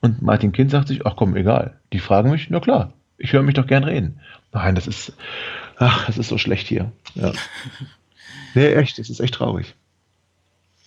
Und 0.00 0.22
Martin 0.22 0.52
Kind 0.52 0.70
sagt 0.70 0.88
sich, 0.88 1.06
ach 1.06 1.16
komm, 1.16 1.36
egal. 1.36 1.76
Die 1.92 1.98
fragen 1.98 2.30
mich, 2.30 2.50
na 2.50 2.60
klar, 2.60 2.92
ich 3.18 3.32
höre 3.32 3.42
mich 3.42 3.54
doch 3.54 3.66
gern 3.66 3.84
reden. 3.84 4.20
Nein, 4.52 4.74
das 4.74 4.86
ist, 4.86 5.12
ach, 5.76 6.06
das 6.06 6.18
ist 6.18 6.28
so 6.28 6.38
schlecht 6.38 6.68
hier. 6.68 6.92
Ja. 7.14 7.32
nee, 8.54 8.72
echt, 8.74 8.98
das 8.98 9.10
ist 9.10 9.20
echt 9.20 9.34
traurig. 9.34 9.74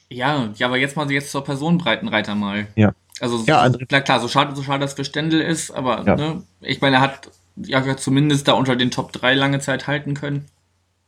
Ja, 0.09 0.49
ja, 0.55 0.67
aber 0.67 0.77
jetzt 0.77 0.97
mal 0.97 1.09
jetzt 1.11 1.31
zur 1.31 1.43
Personenbreitenreiter 1.43 2.35
mal. 2.35 2.67
Ja. 2.75 2.93
Also, 3.21 3.43
ja, 3.45 3.69
klar, 3.69 4.01
klar, 4.01 4.19
so 4.19 4.27
schade, 4.27 4.55
so 4.55 4.63
schade 4.63 4.79
das 4.79 4.93
für 4.93 5.05
Stendel 5.05 5.41
ist, 5.41 5.71
aber 5.71 6.03
ja. 6.05 6.15
ne, 6.15 6.43
ich 6.59 6.81
meine, 6.81 6.97
er 6.97 7.01
hat 7.01 7.29
ja 7.65 7.97
zumindest 7.97 8.47
da 8.47 8.53
unter 8.53 8.75
den 8.75 8.91
Top 8.91 9.11
3 9.11 9.35
lange 9.35 9.59
Zeit 9.59 9.87
halten 9.87 10.13
können. 10.13 10.45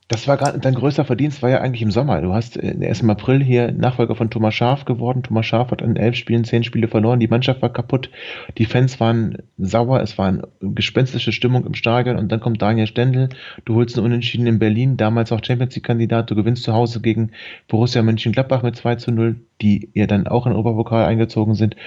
Das 0.10 0.28
war 0.28 0.38
gerade 0.38 0.60
dein 0.60 0.76
größter 0.76 1.06
Verdienst, 1.06 1.42
war 1.42 1.50
ja 1.50 1.62
eigentlich 1.62 1.82
im 1.82 1.90
Sommer. 1.90 2.22
Du 2.22 2.34
hast 2.34 2.58
äh, 2.58 2.76
erst 2.82 3.02
im 3.02 3.10
April 3.10 3.42
hier 3.42 3.72
Nachfolger 3.72 4.16
von 4.16 4.30
Thomas 4.30 4.54
Schaf 4.54 4.84
geworden. 4.86 5.24
Thomas 5.24 5.46
Schaf 5.46 5.72
hat 5.72 5.82
in 5.82 5.96
elf 5.96 6.16
Spielen 6.16 6.44
zehn 6.44 6.64
Spiele 6.64 6.90
verloren. 6.90 7.20
Die 7.20 7.28
Mannschaft 7.28 7.62
war 7.62 7.72
kaputt. 7.72 8.10
Die 8.58 8.66
Fans 8.66 9.00
waren 9.00 9.38
sauer. 9.58 10.02
Es 10.02 10.18
war 10.18 10.28
eine 10.28 10.48
gespenstische 10.62 11.32
Stimmung 11.32 11.66
im 11.66 11.74
Stadion. 11.74 12.18
Und 12.18 12.32
dann 12.32 12.42
kommt 12.42 12.62
Daniel 12.62 12.86
Stendel. 12.86 13.30
Du 13.64 13.76
holst 13.76 13.98
einen 13.98 14.06
Unentschieden 14.06 14.46
in 14.46 14.60
Berlin, 14.60 14.98
damals 14.98 15.32
auch 15.32 15.44
Champions 15.44 15.74
League-Kandidat. 15.76 16.30
Du 16.30 16.36
gewinnst 16.36 16.64
zu 16.64 16.74
Hause 16.74 17.00
gegen 17.00 17.32
Borussia 17.70 18.04
Mönchengladbach 18.04 18.62
mit 18.62 18.76
2 18.76 18.96
zu 18.98 19.12
0, 19.12 19.38
die 19.62 19.90
ihr 19.94 20.08
dann 20.08 20.28
auch 20.28 20.46
in 20.46 20.52
den 20.52 20.60
Oberpokal 20.60 21.06
eingezogen 21.06 21.56
sind. 21.56 21.78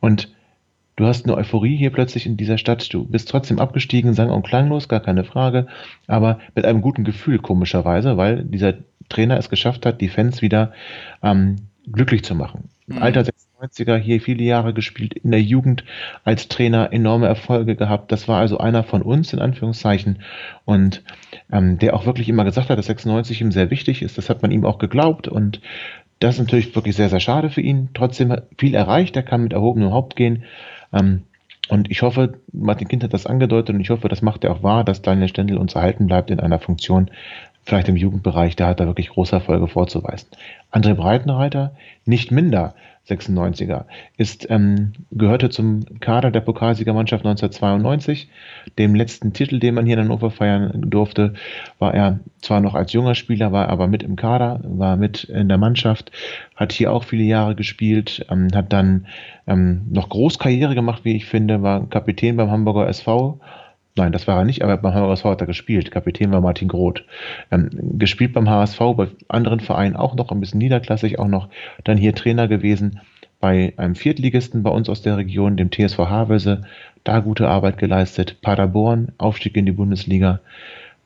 Und 0.00 0.34
Du 0.96 1.04
hast 1.04 1.26
eine 1.26 1.36
Euphorie 1.36 1.76
hier 1.76 1.90
plötzlich 1.90 2.26
in 2.26 2.38
dieser 2.38 2.56
Stadt. 2.56 2.92
Du 2.92 3.04
bist 3.04 3.28
trotzdem 3.28 3.58
abgestiegen, 3.58 4.14
sang 4.14 4.30
und 4.30 4.46
klanglos, 4.46 4.88
gar 4.88 5.00
keine 5.00 5.24
Frage, 5.24 5.66
aber 6.06 6.40
mit 6.54 6.64
einem 6.64 6.80
guten 6.80 7.04
Gefühl, 7.04 7.38
komischerweise, 7.38 8.16
weil 8.16 8.44
dieser 8.44 8.74
Trainer 9.10 9.36
es 9.36 9.50
geschafft 9.50 9.84
hat, 9.84 10.00
die 10.00 10.08
Fans 10.08 10.40
wieder 10.40 10.72
ähm, 11.22 11.56
glücklich 11.92 12.24
zu 12.24 12.34
machen. 12.34 12.70
Mhm. 12.86 13.02
Alter 13.02 13.24
96er, 13.60 13.96
hier 13.96 14.22
viele 14.22 14.42
Jahre 14.42 14.72
gespielt, 14.72 15.12
in 15.14 15.32
der 15.32 15.42
Jugend 15.42 15.84
als 16.24 16.48
Trainer 16.48 16.92
enorme 16.92 17.26
Erfolge 17.26 17.76
gehabt. 17.76 18.10
Das 18.10 18.26
war 18.26 18.40
also 18.40 18.56
einer 18.56 18.82
von 18.82 19.02
uns, 19.02 19.34
in 19.34 19.38
Anführungszeichen, 19.38 20.22
und 20.64 21.02
ähm, 21.52 21.78
der 21.78 21.94
auch 21.94 22.06
wirklich 22.06 22.28
immer 22.30 22.44
gesagt 22.44 22.70
hat, 22.70 22.78
dass 22.78 22.86
96 22.86 23.42
ihm 23.42 23.52
sehr 23.52 23.70
wichtig 23.70 24.00
ist. 24.00 24.16
Das 24.16 24.30
hat 24.30 24.40
man 24.40 24.50
ihm 24.50 24.64
auch 24.64 24.78
geglaubt 24.78 25.28
und 25.28 25.60
das 26.20 26.36
ist 26.36 26.40
natürlich 26.40 26.74
wirklich 26.74 26.96
sehr, 26.96 27.10
sehr 27.10 27.20
schade 27.20 27.50
für 27.50 27.60
ihn. 27.60 27.90
Trotzdem 27.92 28.34
viel 28.56 28.74
erreicht, 28.74 29.16
er 29.16 29.22
kann 29.22 29.42
mit 29.42 29.52
erhobenem 29.52 29.92
Haupt 29.92 30.16
gehen. 30.16 30.44
Ähm, 30.92 31.22
und 31.68 31.90
ich 31.90 32.02
hoffe, 32.02 32.34
Martin 32.52 32.88
Kind 32.88 33.02
hat 33.02 33.12
das 33.12 33.26
angedeutet 33.26 33.74
und 33.74 33.80
ich 33.80 33.90
hoffe, 33.90 34.08
das 34.08 34.22
macht 34.22 34.44
er 34.44 34.52
auch 34.52 34.62
wahr, 34.62 34.84
dass 34.84 35.02
Daniel 35.02 35.28
Stendel 35.28 35.58
uns 35.58 35.74
erhalten 35.74 36.06
bleibt 36.06 36.30
in 36.30 36.38
einer 36.38 36.60
Funktion, 36.60 37.10
vielleicht 37.64 37.88
im 37.88 37.96
Jugendbereich, 37.96 38.54
da 38.54 38.68
hat 38.68 38.78
er 38.78 38.86
wirklich 38.86 39.08
große 39.08 39.34
Erfolge 39.34 39.66
vorzuweisen. 39.66 40.28
André 40.70 40.94
Breitenreiter 40.94 41.74
nicht 42.04 42.30
minder 42.30 42.74
96er, 43.08 43.84
ist, 44.16 44.50
ähm, 44.50 44.92
gehörte 45.12 45.48
zum 45.48 45.84
Kader 46.00 46.30
der 46.30 46.40
Pokalsiegermannschaft 46.40 47.24
1992. 47.24 48.28
Dem 48.78 48.94
letzten 48.94 49.32
Titel, 49.32 49.60
den 49.60 49.74
man 49.74 49.86
hier 49.86 49.96
in 49.96 50.04
Hannover 50.04 50.30
feiern 50.30 50.90
durfte, 50.90 51.34
war 51.78 51.94
er 51.94 52.20
zwar 52.40 52.60
noch 52.60 52.74
als 52.74 52.92
junger 52.92 53.14
Spieler, 53.14 53.52
war 53.52 53.68
aber 53.68 53.86
mit 53.86 54.02
im 54.02 54.16
Kader, 54.16 54.60
war 54.64 54.96
mit 54.96 55.24
in 55.24 55.48
der 55.48 55.58
Mannschaft, 55.58 56.10
hat 56.56 56.72
hier 56.72 56.92
auch 56.92 57.04
viele 57.04 57.24
Jahre 57.24 57.54
gespielt, 57.54 58.26
ähm, 58.28 58.48
hat 58.54 58.72
dann 58.72 59.06
ähm, 59.46 59.82
noch 59.90 60.08
Großkarriere 60.08 60.74
gemacht, 60.74 61.04
wie 61.04 61.16
ich 61.16 61.26
finde, 61.26 61.62
war 61.62 61.88
Kapitän 61.88 62.36
beim 62.36 62.50
Hamburger 62.50 62.88
SV, 62.88 63.38
Nein, 63.96 64.12
das 64.12 64.26
war 64.26 64.38
er 64.38 64.44
nicht, 64.44 64.62
aber 64.62 64.76
beim 64.76 64.94
HSV 64.94 65.24
hat 65.24 65.40
er 65.40 65.46
gespielt. 65.46 65.90
Kapitän 65.90 66.30
war 66.30 66.42
Martin 66.42 66.68
Groth. 66.68 67.02
Ähm, 67.50 67.70
gespielt 67.98 68.34
beim 68.34 68.48
HSV, 68.48 68.78
bei 68.94 69.08
anderen 69.28 69.60
Vereinen 69.60 69.96
auch 69.96 70.14
noch, 70.14 70.30
ein 70.30 70.40
bisschen 70.40 70.58
niederklassig 70.58 71.18
auch 71.18 71.28
noch. 71.28 71.48
Dann 71.84 71.96
hier 71.96 72.14
Trainer 72.14 72.46
gewesen 72.46 73.00
bei 73.40 73.72
einem 73.76 73.94
Viertligisten 73.94 74.62
bei 74.62 74.70
uns 74.70 74.88
aus 74.88 75.02
der 75.02 75.16
Region, 75.16 75.56
dem 75.56 75.70
TSV 75.70 75.98
Havelse. 75.98 76.62
Da 77.04 77.20
gute 77.20 77.48
Arbeit 77.48 77.78
geleistet. 77.78 78.40
Paderborn, 78.42 79.12
Aufstieg 79.18 79.56
in 79.56 79.66
die 79.66 79.72
Bundesliga. 79.72 80.40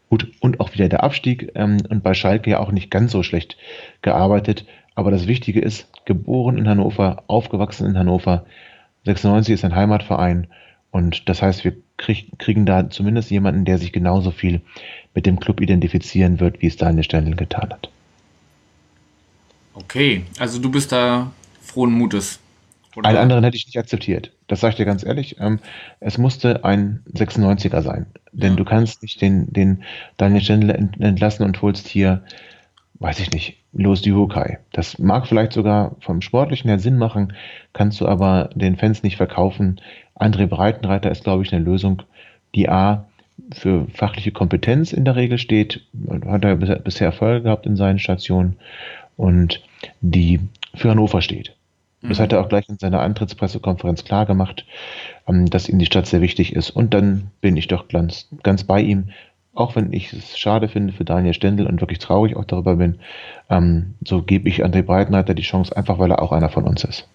Gut, 0.09 0.27
und 0.41 0.59
auch 0.59 0.73
wieder 0.75 0.89
der 0.89 1.05
Abstieg. 1.05 1.53
Ähm, 1.55 1.79
und 1.89 2.03
bei 2.03 2.15
Schalke 2.15 2.51
ja 2.51 2.59
auch 2.59 2.73
nicht 2.73 2.91
ganz 2.91 3.13
so 3.13 3.23
schlecht 3.23 3.57
gearbeitet. 4.03 4.65
Aber 4.95 5.11
das 5.11 5.29
Wichtige 5.29 5.61
ist, 5.61 5.89
geboren 6.07 6.59
in 6.59 6.69
Hannover, 6.69 7.23
aufgewachsen 7.29 7.87
in 7.87 7.99
Hannover. 7.99 8.47
96 9.05 9.55
ist 9.55 9.65
ein 9.65 9.77
Heimatverein. 9.77 10.49
Und 10.91 11.29
das 11.29 11.43
heißt, 11.43 11.65
wir 11.65 11.75
krieg, 11.97 12.39
kriegen 12.39 12.67
da 12.67 12.91
zumindest 12.91 13.31
jemanden, 13.31 13.65
der 13.65 13.79
sich 13.79 13.93
genauso 13.93 14.31
viel 14.31 14.61
mit 15.15 15.27
dem 15.27 15.39
Club 15.39 15.61
identifizieren 15.61 16.41
wird, 16.41 16.63
wie 16.63 16.67
es 16.67 16.77
Daniel 16.77 17.05
Stendel 17.05 17.37
getan 17.37 17.71
hat. 17.71 17.91
Okay, 19.75 20.25
also 20.39 20.59
du 20.59 20.71
bist 20.71 20.93
da 20.93 21.31
frohen 21.61 21.93
Mutes. 21.93 22.41
Oder? 22.97 23.09
Einen 23.09 23.19
anderen 23.19 23.45
hätte 23.45 23.57
ich 23.57 23.67
nicht 23.67 23.79
akzeptiert. 23.79 24.33
Das 24.49 24.61
sage 24.61 24.73
ich 24.73 24.77
dir 24.77 24.85
ganz 24.85 25.05
ehrlich. 25.05 25.37
Ähm, 25.39 25.61
es 26.01 26.19
musste 26.19 26.65
ein 26.65 27.05
96er 27.15 27.83
sein. 27.83 28.07
Denn 28.33 28.53
ja. 28.53 28.57
du 28.57 28.65
kannst 28.65 29.03
nicht 29.03 29.21
den, 29.21 29.53
den 29.53 29.85
Daniel 30.17 30.43
Stendel 30.43 30.71
entlassen 30.99 31.45
und 31.45 31.63
holst 31.63 31.87
hier, 31.87 32.25
weiß 32.95 33.21
ich 33.21 33.31
nicht, 33.31 33.59
Los 33.73 34.03
Duhokai. 34.03 34.59
Das 34.73 34.99
mag 34.99 35.29
vielleicht 35.29 35.53
sogar 35.53 35.95
vom 36.01 36.21
Sportlichen 36.21 36.69
her 36.69 36.81
Sinn 36.81 36.99
machen, 36.99 37.33
kannst 37.73 38.01
du 38.01 38.09
aber 38.09 38.51
den 38.55 38.77
Fans 38.77 39.05
nicht 39.05 39.17
verkaufen. 39.17 39.81
André 40.21 40.47
Breitenreiter 40.47 41.11
ist, 41.11 41.25
glaube 41.25 41.43
ich, 41.43 41.53
eine 41.53 41.65
Lösung, 41.65 42.03
die 42.55 42.69
A 42.69 43.07
für 43.53 43.87
fachliche 43.95 44.33
Kompetenz 44.33 44.93
in 44.93 45.05
der 45.05 45.17
Regel 45.17 45.39
steht, 45.39 45.83
hat 46.27 46.45
er 46.45 46.57
bisher 46.57 47.07
Erfolge 47.07 47.43
gehabt 47.43 47.67
in 47.67 47.77
seinen 47.77 47.99
Stationen 47.99 48.57
und 49.17 49.63
die 50.01 50.41
für 50.75 50.91
Hannover 50.91 51.23
steht. 51.23 51.55
Das 52.03 52.19
mhm. 52.19 52.23
hat 52.23 52.33
er 52.33 52.41
auch 52.41 52.49
gleich 52.49 52.69
in 52.69 52.79
seiner 52.79 53.01
Antrittspressekonferenz 53.01 54.05
klar 54.05 54.27
gemacht, 54.27 54.65
ähm, 55.27 55.49
dass 55.49 55.69
ihm 55.69 55.79
die 55.79 55.87
Stadt 55.87 56.07
sehr 56.07 56.21
wichtig 56.21 56.55
ist. 56.55 56.71
Und 56.71 56.95
dann 56.95 57.31
bin 57.41 57.57
ich 57.57 57.67
doch 57.69 57.89
ganz, 57.89 58.29
ganz 58.43 58.65
bei 58.65 58.81
ihm, 58.81 59.11
auch 59.53 59.77
wenn 59.77 59.93
ich 59.93 60.13
es 60.13 60.39
schade 60.39 60.69
finde 60.69 60.93
für 60.93 61.05
Daniel 61.05 61.35
Stendel 61.35 61.67
und 61.67 61.81
wirklich 61.81 61.99
traurig 61.99 62.37
auch 62.37 62.45
darüber 62.45 62.77
bin, 62.77 63.01
ähm, 63.51 63.95
so 64.07 64.23
gebe 64.23 64.49
ich 64.49 64.65
André 64.65 64.83
Breitenreiter 64.83 65.35
die 65.35 65.43
Chance, 65.43 65.77
einfach 65.77 65.99
weil 65.99 66.11
er 66.11 66.23
auch 66.23 66.33
einer 66.33 66.49
von 66.49 66.65
uns 66.65 66.85
ist. 66.85 67.09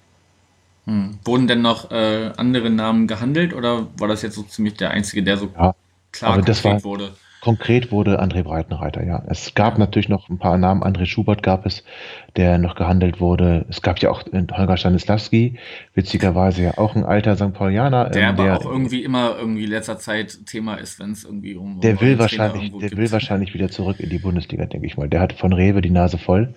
Hm. 0.86 1.18
Wurden 1.24 1.48
denn 1.48 1.62
noch 1.62 1.92
äh, 1.92 2.32
andere 2.38 2.70
Namen 2.70 3.08
gehandelt 3.08 3.54
oder 3.54 3.88
war 3.98 4.08
das 4.08 4.22
jetzt 4.22 4.36
so 4.36 4.44
ziemlich 4.44 4.76
der 4.76 4.92
einzige, 4.92 5.24
der 5.24 5.38
so 5.38 5.50
ja, 5.56 5.76
klar 6.12 6.36
konkret 6.36 6.64
war, 6.64 6.84
wurde? 6.84 7.12
Konkret 7.46 7.92
wurde 7.92 8.24
André 8.24 8.42
Breitenreiter, 8.42 9.04
ja. 9.04 9.22
Es 9.28 9.54
gab 9.54 9.78
natürlich 9.78 10.10
noch 10.10 10.30
ein 10.30 10.40
paar 10.40 10.58
Namen. 10.58 10.82
André 10.82 11.06
Schubert 11.06 11.44
gab 11.44 11.68
es, 11.68 11.84
der 12.38 12.58
noch 12.58 12.74
gehandelt 12.74 13.20
wurde. 13.20 13.68
Es 13.70 13.84
gab 13.84 14.00
ja 14.00 14.10
auch 14.10 14.24
Holger 14.34 14.78
Stanislawski, 14.78 15.60
witzigerweise 15.94 16.64
ja 16.64 16.78
auch 16.80 16.96
ein 16.96 17.04
alter 17.04 17.36
St. 17.36 17.54
Paulianer. 17.54 18.10
Der 18.10 18.30
ähm, 18.30 18.40
aber 18.40 18.58
auch 18.58 18.66
irgendwie 18.66 19.04
immer 19.04 19.36
irgendwie 19.38 19.68
letzter 19.68 20.00
Zeit 20.00 20.48
Thema 20.48 20.74
ist, 20.76 21.00
wenn 21.00 21.12
es 21.12 21.24
irgendwie 21.24 21.54
um. 21.54 21.82
Der 21.82 22.02
will 22.02 22.18
wahrscheinlich, 22.18 22.72
der 22.72 22.90
gibt. 22.90 22.98
will 22.98 23.12
wahrscheinlich 23.12 23.54
wieder 23.54 23.70
zurück 23.70 24.00
in 24.00 24.10
die 24.10 24.18
Bundesliga, 24.18 24.66
denke 24.66 24.88
ich 24.88 24.98
mal. 24.98 25.08
Der 25.08 25.20
hat 25.20 25.34
von 25.34 25.54
Rewe 25.54 25.82
die 25.82 25.92
Nase 25.92 26.18
voll. 26.18 26.56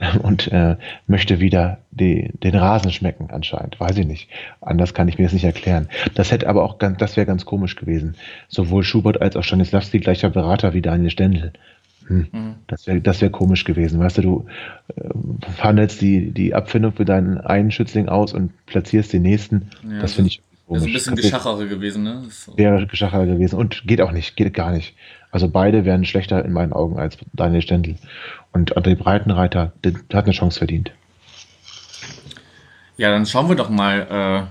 und 0.22 0.50
äh, 0.52 0.76
möchte 1.06 1.40
wieder 1.40 1.78
die, 1.90 2.30
den 2.42 2.54
Rasen 2.54 2.92
schmecken 2.92 3.28
anscheinend. 3.30 3.78
Weiß 3.78 3.96
ich 3.98 4.06
nicht. 4.06 4.28
Anders 4.60 4.94
kann 4.94 5.08
ich 5.08 5.18
mir 5.18 5.24
das 5.24 5.32
nicht 5.32 5.44
erklären. 5.44 5.88
Das 6.14 6.30
hätte 6.30 6.48
aber 6.48 6.62
auch 6.64 6.78
ganz, 6.78 6.98
das 6.98 7.16
wäre 7.16 7.26
ganz 7.26 7.44
komisch 7.44 7.76
gewesen. 7.76 8.14
Sowohl 8.48 8.82
Schubert 8.82 9.20
als 9.20 9.36
auch 9.36 9.44
Stanislavski 9.44 10.00
gleicher 10.00 10.30
Berater 10.30 10.72
wie 10.72 10.82
Daniel 10.82 11.10
Stendel. 11.10 11.52
Hm, 12.06 12.28
mhm. 12.32 12.54
Das 12.66 12.86
wäre 12.86 13.00
das 13.00 13.20
wär 13.20 13.30
komisch 13.30 13.64
gewesen. 13.64 14.00
Weißt 14.00 14.18
du, 14.18 14.22
du 14.22 14.46
äh, 14.96 15.62
handelst 15.62 16.00
die, 16.00 16.30
die 16.30 16.54
Abfindung 16.54 16.92
für 16.92 17.04
deinen 17.04 17.38
einen 17.38 17.70
Schützling 17.70 18.08
aus 18.08 18.32
und 18.32 18.52
platzierst 18.66 19.12
den 19.12 19.22
nächsten. 19.22 19.68
Ja, 19.88 20.00
das 20.00 20.14
finde 20.14 20.28
ich 20.28 20.42
komisch. 20.70 20.92
Das 20.92 21.02
ist 21.02 21.08
ein 21.08 21.14
bisschen 21.14 21.30
Geschachere 21.30 21.68
gewesen, 21.68 22.02
ne? 22.02 22.22
So. 22.30 22.56
Wäre 22.56 22.86
Geschachere 22.86 23.26
gewesen 23.26 23.56
und 23.56 23.82
geht 23.86 24.00
auch 24.00 24.12
nicht, 24.12 24.36
geht 24.36 24.54
gar 24.54 24.70
nicht. 24.70 24.94
Also 25.30 25.48
beide 25.48 25.84
wären 25.84 26.04
schlechter 26.04 26.44
in 26.44 26.52
meinen 26.52 26.72
Augen 26.72 26.98
als 26.98 27.16
Daniel 27.32 27.62
Stendel. 27.62 27.96
Und 28.52 28.76
André 28.76 28.96
Breitenreiter, 28.96 29.72
hat 30.12 30.24
eine 30.24 30.32
Chance 30.32 30.58
verdient. 30.58 30.92
Ja, 32.96 33.10
dann 33.10 33.26
schauen 33.26 33.48
wir 33.48 33.56
doch 33.56 33.70
mal, 33.70 34.50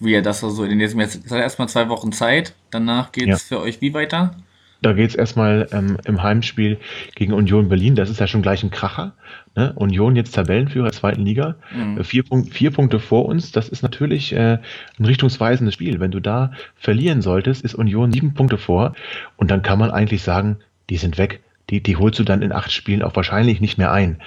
äh, 0.00 0.04
wie 0.04 0.14
er 0.14 0.22
das 0.22 0.40
so 0.40 0.62
in 0.62 0.70
den 0.70 0.78
nächsten. 0.78 1.00
Jetzt 1.00 1.24
hat 1.24 1.32
er 1.32 1.42
erstmal 1.42 1.68
zwei 1.68 1.88
Wochen 1.88 2.12
Zeit. 2.12 2.54
Danach 2.70 3.12
geht 3.12 3.28
es 3.28 3.48
ja. 3.48 3.56
für 3.56 3.62
euch 3.62 3.80
wie 3.80 3.94
weiter? 3.94 4.36
Da 4.82 4.92
geht 4.92 5.10
es 5.10 5.14
erstmal 5.14 5.68
ähm, 5.72 5.96
im 6.04 6.22
Heimspiel 6.22 6.78
gegen 7.14 7.32
Union 7.32 7.68
Berlin. 7.68 7.94
Das 7.94 8.10
ist 8.10 8.20
ja 8.20 8.26
schon 8.26 8.42
gleich 8.42 8.62
ein 8.62 8.70
Kracher. 8.70 9.14
Ne? 9.54 9.72
Union 9.74 10.16
jetzt 10.16 10.34
Tabellenführer 10.34 10.86
der 10.86 10.92
zweiten 10.92 11.22
Liga. 11.22 11.56
Mhm. 11.74 11.98
Äh, 11.98 12.04
vier, 12.04 12.22
Punkt, 12.22 12.52
vier 12.52 12.70
Punkte 12.70 13.00
vor 13.00 13.26
uns. 13.26 13.52
Das 13.52 13.68
ist 13.68 13.82
natürlich 13.82 14.32
äh, 14.32 14.58
ein 14.98 15.04
richtungsweisendes 15.04 15.74
Spiel. 15.74 16.00
Wenn 16.00 16.10
du 16.10 16.20
da 16.20 16.52
verlieren 16.74 17.22
solltest, 17.22 17.64
ist 17.64 17.74
Union 17.74 18.12
sieben 18.12 18.34
Punkte 18.34 18.58
vor. 18.58 18.94
Und 19.36 19.50
dann 19.50 19.62
kann 19.62 19.78
man 19.78 19.90
eigentlich 19.90 20.22
sagen, 20.22 20.58
die 20.90 20.98
sind 20.98 21.18
weg 21.18 21.40
die, 21.70 21.82
die 21.82 21.96
holst 21.96 22.18
du 22.18 22.24
dann 22.24 22.42
in 22.42 22.52
acht 22.52 22.70
Spielen 22.70 23.02
auch 23.02 23.16
wahrscheinlich 23.16 23.60
nicht 23.60 23.76
mehr 23.76 23.92
ein. 23.92 24.18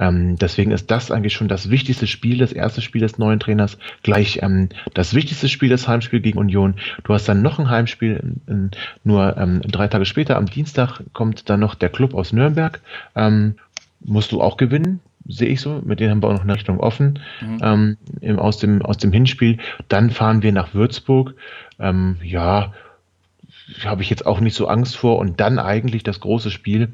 Ähm, 0.00 0.36
deswegen 0.36 0.72
ist 0.72 0.90
das 0.90 1.10
eigentlich 1.10 1.32
schon 1.32 1.48
das 1.48 1.70
wichtigste 1.70 2.06
Spiel, 2.06 2.38
das 2.38 2.52
erste 2.52 2.80
Spiel 2.80 3.00
des 3.00 3.18
neuen 3.18 3.38
Trainers, 3.38 3.78
gleich 4.02 4.40
ähm, 4.42 4.68
das 4.94 5.14
wichtigste 5.14 5.48
Spiel, 5.48 5.68
das 5.68 5.86
Heimspiel 5.86 6.20
gegen 6.20 6.38
Union. 6.38 6.74
Du 7.04 7.14
hast 7.14 7.28
dann 7.28 7.42
noch 7.42 7.58
ein 7.58 7.70
Heimspiel, 7.70 8.34
in, 8.46 8.70
nur 9.04 9.36
ähm, 9.36 9.60
drei 9.62 9.86
Tage 9.86 10.06
später, 10.06 10.36
am 10.36 10.46
Dienstag, 10.46 11.00
kommt 11.12 11.48
dann 11.48 11.60
noch 11.60 11.74
der 11.76 11.90
Club 11.90 12.14
aus 12.14 12.32
Nürnberg. 12.32 12.80
Ähm, 13.14 13.54
musst 14.00 14.32
du 14.32 14.40
auch 14.40 14.56
gewinnen, 14.56 15.00
sehe 15.26 15.48
ich 15.48 15.60
so. 15.60 15.80
Mit 15.84 16.00
denen 16.00 16.10
haben 16.10 16.22
wir 16.22 16.28
auch 16.28 16.34
noch 16.34 16.42
eine 16.42 16.54
Richtung 16.54 16.80
offen 16.80 17.20
mhm. 17.40 17.58
ähm, 17.62 17.96
im, 18.20 18.38
aus, 18.38 18.58
dem, 18.58 18.82
aus 18.82 18.98
dem 18.98 19.12
Hinspiel. 19.12 19.58
Dann 19.88 20.10
fahren 20.10 20.42
wir 20.42 20.52
nach 20.52 20.74
Würzburg. 20.74 21.34
Ähm, 21.78 22.16
ja, 22.22 22.72
habe 23.84 24.02
ich 24.02 24.10
jetzt 24.10 24.26
auch 24.26 24.40
nicht 24.40 24.54
so 24.54 24.68
Angst 24.68 24.96
vor. 24.96 25.18
Und 25.18 25.40
dann 25.40 25.58
eigentlich 25.58 26.02
das 26.02 26.20
große 26.20 26.50
Spiel, 26.50 26.92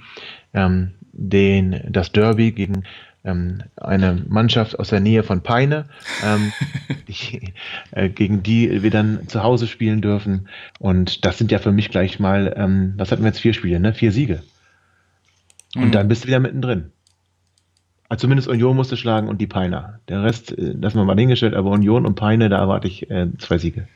ähm, 0.52 0.92
den, 1.12 1.80
das 1.88 2.12
Derby 2.12 2.52
gegen 2.52 2.84
ähm, 3.24 3.62
eine 3.76 4.22
Mannschaft 4.28 4.78
aus 4.78 4.88
der 4.88 5.00
Nähe 5.00 5.22
von 5.22 5.42
Peine, 5.42 5.86
ähm, 6.24 6.52
die, 7.08 7.54
äh, 7.92 8.08
gegen 8.08 8.42
die 8.42 8.82
wir 8.82 8.90
dann 8.90 9.28
zu 9.28 9.42
Hause 9.42 9.66
spielen 9.66 10.00
dürfen. 10.00 10.48
Und 10.78 11.24
das 11.24 11.38
sind 11.38 11.50
ja 11.50 11.58
für 11.58 11.72
mich 11.72 11.90
gleich 11.90 12.20
mal, 12.20 12.54
ähm, 12.56 12.94
was 12.96 13.10
hatten 13.10 13.22
wir 13.22 13.28
jetzt, 13.28 13.40
vier 13.40 13.54
Spiele, 13.54 13.80
ne? 13.80 13.94
Vier 13.94 14.12
Siege. 14.12 14.42
Und 15.74 15.86
mhm. 15.86 15.92
dann 15.92 16.08
bist 16.08 16.24
du 16.24 16.28
wieder 16.28 16.40
mittendrin. 16.40 16.92
Also 18.08 18.22
zumindest 18.22 18.48
Union 18.48 18.76
musste 18.76 18.96
schlagen 18.96 19.28
und 19.28 19.40
die 19.40 19.46
Peiner. 19.46 20.00
Der 20.08 20.22
Rest 20.22 20.56
äh, 20.56 20.72
lassen 20.72 20.98
wir 20.98 21.04
mal 21.04 21.18
hingestellt, 21.18 21.54
aber 21.54 21.70
Union 21.70 22.06
und 22.06 22.14
Peine, 22.14 22.48
da 22.48 22.58
erwarte 22.58 22.86
ich 22.86 23.10
äh, 23.10 23.28
zwei 23.38 23.58
Siege. 23.58 23.88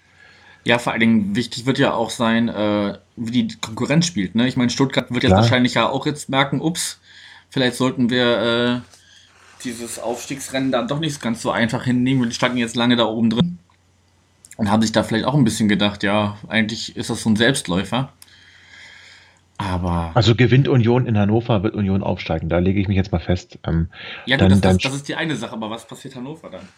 Ja, 0.68 0.78
vor 0.78 0.92
allen 0.92 1.00
Dingen 1.00 1.34
wichtig 1.34 1.64
wird 1.64 1.78
ja 1.78 1.94
auch 1.94 2.10
sein, 2.10 2.50
äh, 2.50 2.98
wie 3.16 3.30
die 3.30 3.56
Konkurrenz 3.56 4.04
spielt. 4.04 4.34
Ne? 4.34 4.46
Ich 4.46 4.58
meine, 4.58 4.68
Stuttgart 4.68 5.10
wird 5.10 5.22
jetzt 5.22 5.30
Klar. 5.30 5.40
wahrscheinlich 5.40 5.72
ja 5.72 5.88
auch 5.88 6.04
jetzt 6.04 6.28
merken, 6.28 6.60
ups, 6.60 7.00
vielleicht 7.48 7.74
sollten 7.74 8.10
wir 8.10 8.42
äh, 8.42 8.80
dieses 9.64 9.98
Aufstiegsrennen 9.98 10.70
dann 10.70 10.86
doch 10.86 10.98
nicht 11.00 11.22
ganz 11.22 11.40
so 11.40 11.50
einfach 11.50 11.84
hinnehmen. 11.84 12.22
Wir 12.22 12.30
standen 12.32 12.58
jetzt 12.58 12.76
lange 12.76 12.96
da 12.96 13.06
oben 13.06 13.30
drin 13.30 13.58
und 14.58 14.70
haben 14.70 14.82
sich 14.82 14.92
da 14.92 15.02
vielleicht 15.04 15.24
auch 15.24 15.32
ein 15.32 15.44
bisschen 15.44 15.68
gedacht, 15.68 16.02
ja, 16.02 16.36
eigentlich 16.48 16.96
ist 16.98 17.08
das 17.08 17.22
so 17.22 17.30
ein 17.30 17.36
Selbstläufer. 17.36 18.12
Aber. 19.56 20.10
Also 20.12 20.34
gewinnt 20.34 20.68
Union 20.68 21.06
in 21.06 21.16
Hannover, 21.16 21.62
wird 21.62 21.76
Union 21.76 22.02
aufsteigen. 22.02 22.50
Da 22.50 22.58
lege 22.58 22.78
ich 22.78 22.88
mich 22.88 22.96
jetzt 22.98 23.10
mal 23.10 23.20
fest. 23.20 23.58
Ähm, 23.66 23.88
ja, 24.26 24.36
gut, 24.36 24.42
dann, 24.42 24.60
das, 24.60 24.60
das, 24.60 24.82
das, 24.82 24.94
ist 24.96 25.08
die 25.08 25.14
eine 25.14 25.34
Sache, 25.34 25.54
aber 25.54 25.70
was 25.70 25.86
passiert 25.86 26.14
Hannover 26.14 26.50
dann? 26.50 26.68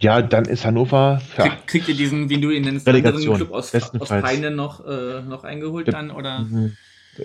Ja, 0.00 0.22
dann 0.22 0.44
ist 0.44 0.64
Hannover. 0.64 1.22
Ja, 1.38 1.44
Krieg, 1.44 1.66
kriegt 1.66 1.88
ihr 1.88 1.94
diesen, 1.94 2.28
wie 2.28 2.40
du 2.40 2.50
ihn 2.50 2.64
nennst, 2.64 2.86
Relegation, 2.86 3.36
Club 3.36 3.52
aus, 3.52 3.74
aus 3.74 4.08
Peine 4.08 4.50
noch, 4.50 4.84
äh, 4.86 5.22
noch 5.22 5.44
eingeholt 5.44 5.92
dann? 5.92 6.10
Oder? 6.10 6.40
Mhm. 6.40 6.76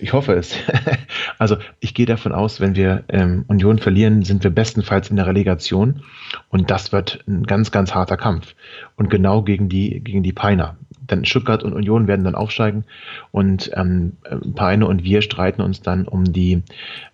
Ich 0.01 0.13
hoffe 0.13 0.34
es. 0.34 0.55
also 1.39 1.58
ich 1.79 1.93
gehe 1.93 2.05
davon 2.05 2.32
aus, 2.32 2.60
wenn 2.60 2.75
wir 2.75 3.03
ähm, 3.10 3.45
Union 3.47 3.79
verlieren, 3.79 4.23
sind 4.23 4.43
wir 4.43 4.51
bestenfalls 4.51 5.10
in 5.10 5.15
der 5.15 5.25
Relegation. 5.25 6.03
Und 6.49 6.69
das 6.69 6.91
wird 6.91 7.23
ein 7.27 7.43
ganz, 7.43 7.71
ganz 7.71 7.95
harter 7.95 8.17
Kampf. 8.17 8.53
Und 8.95 9.10
genau 9.10 9.41
gegen 9.41 9.67
die, 9.67 9.99
gegen 10.01 10.21
die 10.21 10.34
Peiner. 10.34 10.77
Denn 11.10 11.25
Stuttgart 11.25 11.63
und 11.63 11.73
Union 11.73 12.08
werden 12.08 12.23
dann 12.23 12.36
aufsteigen 12.36 12.86
und 13.32 13.71
ähm, 13.73 14.17
Peine 14.53 14.86
und 14.86 15.03
wir 15.03 15.23
streiten 15.23 15.62
uns 15.62 15.82
dann 15.82 16.08
um 16.08 16.32
die 16.32 16.62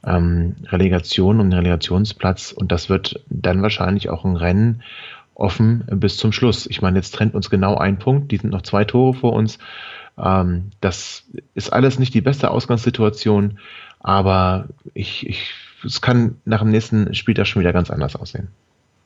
ähm, 0.05 0.55
Relegation, 0.65 1.39
um 1.39 1.49
den 1.49 1.59
Relegationsplatz. 1.59 2.51
Und 2.51 2.73
das 2.73 2.89
wird 2.89 3.23
dann 3.29 3.61
wahrscheinlich 3.61 4.09
auch 4.09 4.25
ein 4.25 4.35
Rennen 4.35 4.81
offen 5.35 5.83
bis 5.91 6.17
zum 6.17 6.31
Schluss. 6.31 6.65
Ich 6.65 6.81
meine, 6.81 6.97
jetzt 6.97 7.13
trennt 7.13 7.35
uns 7.35 7.49
genau 7.49 7.77
ein 7.77 7.99
Punkt, 7.99 8.31
die 8.31 8.37
sind 8.37 8.51
noch 8.51 8.63
zwei 8.63 8.85
Tore 8.85 9.13
vor 9.13 9.33
uns. 9.33 9.59
Ähm, 10.17 10.71
das 10.81 11.25
ist 11.53 11.71
alles 11.71 11.99
nicht 11.99 12.13
die 12.13 12.21
beste 12.21 12.49
Ausgangssituation, 12.51 13.59
aber 13.99 14.67
ich, 14.93 15.27
ich, 15.27 15.51
es 15.83 16.01
kann 16.01 16.37
nach 16.45 16.59
dem 16.59 16.71
nächsten 16.71 17.13
Spieltag 17.13 17.47
schon 17.47 17.59
wieder 17.59 17.73
ganz 17.73 17.91
anders 17.91 18.15
aussehen. 18.15 18.47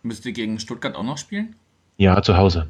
Müsst 0.03 0.25
ihr 0.25 0.31
gegen 0.31 0.59
Stuttgart 0.59 0.95
auch 0.95 1.03
noch 1.03 1.17
spielen? 1.17 1.55
Ja, 1.97 2.21
zu 2.21 2.37
Hause. 2.37 2.67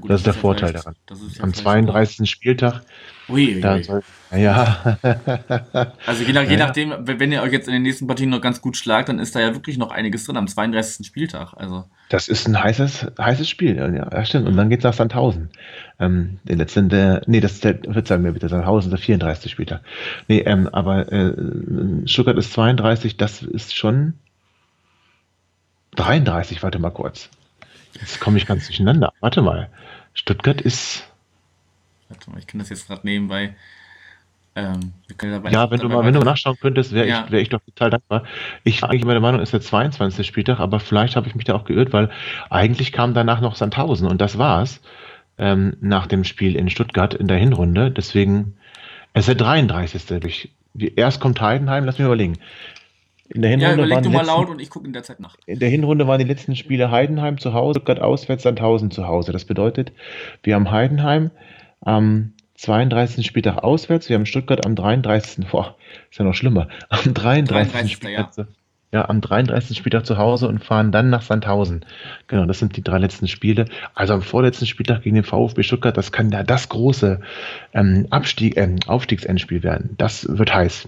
Gut, 0.00 0.10
das, 0.10 0.20
ist 0.20 0.26
der 0.26 0.34
Vorteil 0.34 0.72
daran. 0.72 0.94
Ja 1.10 1.42
Am 1.42 1.52
32. 1.52 2.28
Spieltag. 2.28 2.82
Ui, 3.28 3.56
ui, 3.56 3.64
ui. 3.64 3.82
Soll, 3.82 4.02
ja. 4.34 4.98
also 6.06 6.24
je, 6.24 6.32
nach, 6.32 6.48
je 6.48 6.56
nachdem, 6.56 6.94
wenn 7.00 7.30
ihr 7.30 7.42
euch 7.42 7.52
jetzt 7.52 7.68
in 7.68 7.74
den 7.74 7.82
nächsten 7.82 8.06
Partien 8.06 8.30
noch 8.30 8.40
ganz 8.40 8.62
gut 8.62 8.76
schlagt, 8.76 9.10
dann 9.10 9.18
ist 9.18 9.36
da 9.36 9.40
ja 9.40 9.54
wirklich 9.54 9.76
noch 9.76 9.90
einiges 9.90 10.24
drin 10.24 10.38
am 10.38 10.48
32. 10.48 11.06
Spieltag. 11.06 11.52
Also. 11.56 11.84
Das 12.08 12.28
ist 12.28 12.48
ein 12.48 12.62
heißes, 12.62 13.12
heißes 13.18 13.48
Spiel, 13.48 13.76
ja, 13.76 14.24
stimmt. 14.24 14.48
Und 14.48 14.56
dann 14.56 14.70
geht 14.70 14.78
es 14.78 14.84
nach 14.84 14.94
Sandhausen. 14.94 15.50
Ähm, 16.00 16.38
der 16.44 16.56
letzte, 16.56 16.82
der, 16.84 17.22
nee, 17.26 17.40
das 17.40 17.52
ist 17.52 17.64
der, 17.64 17.78
verzeihen 17.90 18.22
mir 18.22 18.32
bitte, 18.32 18.48
Sandhausen, 18.48 18.90
der 18.90 18.98
34. 18.98 19.52
Spieltag. 19.52 19.82
Nee, 20.26 20.40
ähm, 20.40 20.68
aber 20.68 21.12
äh, 21.12 21.34
Stuttgart 22.06 22.38
ist 22.38 22.52
32, 22.54 23.18
das 23.18 23.42
ist 23.42 23.76
schon 23.76 24.14
33, 25.96 26.62
warte 26.62 26.78
mal 26.78 26.90
kurz. 26.90 27.28
Jetzt 28.00 28.20
komme 28.20 28.38
ich 28.38 28.46
ganz 28.46 28.66
durcheinander. 28.66 29.12
Warte 29.20 29.42
mal. 29.42 29.68
Stuttgart 30.14 30.60
ist. 30.60 31.08
Warte 32.08 32.30
mal, 32.30 32.38
ich 32.38 32.46
kann 32.46 32.58
das 32.58 32.68
jetzt 32.68 32.86
gerade 32.86 33.02
nebenbei. 33.04 33.54
Ähm, 34.54 34.92
ja, 35.50 35.70
wenn 35.70 35.80
du 35.80 35.88
mal, 35.88 36.04
wenn 36.04 36.12
du 36.12 36.20
nachschauen 36.20 36.58
könntest, 36.60 36.92
wäre 36.92 37.08
ja. 37.08 37.24
ich, 37.24 37.32
wär 37.32 37.40
ich 37.40 37.48
doch 37.48 37.60
total 37.64 37.88
dankbar. 37.88 38.24
Ich 38.64 38.82
war 38.82 38.90
eigentlich 38.90 39.02
immer 39.02 39.12
der 39.12 39.22
Meinung, 39.22 39.40
es 39.40 39.48
ist 39.48 39.52
der 39.52 39.60
22. 39.62 40.26
Spieltag, 40.26 40.60
aber 40.60 40.78
vielleicht 40.78 41.16
habe 41.16 41.26
ich 41.26 41.34
mich 41.34 41.46
da 41.46 41.54
auch 41.54 41.64
geirrt, 41.64 41.94
weil 41.94 42.10
eigentlich 42.50 42.92
kam 42.92 43.14
danach 43.14 43.40
noch 43.40 43.56
Sandhausen 43.56 44.06
und 44.06 44.20
das 44.20 44.36
war's 44.36 44.82
ähm, 45.38 45.76
nach 45.80 46.06
dem 46.06 46.24
Spiel 46.24 46.54
in 46.54 46.68
Stuttgart 46.68 47.14
in 47.14 47.28
der 47.28 47.38
Hinrunde. 47.38 47.90
Deswegen, 47.90 48.54
es 49.14 49.26
ist 49.26 49.28
der 49.28 49.46
33. 49.46 50.10
Ich, 50.26 50.52
erst 50.96 51.20
kommt 51.20 51.40
Heidenheim, 51.40 51.86
lass 51.86 51.98
mich 51.98 52.04
überlegen. 52.04 52.38
In 53.34 53.40
der 53.40 53.50
Hinrunde 53.50 53.76
ja, 53.76 53.86
überleg 53.86 54.02
du 54.02 54.10
mal 54.10 54.18
letzten, 54.18 54.26
laut 54.26 54.50
und 54.50 54.60
ich 54.60 54.68
gucke 54.68 54.86
in 54.86 54.92
der 54.92 55.02
Zeit 55.02 55.18
nach. 55.18 55.36
In 55.46 55.58
der 55.58 55.70
Hinrunde 55.70 56.06
waren 56.06 56.18
die 56.18 56.26
letzten 56.26 56.54
Spiele 56.54 56.90
Heidenheim 56.90 57.38
zu 57.38 57.54
Hause, 57.54 57.80
Stuttgart 57.80 58.00
auswärts, 58.00 58.42
Sandhausen 58.42 58.90
zu 58.90 59.06
Hause. 59.06 59.32
Das 59.32 59.46
bedeutet, 59.46 59.92
wir 60.42 60.54
haben 60.54 60.70
Heidenheim 60.70 61.30
am 61.80 62.34
32. 62.56 63.26
Spieltag 63.26 63.58
auswärts, 63.64 64.08
wir 64.10 64.16
haben 64.16 64.26
Stuttgart 64.26 64.66
am 64.66 64.76
33. 64.76 65.46
Boah, 65.48 65.76
ist 66.10 66.18
ja 66.18 66.24
noch 66.24 66.34
schlimmer. 66.34 66.68
Am 66.90 67.14
33. 67.14 67.46
33. 67.48 67.92
Spieltag. 67.92 68.36
Ja. 68.36 68.46
ja, 68.92 69.08
am 69.08 69.22
33. 69.22 69.78
Spieltag 69.78 70.04
zu 70.04 70.18
Hause 70.18 70.46
und 70.46 70.62
fahren 70.62 70.92
dann 70.92 71.08
nach 71.08 71.22
Sandhausen. 71.22 71.86
Genau, 72.26 72.44
das 72.44 72.58
sind 72.58 72.76
die 72.76 72.82
drei 72.82 72.98
letzten 72.98 73.28
Spiele. 73.28 73.64
Also 73.94 74.12
am 74.12 74.22
vorletzten 74.22 74.66
Spieltag 74.66 75.02
gegen 75.02 75.14
den 75.14 75.24
VfB 75.24 75.62
Stuttgart, 75.62 75.96
das 75.96 76.12
kann 76.12 76.30
ja 76.30 76.42
das 76.42 76.68
große 76.68 77.20
ähm, 77.72 78.06
Abstieg, 78.10 78.58
äh, 78.58 78.76
Aufstiegsendspiel 78.86 79.62
werden. 79.62 79.94
Das 79.96 80.28
wird 80.28 80.54
heiß. 80.54 80.86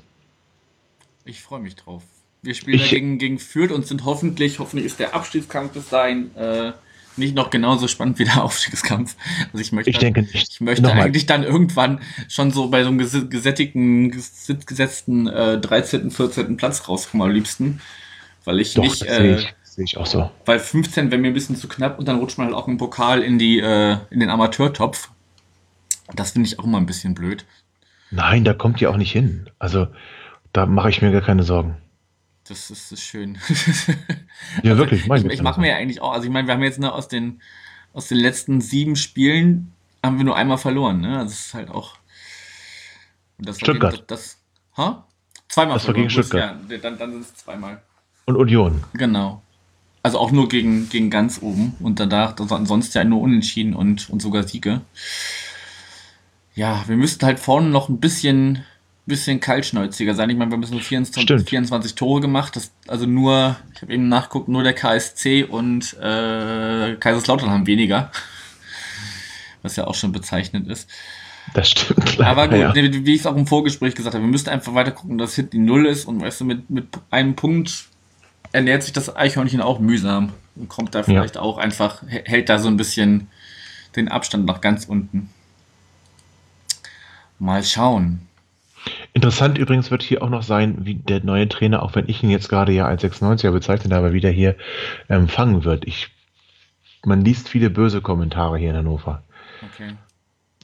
Ich 1.25 1.41
freue 1.41 1.61
mich 1.61 1.75
drauf. 1.75 2.03
Wir 2.45 2.55
spielen 2.55 2.81
ich, 2.81 2.91
gegen, 2.91 3.19
gegen 3.19 3.39
Fürth 3.39 3.73
und 3.73 3.87
sind 3.87 4.05
hoffentlich, 4.05 4.59
hoffentlich 4.59 4.87
ist 4.87 5.01
der 5.01 5.15
Abstiegskampf 5.15 5.73
bis 5.73 5.89
dahin 5.89 6.35
äh, 6.37 6.73
nicht 7.17 7.35
noch 7.35 7.51
genauso 7.51 7.89
spannend 7.89 8.19
wie 8.19 8.25
der 8.25 8.43
Aufstiegskampf. 8.43 9.17
Also 9.53 9.59
ich 9.59 9.73
möchte, 9.73 9.91
ich 9.91 9.99
denke 9.99 10.23
nicht. 10.23 10.53
Ich 10.53 10.61
möchte 10.61 10.83
Nochmal. 10.83 11.05
eigentlich 11.05 11.27
dann 11.27 11.43
irgendwann 11.43 12.01
schon 12.29 12.51
so 12.51 12.69
bei 12.69 12.83
so 12.83 12.89
einem 12.89 12.99
gesättigten, 12.99 14.11
gesetzten 14.11 15.27
äh, 15.27 15.59
13., 15.59 16.11
14. 16.11 16.57
Platz 16.57 16.89
rauskommen 16.89 17.29
am 17.29 17.35
liebsten. 17.35 17.81
Weil 18.45 18.61
ich 18.61 18.75
Doch, 18.75 18.83
nicht. 18.83 19.03
Das 19.03 19.17
sehe 19.17 19.37
ich, 19.37 19.55
sehe 19.63 19.85
ich 19.85 19.97
auch 19.97 20.07
so. 20.07 20.31
Weil 20.45 20.59
15 20.59 21.11
wäre 21.11 21.21
mir 21.21 21.29
ein 21.29 21.35
bisschen 21.35 21.57
zu 21.57 21.69
knapp 21.69 21.99
und 21.99 22.09
dann 22.09 22.19
rutscht 22.19 22.37
man 22.37 22.49
halt 22.49 22.57
auch 22.57 22.69
im 22.69 22.77
Pokal 22.77 23.23
in, 23.23 23.39
die, 23.39 23.59
äh, 23.59 23.97
in 24.11 24.21
den 24.21 24.29
Amateurtopf. 24.29 25.11
Das 26.15 26.33
finde 26.33 26.49
ich 26.49 26.59
auch 26.59 26.65
immer 26.65 26.79
ein 26.79 26.87
bisschen 26.87 27.15
blöd. 27.15 27.47
Nein, 28.11 28.45
da 28.45 28.53
kommt 28.53 28.81
ihr 28.81 28.91
auch 28.91 28.97
nicht 28.97 29.13
hin. 29.13 29.49
Also 29.59 29.87
da 30.53 30.67
mache 30.67 30.91
ich 30.91 31.01
mir 31.01 31.11
gar 31.11 31.23
keine 31.23 31.43
Sorgen. 31.43 31.77
Das 32.47 32.71
ist, 32.71 32.93
das 32.93 33.01
ist 33.01 33.03
schön. 33.03 33.39
ja, 34.63 34.73
also, 34.73 34.79
wirklich. 34.79 35.07
Ich, 35.09 35.25
ich 35.25 35.43
mache 35.43 35.61
mir 35.61 35.71
ja 35.71 35.77
eigentlich 35.77 36.01
auch, 36.03 36.13
also 36.13 36.27
ich 36.27 36.33
meine, 36.33 36.47
wir 36.47 36.55
haben 36.55 36.63
jetzt 36.63 36.79
ne, 36.79 36.93
aus, 36.93 37.09
den, 37.09 37.41
aus 37.95 38.09
den 38.09 38.19
letzten 38.19 38.61
sieben 38.61 38.97
Spielen 38.97 39.73
haben 40.05 40.19
wir 40.19 40.25
nur 40.25 40.37
einmal 40.37 40.59
verloren. 40.59 41.01
Ne? 41.01 41.19
Also 41.19 41.31
das 41.31 41.47
ist 41.47 41.55
halt 41.55 41.71
auch. 41.71 41.97
Das 43.39 43.59
Stuttgart. 43.59 43.95
Gegen, 43.95 44.05
das, 44.07 44.37
das, 44.77 44.77
ha? 44.77 45.07
Zweimal 45.49 45.75
das 45.75 45.85
verloren. 45.85 46.05
War 46.05 46.09
gegen 46.09 46.11
Stuttgart. 46.11 46.57
Ja, 46.69 46.79
dann, 46.79 46.99
dann 46.99 47.21
ist 47.21 47.29
es 47.29 47.37
zweimal. 47.37 47.83
Und 48.27 48.37
Union. 48.37 48.85
Genau. 48.93 49.43
Also 50.03 50.19
auch 50.19 50.31
nur 50.31 50.51
gegen, 50.51 50.91
gegen 50.91 51.09
ganz 51.09 51.41
oben 51.41 51.77
und 51.81 51.99
danach, 51.99 52.37
ansonsten 52.37 52.99
ja 52.99 53.05
nur 53.05 53.23
Unentschieden 53.23 53.75
und, 53.75 54.11
und 54.11 54.21
sogar 54.21 54.43
Siege. 54.43 54.83
Ja, 56.55 56.85
wir 56.87 56.97
müssten 56.97 57.25
halt 57.25 57.41
vorne 57.41 57.71
noch 57.71 57.89
ein 57.89 58.01
bisschen 58.01 58.65
bisschen 59.07 59.41
kaltschnäuziger 59.41 60.15
sein. 60.15 60.31
Ich 60.31 60.37
meine, 60.37 60.51
wir 60.51 60.59
nur 60.59 60.81
24, 60.81 61.49
24 61.49 61.95
Tore 61.95 62.21
gemacht. 62.21 62.57
Das, 62.57 62.73
also 62.89 63.07
nur, 63.07 63.57
ich 63.75 63.83
habe 63.83 63.93
eben 63.93 64.09
nachguckt, 64.09 64.49
nur 64.49 64.63
der 64.63 64.73
KSC 64.73 65.45
und 65.45 65.95
äh, 65.95 66.97
Kaiserslautern 66.99 67.51
haben 67.51 67.67
weniger. 67.67 68.11
Was 69.63 69.77
ja 69.77 69.87
auch 69.87 69.95
schon 69.95 70.13
bezeichnend 70.13 70.69
ist. 70.69 70.89
Das 71.53 71.71
stimmt. 71.71 72.17
Leider, 72.17 72.31
Aber 72.31 72.49
gut, 72.49 72.59
ja. 72.59 72.75
wie 72.75 73.15
ich 73.15 73.21
es 73.21 73.27
auch 73.27 73.37
im 73.37 73.47
Vorgespräch 73.47 73.95
gesagt 73.95 74.15
habe, 74.15 74.25
wir 74.25 74.31
müssten 74.31 74.51
einfach 74.51 74.75
weiter 74.75 74.93
gucken, 74.93 75.19
dass 75.19 75.35
Hit 75.35 75.53
die 75.53 75.59
Null 75.59 75.87
ist 75.87 76.07
und 76.07 76.21
weißt 76.21 76.41
du, 76.41 76.45
mit, 76.45 76.71
mit 76.71 76.89
einem 77.11 77.37
Punkt 77.37 77.87
ernährt 78.53 78.83
sich 78.83 78.93
das 78.93 79.15
Eichhörnchen 79.15 79.61
auch 79.61 79.81
mühsam 79.81 80.33
und 80.57 80.69
kommt 80.69 80.95
da 80.95 81.03
vielleicht 81.03 81.35
ja. 81.35 81.43
auch 81.43 81.59
einfach, 81.59 82.03
hält 82.07 82.49
da 82.49 82.59
so 82.59 82.69
ein 82.69 82.77
bisschen 82.77 83.29
den 83.97 84.09
Abstand 84.09 84.47
nach 84.47 84.61
ganz 84.61 84.87
unten. 84.87 85.31
Mal 87.39 87.63
schauen. 87.65 88.27
Interessant 89.13 89.59
übrigens 89.59 89.91
wird 89.91 90.03
hier 90.03 90.23
auch 90.23 90.29
noch 90.29 90.43
sein, 90.43 90.79
wie 90.85 90.97
der 90.97 91.25
neue 91.25 91.49
Trainer, 91.49 91.83
auch 91.83 91.95
wenn 91.95 92.09
ich 92.09 92.23
ihn 92.23 92.31
jetzt 92.31 92.49
gerade 92.49 92.73
ja 92.73 92.87
als 92.87 93.03
96er 93.03 93.53
bezeichnet 93.53 93.93
habe, 93.93 94.13
wieder 94.13 94.31
hier 94.31 94.57
empfangen 95.09 95.57
ähm, 95.57 95.65
wird. 95.65 95.87
Ich, 95.87 96.09
man 97.05 97.25
liest 97.25 97.49
viele 97.49 97.71
böse 97.71 98.01
Kommentare 98.01 98.59
hier 98.59 98.71
in 98.71 98.77
Hannover. 98.77 99.23
Okay. 99.63 99.95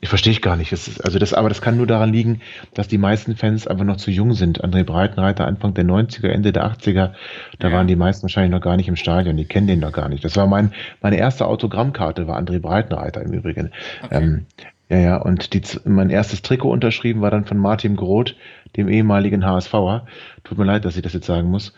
Ich 0.03 0.09
verstehe 0.09 0.33
ich 0.33 0.41
gar 0.41 0.57
nicht. 0.57 0.73
Das 0.73 0.89
ist, 0.89 1.05
also 1.05 1.19
das, 1.19 1.35
aber 1.35 1.51
das 1.51 1.61
kann 1.61 1.77
nur 1.77 1.87
daran 1.87 2.11
liegen, 2.11 2.41
dass 2.73 2.89
die 2.89 2.97
meisten 2.97 3.37
Fans 3.37 3.67
einfach 3.67 3.85
noch 3.85 3.99
zu 3.99 4.11
jung 4.11 4.33
sind. 4.33 4.65
André 4.65 4.83
Breitenreiter 4.83 5.47
Anfang 5.47 5.75
der 5.75 5.85
90er, 5.85 6.29
Ende 6.29 6.53
der 6.53 6.65
80er, 6.65 7.13
da 7.59 7.69
ja. 7.69 7.75
waren 7.75 7.87
die 7.87 7.97
meisten 7.97 8.23
wahrscheinlich 8.23 8.51
noch 8.51 8.63
gar 8.63 8.77
nicht 8.77 8.89
im 8.89 8.97
Stadion. 8.97 9.37
Die 9.37 9.45
kennen 9.45 9.67
den 9.67 9.81
noch 9.81 9.93
gar 9.93 10.09
nicht. 10.09 10.25
Das 10.25 10.37
war 10.37 10.47
mein, 10.47 10.73
meine 11.03 11.19
erste 11.19 11.47
Autogrammkarte, 11.47 12.27
war 12.27 12.39
André 12.39 12.61
Breitenreiter 12.61 13.21
im 13.21 13.33
Übrigen. 13.33 13.73
Okay. 14.03 14.17
Ähm, 14.17 14.47
ja, 14.91 14.99
ja, 14.99 15.17
und 15.19 15.55
die, 15.55 15.63
mein 15.85 16.11
erstes 16.11 16.43
Trikot 16.43 16.71
unterschrieben 16.71 17.21
war 17.21 17.31
dann 17.31 17.45
von 17.45 17.59
Martin 17.59 17.95
Groth, 17.95 18.35
dem 18.77 18.89
ehemaligen 18.89 19.47
HSVer. 19.47 20.05
Tut 20.43 20.59
mir 20.59 20.65
leid, 20.65 20.85
dass 20.85 20.97
ich 20.97 21.03
das 21.03 21.13
jetzt 21.13 21.27
sagen 21.27 21.49
muss. 21.49 21.75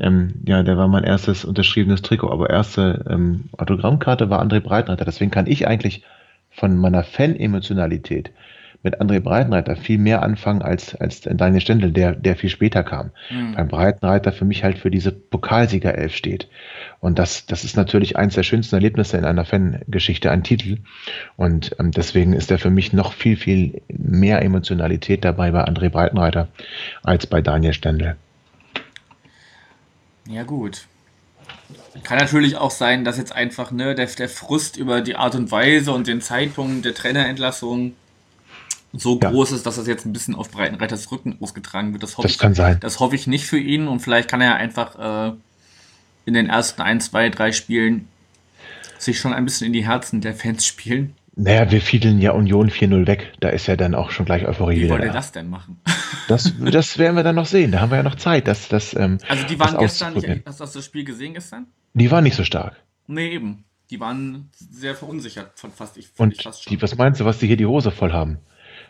Ähm, 0.00 0.40
ja, 0.46 0.62
der 0.62 0.78
war 0.78 0.88
mein 0.88 1.04
erstes 1.04 1.44
unterschriebenes 1.44 2.00
Trikot, 2.00 2.30
aber 2.30 2.48
erste 2.48 3.04
ähm, 3.08 3.50
Autogrammkarte 3.58 4.30
war 4.30 4.42
André 4.42 4.60
Breitreiter. 4.60 5.04
Deswegen 5.04 5.30
kann 5.30 5.46
ich 5.46 5.68
eigentlich 5.68 6.04
von 6.50 6.76
meiner 6.76 7.04
Fan-Emotionalität 7.04 8.32
mit 8.84 9.00
André 9.00 9.18
Breitenreiter 9.18 9.76
viel 9.76 9.98
mehr 9.98 10.22
anfangen 10.22 10.62
als, 10.62 10.94
als 10.94 11.22
Daniel 11.22 11.62
Stendel, 11.62 11.90
der, 11.90 12.12
der 12.12 12.36
viel 12.36 12.50
später 12.50 12.84
kam. 12.84 13.10
Mhm. 13.30 13.54
Beim 13.54 13.68
Breitenreiter 13.68 14.30
für 14.30 14.44
mich 14.44 14.62
halt 14.62 14.78
für 14.78 14.90
diese 14.90 15.10
Pokalsiegerelf 15.10 16.14
steht. 16.14 16.48
Und 17.00 17.18
das, 17.18 17.46
das 17.46 17.64
ist 17.64 17.76
natürlich 17.76 18.16
eins 18.16 18.34
der 18.34 18.42
schönsten 18.42 18.76
Erlebnisse 18.76 19.16
in 19.16 19.24
einer 19.24 19.46
Fangeschichte, 19.46 20.30
ein 20.30 20.44
Titel. 20.44 20.78
Und 21.36 21.74
ähm, 21.80 21.90
deswegen 21.90 22.34
ist 22.34 22.50
er 22.50 22.58
für 22.58 22.70
mich 22.70 22.92
noch 22.92 23.14
viel, 23.14 23.36
viel 23.36 23.80
mehr 23.88 24.42
Emotionalität 24.42 25.24
dabei 25.24 25.50
bei 25.50 25.64
André 25.64 25.88
Breitenreiter 25.88 26.48
als 27.02 27.26
bei 27.26 27.40
Daniel 27.40 27.72
Stendel. 27.72 28.16
Ja, 30.28 30.42
gut. 30.42 30.86
Kann 32.02 32.18
natürlich 32.18 32.56
auch 32.56 32.70
sein, 32.70 33.04
dass 33.04 33.16
jetzt 33.16 33.34
einfach 33.34 33.70
ne, 33.70 33.94
der, 33.94 34.06
der 34.06 34.28
Frust 34.28 34.76
über 34.76 35.00
die 35.00 35.16
Art 35.16 35.34
und 35.34 35.50
Weise 35.50 35.92
und 35.92 36.06
den 36.06 36.20
Zeitpunkt 36.20 36.84
der 36.84 36.94
Trainerentlassung 36.94 37.94
so 38.96 39.18
ja. 39.22 39.30
groß 39.30 39.52
ist, 39.52 39.66
dass 39.66 39.76
das 39.76 39.86
jetzt 39.86 40.06
ein 40.06 40.12
bisschen 40.12 40.34
auf 40.34 40.50
Breitenreiters 40.50 41.10
Rücken 41.10 41.36
ausgetragen 41.40 41.92
wird. 41.92 42.02
Das, 42.02 42.16
hoffe 42.16 42.28
das 42.28 42.32
ich, 42.32 42.38
kann 42.38 42.54
sein. 42.54 42.78
Das 42.80 43.00
hoffe 43.00 43.14
ich 43.14 43.26
nicht 43.26 43.46
für 43.46 43.58
ihn 43.58 43.88
und 43.88 44.00
vielleicht 44.00 44.28
kann 44.28 44.40
er 44.40 44.56
einfach 44.56 45.30
äh, 45.30 45.32
in 46.26 46.34
den 46.34 46.48
ersten 46.48 46.82
ein, 46.82 47.00
zwei, 47.00 47.28
drei 47.28 47.52
Spielen 47.52 48.08
sich 48.98 49.18
schon 49.18 49.32
ein 49.32 49.44
bisschen 49.44 49.66
in 49.66 49.72
die 49.72 49.86
Herzen 49.86 50.20
der 50.20 50.34
Fans 50.34 50.64
spielen. 50.64 51.14
Naja, 51.36 51.70
wir 51.70 51.80
fiedeln 51.80 52.20
ja 52.20 52.30
Union 52.30 52.70
4-0 52.70 53.08
weg. 53.08 53.32
Da 53.40 53.48
ist 53.48 53.66
ja 53.66 53.76
dann 53.76 53.94
auch 53.94 54.12
schon 54.12 54.24
gleich 54.24 54.46
Euphorie 54.46 54.76
Wie 54.76 54.82
wieder. 54.82 54.94
Wie 54.94 54.98
wollt 55.00 55.04
ihr 55.04 55.12
das 55.12 55.32
denn 55.32 55.50
machen? 55.50 55.80
Das, 56.28 56.52
das 56.60 56.96
werden 56.96 57.16
wir 57.16 57.24
dann 57.24 57.34
noch 57.34 57.46
sehen. 57.46 57.72
Da 57.72 57.80
haben 57.80 57.90
wir 57.90 57.96
ja 57.96 58.02
noch 58.04 58.14
Zeit. 58.14 58.46
Das, 58.46 58.68
das, 58.68 58.94
ähm, 58.94 59.18
also 59.28 59.44
die 59.44 59.58
waren 59.58 59.76
gestern, 59.78 60.14
nicht, 60.14 60.46
hast 60.46 60.60
du 60.60 60.64
das 60.64 60.84
Spiel 60.84 61.04
gesehen 61.04 61.34
gestern? 61.34 61.66
Die 61.94 62.10
waren 62.10 62.22
nicht 62.22 62.36
so 62.36 62.44
stark. 62.44 62.76
Nee, 63.08 63.30
eben. 63.30 63.64
Die 63.90 63.98
waren 64.00 64.48
sehr 64.56 64.94
verunsichert 64.94 65.58
von 65.58 65.72
fast 65.72 65.96
ich. 65.96 66.08
Und 66.16 66.40
fast 66.40 66.64
schon. 66.64 66.70
Die, 66.70 66.80
was 66.80 66.96
meinst 66.96 67.20
du, 67.20 67.24
was 67.24 67.38
die 67.38 67.48
hier 67.48 67.56
die 67.56 67.66
Hose 67.66 67.90
voll 67.90 68.12
haben? 68.12 68.38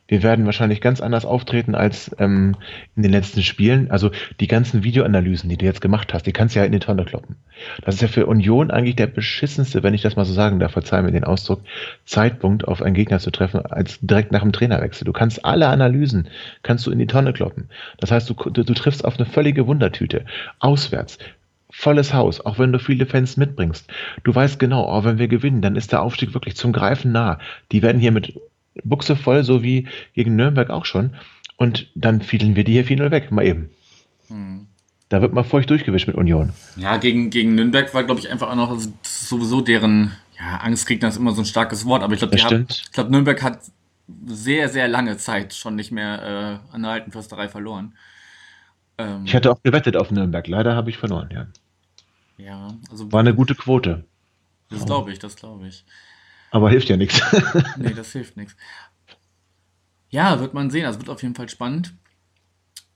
Wir 0.07 0.23
werden 0.23 0.45
wahrscheinlich 0.45 0.83
ganz 0.83 1.01
anders 1.01 1.25
auftreten 1.25 1.75
als 1.75 2.15
ähm, 2.19 2.57
in 2.95 3.03
den 3.03 3.13
letzten 3.13 3.43
Spielen. 3.43 3.91
Also 3.91 4.11
die 4.39 4.49
ganzen 4.49 4.85
Videoanalysen, 4.85 5.49
die 5.49 5.57
du 5.57 5.65
jetzt 5.65 5.81
gemacht 5.81 6.13
hast, 6.13 6.27
die 6.27 6.33
kannst 6.33 6.55
du 6.55 6.61
ja 6.61 6.67
in 6.67 6.73
die 6.73 6.79
Tonne 6.79 7.07
kloppen. 7.07 7.37
Das 7.83 7.95
ist 7.95 8.01
ja 8.03 8.09
für 8.09 8.27
Union 8.27 8.71
eigentlich 8.71 8.97
der 8.97 9.07
beschissenste, 9.07 9.83
wenn 9.83 9.95
ich 9.95 10.03
das 10.03 10.17
mal 10.17 10.27
so 10.27 10.35
sagen 10.35 10.59
darf, 10.59 10.73
verzeih 10.73 11.01
mir 11.01 11.13
den 11.13 11.25
Ausdruck, 11.25 11.63
Zeitpunkt 12.05 12.69
auf 12.69 12.83
einen 12.83 12.95
Gegner 12.95 13.19
zu 13.19 13.31
treffen, 13.31 13.65
als 13.65 13.99
direkt 14.01 14.31
nach 14.31 14.43
dem 14.43 14.53
Trainerwechsel. 14.53 15.07
Du 15.07 15.13
kannst 15.13 15.45
alle 15.45 15.69
Analysen, 15.69 16.29
kannst 16.63 16.87
du 16.87 16.91
in 16.91 16.99
die 16.99 17.07
Tonne 17.07 17.33
kloppen. 17.33 17.71
Das 17.99 18.11
heißt, 18.11 18.29
du, 18.29 18.35
du, 18.35 18.63
du 18.63 18.75
triffst 18.75 19.07
auf 19.07 19.17
eine 19.17 19.27
völlige 19.27 19.67
Wundertüte. 19.67 20.27
Auswärts, 20.59 21.19
volles 21.71 22.13
Haus, 22.13 22.45
auch 22.45 22.59
wenn 22.59 22.73
du 22.73 22.79
viele 22.79 23.07
Fans 23.07 23.39
mitbringst. 23.39 23.91
Du 24.23 24.35
weißt 24.35 24.59
genau, 24.59 24.83
auch 24.85 25.03
oh, 25.03 25.05
wenn 25.05 25.19
wir 25.19 25.29
gewinnen, 25.29 25.63
dann 25.63 25.77
ist 25.77 25.93
der 25.93 26.03
Aufstieg 26.03 26.35
wirklich 26.35 26.57
zum 26.57 26.73
Greifen 26.73 27.11
nah. 27.11 27.39
Die 27.73 27.83
werden 27.83 28.01
hier 28.01 28.13
mit 28.13 28.35
Buchse 28.83 29.17
voll, 29.17 29.45
so 29.45 29.63
wie 29.63 29.89
gegen 30.15 30.37
Nürnberg 30.37 30.71
auch 30.71 30.85
schon. 30.85 31.15
Und 31.57 31.89
dann 31.95 32.21
fielen 32.21 32.57
wir 32.57 32.65
die 32.65 32.73
hier 32.73 32.87
4-0 32.87 33.11
weg, 33.11 33.31
mal 33.31 33.45
eben. 33.45 33.71
Hm. 34.29 34.67
Da 35.09 35.23
wird 35.23 35.33
man 35.33 35.45
feucht 35.45 35.71
durchgewischt 35.71 36.09
mit 36.09 36.17
Union. 36.17 36.53
Ja, 36.77 36.97
gegen, 36.97 37.31
gegen 37.31 37.55
Nürnberg 37.55 37.93
war, 37.95 38.05
glaube 38.05 38.21
ich, 38.21 38.31
einfach 38.31 38.51
auch 38.51 38.57
noch 38.57 38.71
also 38.71 38.93
sowieso 39.03 39.61
deren, 39.61 40.13
ja, 40.39 40.57
Angstgegner 40.59 41.09
ist 41.09 41.17
immer 41.17 41.33
so 41.33 41.43
ein 41.43 41.47
starkes 41.47 41.85
Wort, 41.85 42.03
aber 42.03 42.15
ich 42.15 42.21
glaube, 42.21 42.35
ich 42.35 42.93
glaube, 42.93 43.11
Nürnberg 43.11 43.41
hat 43.43 43.61
sehr, 44.27 44.69
sehr 44.69 44.89
lange 44.89 45.17
Zeit 45.17 45.55
schon 45.55 45.77
nicht 45.77 45.93
mehr 45.93 46.61
äh, 46.71 46.75
an 46.75 46.83
der 46.83 46.91
alten 46.91 47.13
Försterei 47.13 47.49
verloren. 47.49 47.95
Ähm, 48.99 49.25
ich 49.25 49.35
hatte 49.35 49.53
auch 49.53 49.63
gewettet 49.63 49.97
auf 49.97 50.11
Nürnberg, 50.11 50.47
leider 50.49 50.75
habe 50.75 50.91
ich 50.91 50.99
verloren, 50.99 51.29
ja. 51.33 51.47
Ja, 52.37 52.75
also. 52.91 53.13
War 53.13 53.21
eine 53.21 53.35
gute 53.35 53.55
Quote. 53.55 54.05
Das 54.71 54.85
glaube 54.85 55.13
ich, 55.13 55.19
das 55.19 55.37
glaube 55.37 55.69
ich. 55.69 55.85
Aber 56.55 56.71
hilft 56.71 56.89
ja 56.89 56.97
nichts. 56.97 57.21
nee, 57.79 57.93
das 57.95 58.13
hilft 58.13 58.37
nichts. 58.37 58.55
Ja, 60.11 60.39
wird 60.39 60.55
man 60.55 60.71
sehen. 60.71 60.87
Also 60.87 61.01
wird 61.01 61.11
auf 61.11 61.21
jeden 61.21 61.35
Fall 61.35 61.49
spannend. 61.49 61.95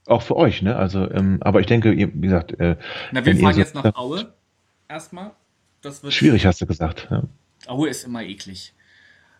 Auch 0.06 0.22
für 0.22 0.36
euch, 0.36 0.62
ne? 0.62 0.76
Also, 0.76 1.10
ähm, 1.10 1.38
aber 1.40 1.58
ich 1.58 1.66
denke, 1.66 1.90
wie 1.90 2.20
gesagt. 2.20 2.52
Äh, 2.60 2.76
Na, 3.10 3.26
wir 3.26 3.36
fahren 3.36 3.54
so 3.54 3.58
jetzt 3.58 3.74
nach 3.74 3.96
Aue. 3.96 4.32
Erstmal. 4.88 5.32
Das 5.82 6.04
wird 6.04 6.12
schwierig, 6.12 6.46
hast 6.46 6.60
du 6.60 6.66
gesagt. 6.66 7.08
Ja. 7.10 7.24
Aue 7.66 7.88
ist 7.88 8.04
immer 8.04 8.22
eklig. 8.22 8.74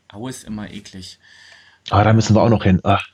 Aue 0.08 0.30
ist 0.30 0.42
immer 0.42 0.68
eklig. 0.68 1.20
Ah, 1.88 2.02
da 2.02 2.12
müssen 2.12 2.34
wir 2.34 2.42
auch 2.42 2.50
noch 2.50 2.64
hin. 2.64 2.80
Ach. 2.82 3.06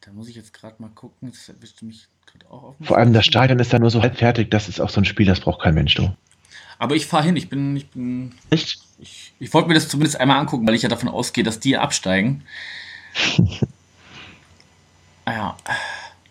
Da 0.00 0.12
muss 0.12 0.30
ich 0.30 0.34
jetzt 0.36 0.54
gerade 0.54 0.76
mal 0.78 0.88
gucken. 0.94 1.30
Das 1.30 1.46
erwischt 1.46 1.82
mich 1.82 2.08
gerade 2.24 2.50
auch 2.50 2.62
auf. 2.62 2.76
Vor 2.80 2.96
allem 2.96 3.12
das 3.12 3.26
Stadion 3.26 3.58
ist 3.58 3.70
da 3.70 3.78
nur 3.78 3.90
so 3.90 4.00
halb 4.00 4.16
fertig. 4.16 4.50
Das 4.50 4.70
ist 4.70 4.80
auch 4.80 4.88
so 4.88 5.02
ein 5.02 5.04
Spiel, 5.04 5.26
das 5.26 5.40
braucht 5.40 5.60
kein 5.60 5.74
Mensch, 5.74 5.94
du. 5.94 6.10
Aber 6.78 6.94
ich 6.94 7.06
fahre 7.06 7.24
hin. 7.24 7.36
Ich 7.36 7.48
bin, 7.48 7.76
ich 7.76 7.88
bin. 7.88 8.32
Echt? 8.50 8.80
Ich, 9.00 9.32
ich 9.38 9.54
wollte 9.54 9.68
mir 9.68 9.74
das 9.74 9.88
zumindest 9.88 10.20
einmal 10.20 10.38
angucken, 10.38 10.66
weil 10.66 10.74
ich 10.74 10.82
ja 10.82 10.88
davon 10.88 11.08
ausgehe, 11.08 11.44
dass 11.44 11.60
die 11.60 11.76
absteigen. 11.76 12.42
ah 15.24 15.32
ja. 15.32 15.56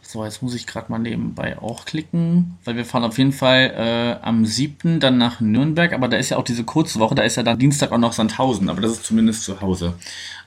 So, 0.09 0.23
jetzt 0.23 0.41
muss 0.41 0.55
ich 0.55 0.65
gerade 0.65 0.89
mal 0.89 0.99
nebenbei 0.99 1.59
auch 1.59 1.83
klicken, 1.83 2.57
weil 2.63 2.77
wir 2.77 2.85
fahren 2.85 3.03
auf 3.03 3.17
jeden 3.17 3.33
Fall 3.33 3.73
äh, 3.75 4.25
am 4.25 4.45
7. 4.45 5.01
dann 5.01 5.17
nach 5.17 5.41
Nürnberg, 5.41 5.91
aber 5.91 6.07
da 6.07 6.15
ist 6.15 6.29
ja 6.29 6.37
auch 6.37 6.45
diese 6.45 6.63
kurze 6.63 6.99
Woche, 6.99 7.13
da 7.13 7.23
ist 7.23 7.35
ja 7.35 7.43
dann 7.43 7.59
Dienstag 7.59 7.91
auch 7.91 7.97
noch 7.97 8.13
Sandhausen, 8.13 8.69
aber 8.69 8.79
das 8.79 8.93
ist 8.93 9.03
zumindest 9.03 9.43
zu 9.43 9.59
Hause. 9.59 9.95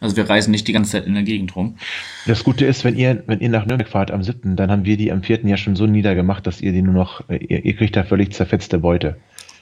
Also 0.00 0.16
wir 0.16 0.30
reisen 0.30 0.50
nicht 0.50 0.66
die 0.66 0.72
ganze 0.72 0.92
Zeit 0.92 1.06
in 1.06 1.12
der 1.12 1.24
Gegend 1.24 1.56
rum. 1.56 1.76
Das 2.24 2.42
Gute 2.42 2.64
ist, 2.64 2.84
wenn 2.84 2.96
ihr, 2.96 3.22
wenn 3.26 3.40
ihr 3.40 3.50
nach 3.50 3.66
Nürnberg 3.66 3.90
fahrt 3.90 4.10
am 4.10 4.22
7., 4.22 4.56
dann 4.56 4.70
haben 4.70 4.86
wir 4.86 4.96
die 4.96 5.12
am 5.12 5.22
4. 5.22 5.46
ja 5.46 5.58
schon 5.58 5.76
so 5.76 5.86
niedergemacht, 5.86 6.46
dass 6.46 6.62
ihr 6.62 6.72
die 6.72 6.80
nur 6.80 6.94
noch, 6.94 7.28
äh, 7.28 7.36
ihr, 7.36 7.62
ihr 7.62 7.76
kriegt 7.76 7.94
da 7.96 8.04
völlig 8.04 8.32
zerfetzte 8.32 8.78
Beute. 8.78 9.18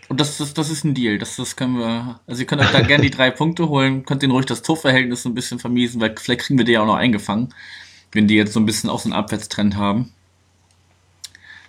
Und 0.09 0.21
das, 0.21 0.39
das, 0.39 0.55
das 0.55 0.71
ist 0.71 0.85
ein 0.85 0.95
Deal. 0.95 1.19
Das, 1.19 1.37
das 1.37 1.55
können 1.55 1.79
wir. 1.79 2.21
Also 2.27 2.41
ihr 2.41 2.47
könnt 2.47 2.63
euch 2.63 2.73
da 2.73 2.81
gerne 2.81 3.03
die 3.03 3.11
drei 3.11 3.31
Punkte 3.31 3.69
holen, 3.69 4.05
könnt 4.05 4.23
den 4.23 4.31
ruhig 4.31 4.47
das 4.47 4.63
Torverhältnis 4.63 5.23
so 5.23 5.29
ein 5.29 5.35
bisschen 5.35 5.59
vermiesen, 5.59 6.01
weil 6.01 6.15
vielleicht 6.17 6.41
kriegen 6.43 6.59
wir 6.59 6.65
die 6.65 6.73
ja 6.73 6.83
auch 6.83 6.87
noch 6.87 6.97
eingefangen, 6.97 7.55
wenn 8.13 8.27
die 8.27 8.35
jetzt 8.35 8.55
so 8.55 8.61
ein 8.61 8.67
bisschen 8.67 8.89
auch 8.89 9.01
so 9.01 9.09
einen 9.09 9.19
Abwärtstrend 9.19 9.77
haben. 9.77 10.13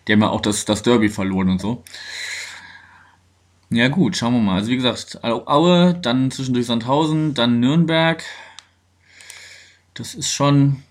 Die 0.08 0.14
haben 0.14 0.22
ja 0.22 0.30
auch 0.30 0.42
das, 0.42 0.66
das 0.66 0.84
Derby 0.84 1.10
verloren 1.10 1.50
und 1.50 1.60
so. 1.62 1.84
Ja 3.70 3.88
gut, 3.90 4.18
schauen 4.18 4.34
wir 4.34 4.40
mal. 4.40 4.56
Also 4.56 4.70
wie 4.70 4.78
gesagt, 4.78 5.24
Aue, 5.24 5.94
dann 5.94 6.32
zwischendurch 6.32 6.66
Sandhausen, 6.66 7.36
dann 7.36 7.60
Nürnberg. 7.60 8.24
Das 9.94 10.16
ist 10.16 10.32
schon. 10.32 10.82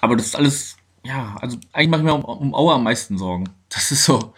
Aber 0.00 0.16
das 0.16 0.26
ist 0.26 0.36
alles. 0.36 0.76
Ja, 1.02 1.36
also 1.40 1.58
eigentlich 1.72 1.90
mache 1.90 2.00
ich 2.00 2.06
mir 2.06 2.14
um, 2.14 2.24
um 2.24 2.54
Aue 2.54 2.72
am 2.72 2.84
meisten 2.84 3.18
Sorgen. 3.18 3.50
Das 3.68 3.90
ist 3.90 4.04
so. 4.04 4.32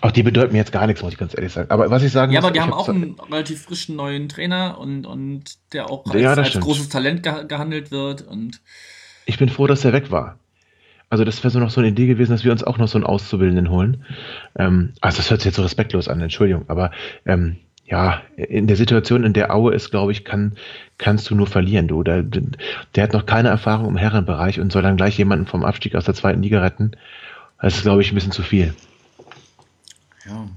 Auch 0.00 0.12
die 0.12 0.22
bedeuten 0.22 0.52
mir 0.52 0.58
jetzt 0.58 0.72
gar 0.72 0.86
nichts, 0.86 1.02
muss 1.02 1.12
ich 1.12 1.18
ganz 1.18 1.34
ehrlich 1.34 1.52
sagen. 1.52 1.70
Aber 1.70 1.90
was 1.90 2.02
ich 2.02 2.12
sagen 2.12 2.32
Ja, 2.32 2.40
muss, 2.40 2.46
aber 2.46 2.54
die 2.54 2.60
haben 2.60 2.72
auch 2.72 2.88
einen 2.88 3.16
relativ 3.30 3.62
frischen 3.62 3.96
neuen 3.96 4.28
Trainer 4.28 4.78
und, 4.78 5.06
und 5.06 5.58
der 5.72 5.90
auch 5.90 6.06
als, 6.06 6.22
ja, 6.22 6.32
als 6.32 6.58
großes 6.58 6.88
Talent 6.88 7.22
gehandelt 7.22 7.90
wird. 7.90 8.22
Und 8.22 8.60
ich 9.26 9.38
bin 9.38 9.48
froh, 9.48 9.66
dass 9.66 9.84
er 9.84 9.92
weg 9.92 10.10
war. 10.10 10.38
Also 11.10 11.24
das 11.24 11.42
wäre 11.42 11.50
so 11.50 11.58
noch 11.58 11.70
so 11.70 11.80
eine 11.80 11.88
Idee 11.88 12.06
gewesen, 12.06 12.30
dass 12.30 12.44
wir 12.44 12.52
uns 12.52 12.62
auch 12.62 12.78
noch 12.78 12.88
so 12.88 12.96
einen 12.96 13.04
Auszubildenden 13.04 13.68
holen. 13.68 14.04
Ähm, 14.56 14.92
also 15.00 15.18
das 15.18 15.30
hört 15.30 15.40
sich 15.40 15.46
jetzt 15.46 15.56
so 15.56 15.62
respektlos 15.62 16.08
an, 16.08 16.20
Entschuldigung, 16.20 16.64
aber 16.68 16.92
ähm, 17.26 17.56
ja, 17.90 18.22
in 18.36 18.68
der 18.68 18.76
Situation, 18.76 19.24
in 19.24 19.32
der 19.32 19.52
Aue 19.52 19.74
ist, 19.74 19.90
glaube 19.90 20.12
ich, 20.12 20.24
kann, 20.24 20.52
kannst 20.96 21.28
du 21.28 21.34
nur 21.34 21.48
verlieren. 21.48 21.88
Du, 21.88 22.04
der, 22.04 22.22
der 22.22 23.02
hat 23.02 23.12
noch 23.12 23.26
keine 23.26 23.48
Erfahrung 23.48 23.88
im 23.88 23.96
Herrenbereich 23.96 24.60
und 24.60 24.70
soll 24.70 24.82
dann 24.82 24.96
gleich 24.96 25.18
jemanden 25.18 25.46
vom 25.46 25.64
Abstieg 25.64 25.96
aus 25.96 26.04
der 26.04 26.14
zweiten 26.14 26.42
Liga 26.42 26.60
retten. 26.60 26.92
Das 27.60 27.76
ist, 27.76 27.82
glaube 27.82 28.00
ich, 28.00 28.12
ein 28.12 28.14
bisschen 28.14 28.32
zu 28.32 28.42
viel. 28.42 28.74
Ja. 30.26 30.48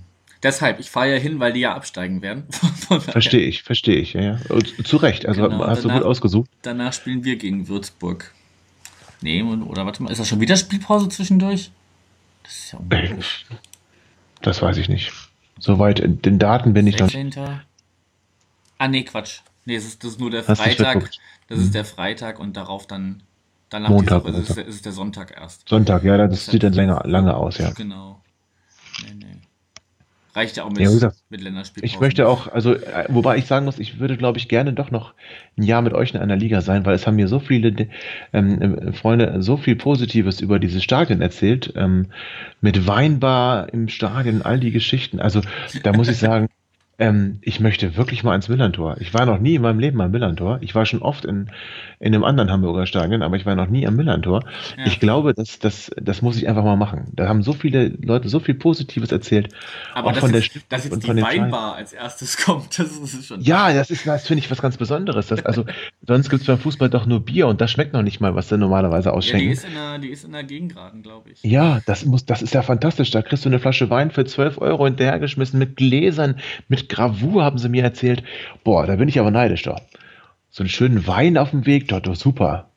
Deshalb, 0.44 0.82
ich 0.82 0.90
fahre 0.90 1.14
ja 1.14 1.18
hin, 1.18 1.40
weil 1.40 1.54
die 1.54 1.62
ja 1.62 1.74
absteigen 1.74 2.22
werden. 2.22 2.46
verstehe 3.00 3.48
ich, 3.48 3.64
verstehe 3.64 3.96
ich. 3.96 4.14
Ja, 4.14 4.22
ja. 4.22 4.40
Zu 4.84 4.98
Recht, 4.98 5.26
also 5.26 5.42
genau, 5.42 5.66
hast 5.66 5.86
danach, 5.86 5.96
du 5.96 6.02
gut 6.02 6.10
ausgesucht. 6.10 6.50
Danach 6.62 6.92
spielen 6.92 7.24
wir 7.24 7.38
gegen 7.38 7.70
Würzburg. 7.70 8.34
Nee, 9.22 9.42
oder 9.42 9.86
warte 9.86 10.04
mal, 10.04 10.12
ist 10.12 10.20
das 10.20 10.28
schon 10.28 10.42
wieder 10.42 10.58
Spielpause 10.58 11.08
zwischendurch? 11.08 11.72
Das 12.44 12.58
ist 12.58 12.72
ja 12.74 12.80
unmöglich. 12.80 13.46
Das 14.42 14.62
weiß 14.62 14.76
ich 14.78 14.90
nicht. 14.90 15.14
Soweit 15.60 16.02
in 16.02 16.22
den 16.22 16.40
Daten 16.40 16.74
bin 16.74 16.92
16. 16.92 17.30
ich 17.30 17.36
noch. 17.38 17.62
Ah, 18.80 18.90
nee, 18.90 19.04
Quatsch. 19.04 19.40
Nee, 19.64 19.76
das 19.76 19.86
ist, 19.86 20.04
das 20.04 20.12
ist 20.12 20.20
nur 20.20 20.30
der 20.30 20.44
Freitag. 20.44 21.10
Das 21.48 21.60
ist 21.60 21.66
hm. 21.68 21.72
der 21.72 21.86
Freitag 21.86 22.40
und 22.40 22.58
darauf 22.58 22.86
dann, 22.86 23.24
dann 23.70 23.84
Montag. 23.84 24.26
Woche, 24.26 24.32
ist, 24.34 24.50
es, 24.50 24.58
ist 24.58 24.86
der 24.86 24.92
Sonntag 24.92 25.32
erst. 25.38 25.70
Sonntag, 25.70 26.04
ja, 26.04 26.18
das, 26.18 26.32
das 26.32 26.46
sieht 26.48 26.64
dann 26.64 26.74
länger, 26.74 27.02
lange 27.06 27.34
aus, 27.34 27.58
ja. 27.60 27.72
Genau. 27.72 28.22
Nee, 29.04 29.14
nee. 29.14 29.38
Reicht 30.36 30.58
ja 30.58 30.64
auch 30.64 30.70
mit, 30.70 30.80
ja, 30.80 30.90
gesagt, 30.90 31.18
mit 31.30 31.42
Länderspielpausen. 31.42 31.96
Ich 31.96 32.00
möchte 32.00 32.28
auch, 32.28 32.48
also, 32.48 32.74
äh, 32.74 33.06
wobei 33.10 33.38
ich 33.38 33.46
sagen 33.46 33.66
muss, 33.66 33.78
ich 33.78 34.00
würde, 34.00 34.18
glaube 34.18 34.40
ich, 34.40 34.48
gerne 34.48 34.74
doch 34.74 34.90
noch 34.90 35.14
ein 35.58 35.64
Jahr 35.64 35.84
mit 35.84 35.94
euch 35.94 36.16
in 36.16 36.20
einer 36.20 36.36
Liga 36.36 36.62
sein, 36.62 36.86
weil 36.86 36.96
es 36.96 37.06
haben 37.06 37.18
mir 37.18 37.28
so 37.28 37.40
viele 37.40 37.88
ähm, 38.34 38.62
äh, 38.62 38.94
Freunde 38.94 39.44
so 39.44 39.58
viel 39.58 39.76
Positives 39.76 40.42
über 40.42 40.58
dieses 40.58 40.84
Stadion 40.84 41.22
erzählt. 41.22 41.74
Ähm, 41.76 42.08
mit 42.62 42.88
Weinbar 42.88 43.72
im 43.74 43.88
Stadion, 43.90 44.42
all 44.42 44.60
die 44.60 44.72
Geschichten. 44.72 45.20
Also, 45.20 45.42
da 45.84 45.94
muss 45.94 46.08
ich 46.08 46.18
sagen, 46.20 46.50
ähm, 47.00 47.40
ich 47.42 47.60
möchte 47.60 47.98
wirklich 47.98 48.24
mal 48.24 48.36
ins 48.36 48.50
Millantor. 48.50 48.98
Ich 49.00 49.14
war 49.16 49.26
noch 49.26 49.40
nie 49.40 49.56
in 49.56 49.64
meinem 49.64 49.80
Leben 49.80 50.00
am 50.00 50.12
Millantor. 50.12 50.60
Ich 50.62 50.76
war 50.76 50.86
schon 50.86 51.02
oft 51.02 51.26
in, 51.26 51.50
in 52.00 52.14
einem 52.14 52.24
anderen 52.24 52.52
Hamburger 52.52 52.86
Stadion, 52.86 53.24
aber 53.24 53.36
ich 53.36 53.48
war 53.48 53.56
noch 53.56 53.68
nie 53.68 53.88
am 53.88 53.96
Millantor. 53.96 54.44
Ja. 54.78 54.86
Ich 54.86 55.00
glaube, 55.00 55.34
das, 55.34 55.58
das, 55.58 55.90
das 56.00 56.22
muss 56.22 56.38
ich 56.38 56.48
einfach 56.48 56.64
mal 56.64 56.76
machen. 56.76 57.06
Da 57.14 57.28
haben 57.28 57.42
so 57.42 57.54
viele 57.54 57.88
Leute 57.88 58.30
so 58.30 58.40
viel 58.40 58.54
Positives 58.54 59.12
erzählt. 59.12 59.50
Aber 59.96 60.12
auch 60.12 60.18
von 60.18 60.32
der 60.32 60.42
ist, 60.42 60.52
dass 60.70 60.86
jetzt 60.86 61.04
die 61.04 61.22
Weinbar 61.22 61.76
als 61.76 61.94
erstes 61.94 62.38
kommt, 62.46 62.78
das 62.78 62.92
ist 62.92 63.26
schon. 63.26 63.42
Ja, 63.42 63.74
das 63.74 63.90
ist, 63.90 64.06
das 64.06 64.28
finde 64.28 64.40
ich 64.44 64.52
was 64.52 64.62
ganz 64.62 64.78
Besonderes. 64.78 65.28
Das, 65.28 65.44
also, 65.46 65.66
sonst 66.08 66.30
gibt 66.30 66.42
es 66.42 66.48
beim 66.48 66.60
Fußball 66.60 66.92
doch 66.92 67.08
nur 67.08 67.22
Bier 67.22 67.48
und 67.48 67.60
das 67.60 67.72
schmeckt 67.72 67.94
noch 67.94 68.04
nicht 68.04 68.22
mal, 68.22 68.36
was 68.36 68.50
sie 68.50 68.58
normalerweise 68.58 69.14
ausschenken. 69.14 69.48
Ja, 69.48 69.50
die 69.50 69.54
ist 69.54 69.66
in 69.66 69.74
der, 69.74 69.98
die 70.00 70.10
ist 70.10 70.26
in 70.26 70.32
der 70.32 70.44
Gegengraden, 70.44 71.02
glaube 71.02 71.32
ich. 71.32 71.42
Ja, 71.42 71.82
das 71.88 72.06
muss, 72.06 72.26
das 72.26 72.44
ist 72.44 72.54
ja 72.54 72.62
fantastisch. 72.62 73.10
Da 73.10 73.24
kriegst 73.24 73.46
du 73.46 73.50
eine 73.50 73.60
Flasche 73.60 73.90
Wein 73.90 74.12
für 74.12 74.26
12 74.26 74.60
Euro 74.60 74.86
hinterhergeschmissen 74.86 75.58
mit 75.58 75.76
Gläsern, 75.76 76.36
mit 76.68 76.83
Gravur, 76.90 77.44
haben 77.44 77.58
sie 77.58 77.70
mir 77.70 77.84
erzählt. 77.84 78.24
Boah, 78.64 78.86
da 78.86 78.96
bin 78.96 79.10
ich 79.10 79.20
aber 79.20 79.32
neidisch 79.32 79.64
doch. 79.64 79.82
So 80.50 80.64
einen 80.64 80.70
schönen 80.70 81.08
Wein 81.08 81.38
auf 81.38 81.52
dem 81.52 81.66
Weg, 81.66 81.88
doch, 81.88 82.00
doch 82.00 82.16
super. 82.16 82.70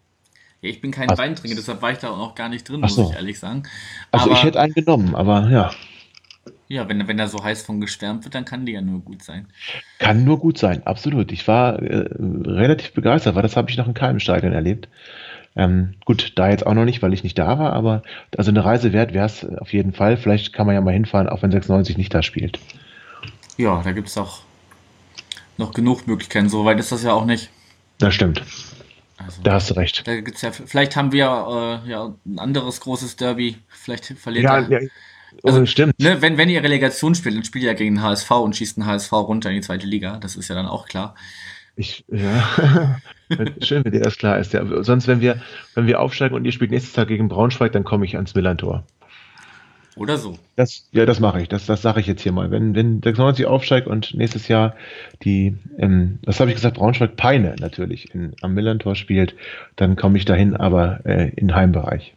Ja, 0.62 0.70
ich 0.70 0.80
bin 0.80 0.90
kein 0.90 1.10
also, 1.10 1.22
Weintrinker, 1.22 1.56
deshalb 1.56 1.82
war 1.82 1.92
ich 1.92 1.98
da 1.98 2.10
auch 2.10 2.18
noch 2.18 2.34
gar 2.34 2.48
nicht 2.48 2.68
drin, 2.68 2.80
muss 2.80 2.94
so. 2.94 3.10
ich 3.10 3.16
ehrlich 3.16 3.38
sagen. 3.38 3.64
Also 4.12 4.26
aber, 4.26 4.34
ich 4.34 4.44
hätte 4.44 4.60
einen 4.60 4.74
genommen, 4.74 5.14
aber 5.14 5.48
ja. 5.50 5.70
Ja, 6.68 6.88
wenn, 6.88 7.06
wenn 7.06 7.18
er 7.18 7.28
so 7.28 7.42
heiß 7.42 7.62
von 7.62 7.80
geschwärmt 7.80 8.24
wird, 8.24 8.34
dann 8.34 8.44
kann 8.44 8.66
die 8.66 8.72
ja 8.72 8.80
nur 8.80 9.00
gut 9.00 9.22
sein. 9.22 9.46
Kann 9.98 10.24
nur 10.24 10.38
gut 10.38 10.58
sein, 10.58 10.84
absolut. 10.86 11.30
Ich 11.30 11.46
war 11.46 11.80
äh, 11.80 12.08
relativ 12.10 12.92
begeistert, 12.92 13.34
weil 13.34 13.42
das 13.42 13.56
habe 13.56 13.70
ich 13.70 13.76
noch 13.76 13.86
in 13.86 13.94
keinem 13.94 14.18
Stadion 14.18 14.52
erlebt. 14.52 14.88
Ähm, 15.54 15.94
gut, 16.04 16.32
da 16.36 16.50
jetzt 16.50 16.66
auch 16.66 16.74
noch 16.74 16.84
nicht, 16.84 17.02
weil 17.02 17.14
ich 17.14 17.22
nicht 17.22 17.38
da 17.38 17.58
war, 17.58 17.72
aber 17.72 18.02
also 18.36 18.50
eine 18.50 18.64
Reise 18.64 18.92
wert 18.92 19.14
wäre 19.14 19.26
es 19.26 19.44
auf 19.44 19.72
jeden 19.72 19.92
Fall. 19.92 20.16
Vielleicht 20.16 20.52
kann 20.52 20.66
man 20.66 20.74
ja 20.74 20.80
mal 20.80 20.92
hinfahren, 20.92 21.28
auch 21.28 21.42
wenn 21.42 21.50
96 21.50 21.96
nicht 21.96 22.12
da 22.12 22.22
spielt. 22.22 22.58
Ja, 23.56 23.82
da 23.82 23.92
gibt 23.92 24.08
es 24.08 24.18
auch 24.18 24.40
noch 25.56 25.72
genug 25.72 26.06
Möglichkeiten. 26.06 26.48
So 26.48 26.64
weit 26.64 26.78
ist 26.78 26.92
das 26.92 27.02
ja 27.02 27.12
auch 27.12 27.24
nicht. 27.24 27.50
Das 27.98 28.14
stimmt. 28.14 28.42
Also, 29.16 29.42
da 29.42 29.54
hast 29.54 29.70
du 29.70 29.74
recht. 29.74 30.06
Da 30.06 30.20
gibt's 30.20 30.42
ja, 30.42 30.52
vielleicht 30.52 30.94
haben 30.96 31.12
wir 31.12 31.82
äh, 31.86 31.90
ja 31.90 32.14
ein 32.26 32.38
anderes 32.38 32.80
großes 32.80 33.16
Derby. 33.16 33.56
Vielleicht 33.68 34.06
verliert 34.18 34.44
ja, 34.44 34.58
er. 34.60 34.82
Ja, 34.82 34.88
also, 35.42 35.64
stimmt. 35.64 35.98
Ne, 35.98 36.20
wenn, 36.20 36.36
wenn 36.36 36.50
ihr 36.50 36.62
Relegation 36.62 37.14
spielt, 37.14 37.34
dann 37.34 37.44
spielt 37.44 37.64
ihr 37.64 37.70
ja 37.70 37.76
gegen 37.76 37.96
den 37.96 38.02
HSV 38.02 38.30
und 38.32 38.56
schießt 38.56 38.76
den 38.76 38.86
HSV 38.86 39.12
runter 39.12 39.48
in 39.48 39.56
die 39.56 39.62
zweite 39.62 39.86
Liga. 39.86 40.18
Das 40.18 40.36
ist 40.36 40.48
ja 40.48 40.54
dann 40.54 40.66
auch 40.66 40.86
klar. 40.86 41.14
Ich, 41.76 42.04
ja, 42.08 42.98
schön, 43.60 43.84
wenn 43.84 43.92
dir 43.92 44.00
das 44.00 44.16
klar 44.16 44.38
ist. 44.38 44.52
Ja. 44.52 44.64
Sonst, 44.82 45.06
wenn 45.08 45.20
wir, 45.20 45.42
wenn 45.74 45.86
wir 45.86 46.00
aufsteigen 46.00 46.34
und 46.34 46.44
ihr 46.44 46.52
spielt 46.52 46.70
nächstes 46.70 46.94
Tag 46.94 47.08
gegen 47.08 47.28
Braunschweig, 47.28 47.72
dann 47.72 47.84
komme 47.84 48.06
ich 48.06 48.16
ans 48.16 48.34
Millantor. 48.34 48.84
Oder 49.96 50.18
so. 50.18 50.38
Das, 50.56 50.86
ja, 50.92 51.06
das 51.06 51.20
mache 51.20 51.40
ich. 51.40 51.48
Das, 51.48 51.64
das 51.64 51.80
sage 51.80 52.00
ich 52.00 52.06
jetzt 52.06 52.20
hier 52.20 52.32
mal. 52.32 52.50
Wenn, 52.50 52.74
wenn 52.74 53.00
96 53.02 53.46
aufsteigt 53.46 53.86
und 53.86 54.14
nächstes 54.14 54.46
Jahr 54.46 54.76
die, 55.22 55.56
ähm, 55.78 56.18
was 56.24 56.38
habe 56.38 56.50
ich 56.50 56.56
gesagt, 56.56 56.76
Braunschweig 56.76 57.16
Peine 57.16 57.56
natürlich 57.58 58.14
in, 58.14 58.34
am 58.42 58.52
Millantor 58.52 58.94
spielt, 58.94 59.34
dann 59.76 59.96
komme 59.96 60.18
ich 60.18 60.26
dahin, 60.26 60.54
aber 60.54 61.00
äh, 61.06 61.30
in 61.36 61.54
Heimbereich. 61.54 62.14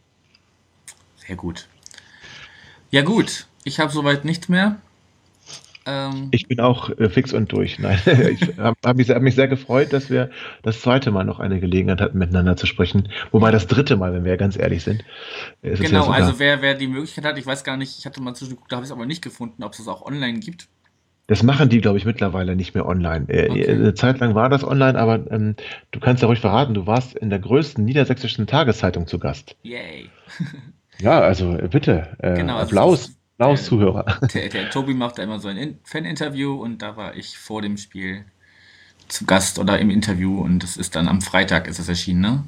Sehr 1.16 1.38
gut. 1.38 1.68
Ja, 2.92 3.02
gut. 3.02 3.48
Ich 3.64 3.80
habe 3.80 3.92
soweit 3.92 4.26
nichts 4.26 4.50
mehr. 4.50 4.78
Ähm, 5.86 6.28
ich 6.32 6.48
bin 6.48 6.60
auch 6.60 6.90
äh, 6.98 7.10
fix 7.10 7.34
und 7.34 7.52
durch. 7.52 7.80
Nein, 7.80 8.00
ich 8.06 8.58
habe 8.58 8.76
hab 8.86 8.98
mich, 8.98 9.10
hab 9.10 9.22
mich, 9.22 9.36
sehr 9.36 9.48
gefreut, 9.48 9.94
dass 9.94 10.10
wir 10.10 10.30
das 10.64 10.82
zweite 10.82 11.12
Mal 11.12 11.24
noch 11.24 11.40
eine 11.40 11.60
Gelegenheit 11.60 12.02
hatten, 12.02 12.18
miteinander 12.18 12.58
zu 12.58 12.66
sprechen. 12.66 13.10
Wobei 13.32 13.52
das 13.52 13.68
dritte 13.68 13.96
Mal, 13.98 14.14
wenn 14.14 14.26
wir 14.26 14.38
ganz 14.38 14.58
ehrlich 14.58 14.84
sind. 14.84 15.04
Genau, 15.62 16.06
ja 16.06 16.12
also 16.12 16.40
wer, 16.40 16.62
wer 16.62 16.76
die 16.76 16.88
Möglichkeit 16.88 17.26
hat, 17.26 17.38
ich 17.38 17.46
weiß 17.46 17.64
gar 17.64 17.78
nicht, 17.78 17.98
ich 17.98 18.06
hatte 18.06 18.22
mal 18.22 18.34
zwischengeguckt, 18.34 18.72
da 18.72 18.78
habe 18.78 18.86
ich 18.86 18.90
es 18.90 18.96
aber 18.96 19.06
nicht 19.06 19.22
gefunden, 19.22 19.64
ob 19.64 19.72
es 19.72 19.78
das 19.78 19.88
auch 19.88 20.06
online 20.06 20.40
gibt. 20.40 20.68
Das 21.30 21.44
machen 21.44 21.70
die, 21.70 21.80
glaube 21.80 22.00
ich, 22.00 22.06
mittlerweile 22.06 22.56
nicht 22.56 22.74
mehr 22.74 22.88
online. 22.88 23.30
Äh, 23.30 23.50
okay. 23.52 23.70
Eine 23.70 23.94
Zeit 23.94 24.20
lang 24.20 24.34
war 24.34 24.50
das 24.50 24.64
online, 24.64 24.98
aber 24.98 25.32
ähm, 25.32 25.56
du 25.92 26.00
kannst 26.00 26.24
ja 26.24 26.28
ruhig 26.28 26.40
verraten, 26.40 26.74
du 26.74 26.88
warst 26.88 27.16
in 27.16 27.30
der 27.30 27.38
größten 27.38 27.86
niedersächsischen 27.86 28.48
Tageszeitung 28.48 29.06
zu 29.06 29.20
Gast. 29.20 29.56
Yay. 29.62 30.10
ja, 31.00 31.20
also 31.20 31.56
bitte, 31.70 32.18
äh, 32.18 32.34
genau, 32.34 32.56
also 32.56 32.66
Applaus. 32.66 33.19
Applaus, 33.40 33.64
Zuhörer. 33.64 34.20
Der, 34.34 34.50
der 34.50 34.70
Tobi 34.70 34.94
macht 34.94 35.18
da 35.18 35.24
immer 35.24 35.40
so 35.40 35.48
ein 35.48 35.80
Fan-Interview 35.86 36.62
und 36.62 36.82
da 36.82 36.98
war 36.98 37.16
ich 37.16 37.38
vor 37.38 37.62
dem 37.62 37.78
Spiel 37.78 38.26
zu 39.08 39.26
Gast 39.26 39.60
oder 39.60 39.80
im 39.80 39.90
Interview 39.90 40.42
und 40.42 40.62
das 40.62 40.76
ist 40.76 40.94
dann 40.98 41.08
am 41.08 41.22
Freitag 41.22 41.68
ist 41.68 41.80
es 41.80 41.88
erschienen, 41.88 42.20
ne? 42.20 42.44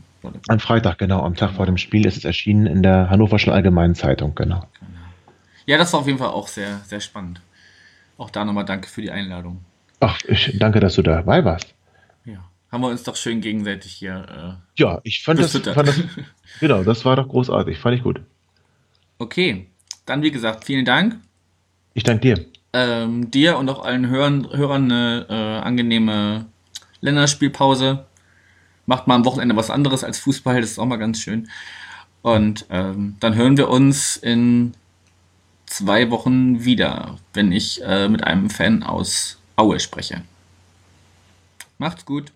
Am 0.49 0.59
Freitag, 0.59 0.97
genau, 0.97 1.23
am 1.23 1.35
Tag 1.35 1.49
genau. 1.49 1.57
vor 1.57 1.65
dem 1.65 1.77
Spiel 1.77 2.05
ist 2.05 2.17
es 2.17 2.25
erschienen 2.25 2.65
in 2.65 2.83
der 2.83 3.09
Hannoverschen 3.09 3.53
Allgemeinen 3.53 3.95
Zeitung, 3.95 4.35
genau. 4.35 4.67
genau. 4.79 4.91
Ja, 5.65 5.77
das 5.77 5.93
war 5.93 6.01
auf 6.01 6.07
jeden 6.07 6.19
Fall 6.19 6.27
auch 6.27 6.49
sehr, 6.49 6.81
sehr 6.85 6.99
spannend. 6.99 7.41
Auch 8.17 8.29
da 8.29 8.43
nochmal 8.43 8.65
danke 8.65 8.89
für 8.89 9.01
die 9.01 9.11
Einladung. 9.11 9.63
Ach, 10.01 10.19
ich 10.27 10.57
danke, 10.59 10.81
dass 10.81 10.95
du 10.95 11.03
dabei 11.03 11.45
warst. 11.45 11.73
Ja, 12.25 12.43
haben 12.69 12.81
wir 12.81 12.89
uns 12.89 13.03
doch 13.03 13.15
schön 13.15 13.39
gegenseitig 13.39 13.93
hier. 13.93 14.59
Äh, 14.77 14.81
ja, 14.81 14.99
ich 15.03 15.23
fand 15.23 15.39
das, 15.39 15.53
fand 15.53 15.87
das, 15.87 16.01
genau, 16.59 16.83
das 16.83 17.05
war 17.05 17.15
doch 17.15 17.29
großartig, 17.29 17.79
fand 17.79 17.95
ich 17.95 18.03
gut. 18.03 18.21
Okay, 19.19 19.70
dann, 20.11 20.23
wie 20.23 20.31
gesagt, 20.31 20.65
vielen 20.65 20.85
Dank. 20.85 21.17
Ich 21.93 22.03
danke 22.03 22.35
dir. 22.35 22.45
Ähm, 22.73 23.31
dir 23.31 23.57
und 23.57 23.69
auch 23.69 23.83
allen 23.83 24.09
Hörern, 24.09 24.47
Hörern 24.51 24.91
eine 24.91 25.25
äh, 25.29 25.65
angenehme 25.65 26.45
Länderspielpause. 26.99 28.05
Macht 28.85 29.07
mal 29.07 29.15
am 29.15 29.25
Wochenende 29.25 29.55
was 29.55 29.69
anderes 29.69 30.03
als 30.03 30.19
Fußball, 30.19 30.59
das 30.59 30.71
ist 30.71 30.79
auch 30.79 30.85
mal 30.85 30.97
ganz 30.97 31.19
schön. 31.19 31.49
Und 32.21 32.65
ähm, 32.69 33.15
dann 33.19 33.35
hören 33.35 33.57
wir 33.57 33.69
uns 33.69 34.17
in 34.17 34.73
zwei 35.65 36.11
Wochen 36.11 36.63
wieder, 36.65 37.17
wenn 37.33 37.51
ich 37.51 37.81
äh, 37.83 38.09
mit 38.09 38.23
einem 38.23 38.49
Fan 38.49 38.83
aus 38.83 39.39
Aue 39.55 39.79
spreche. 39.79 40.23
Macht's 41.77 42.05
gut. 42.05 42.33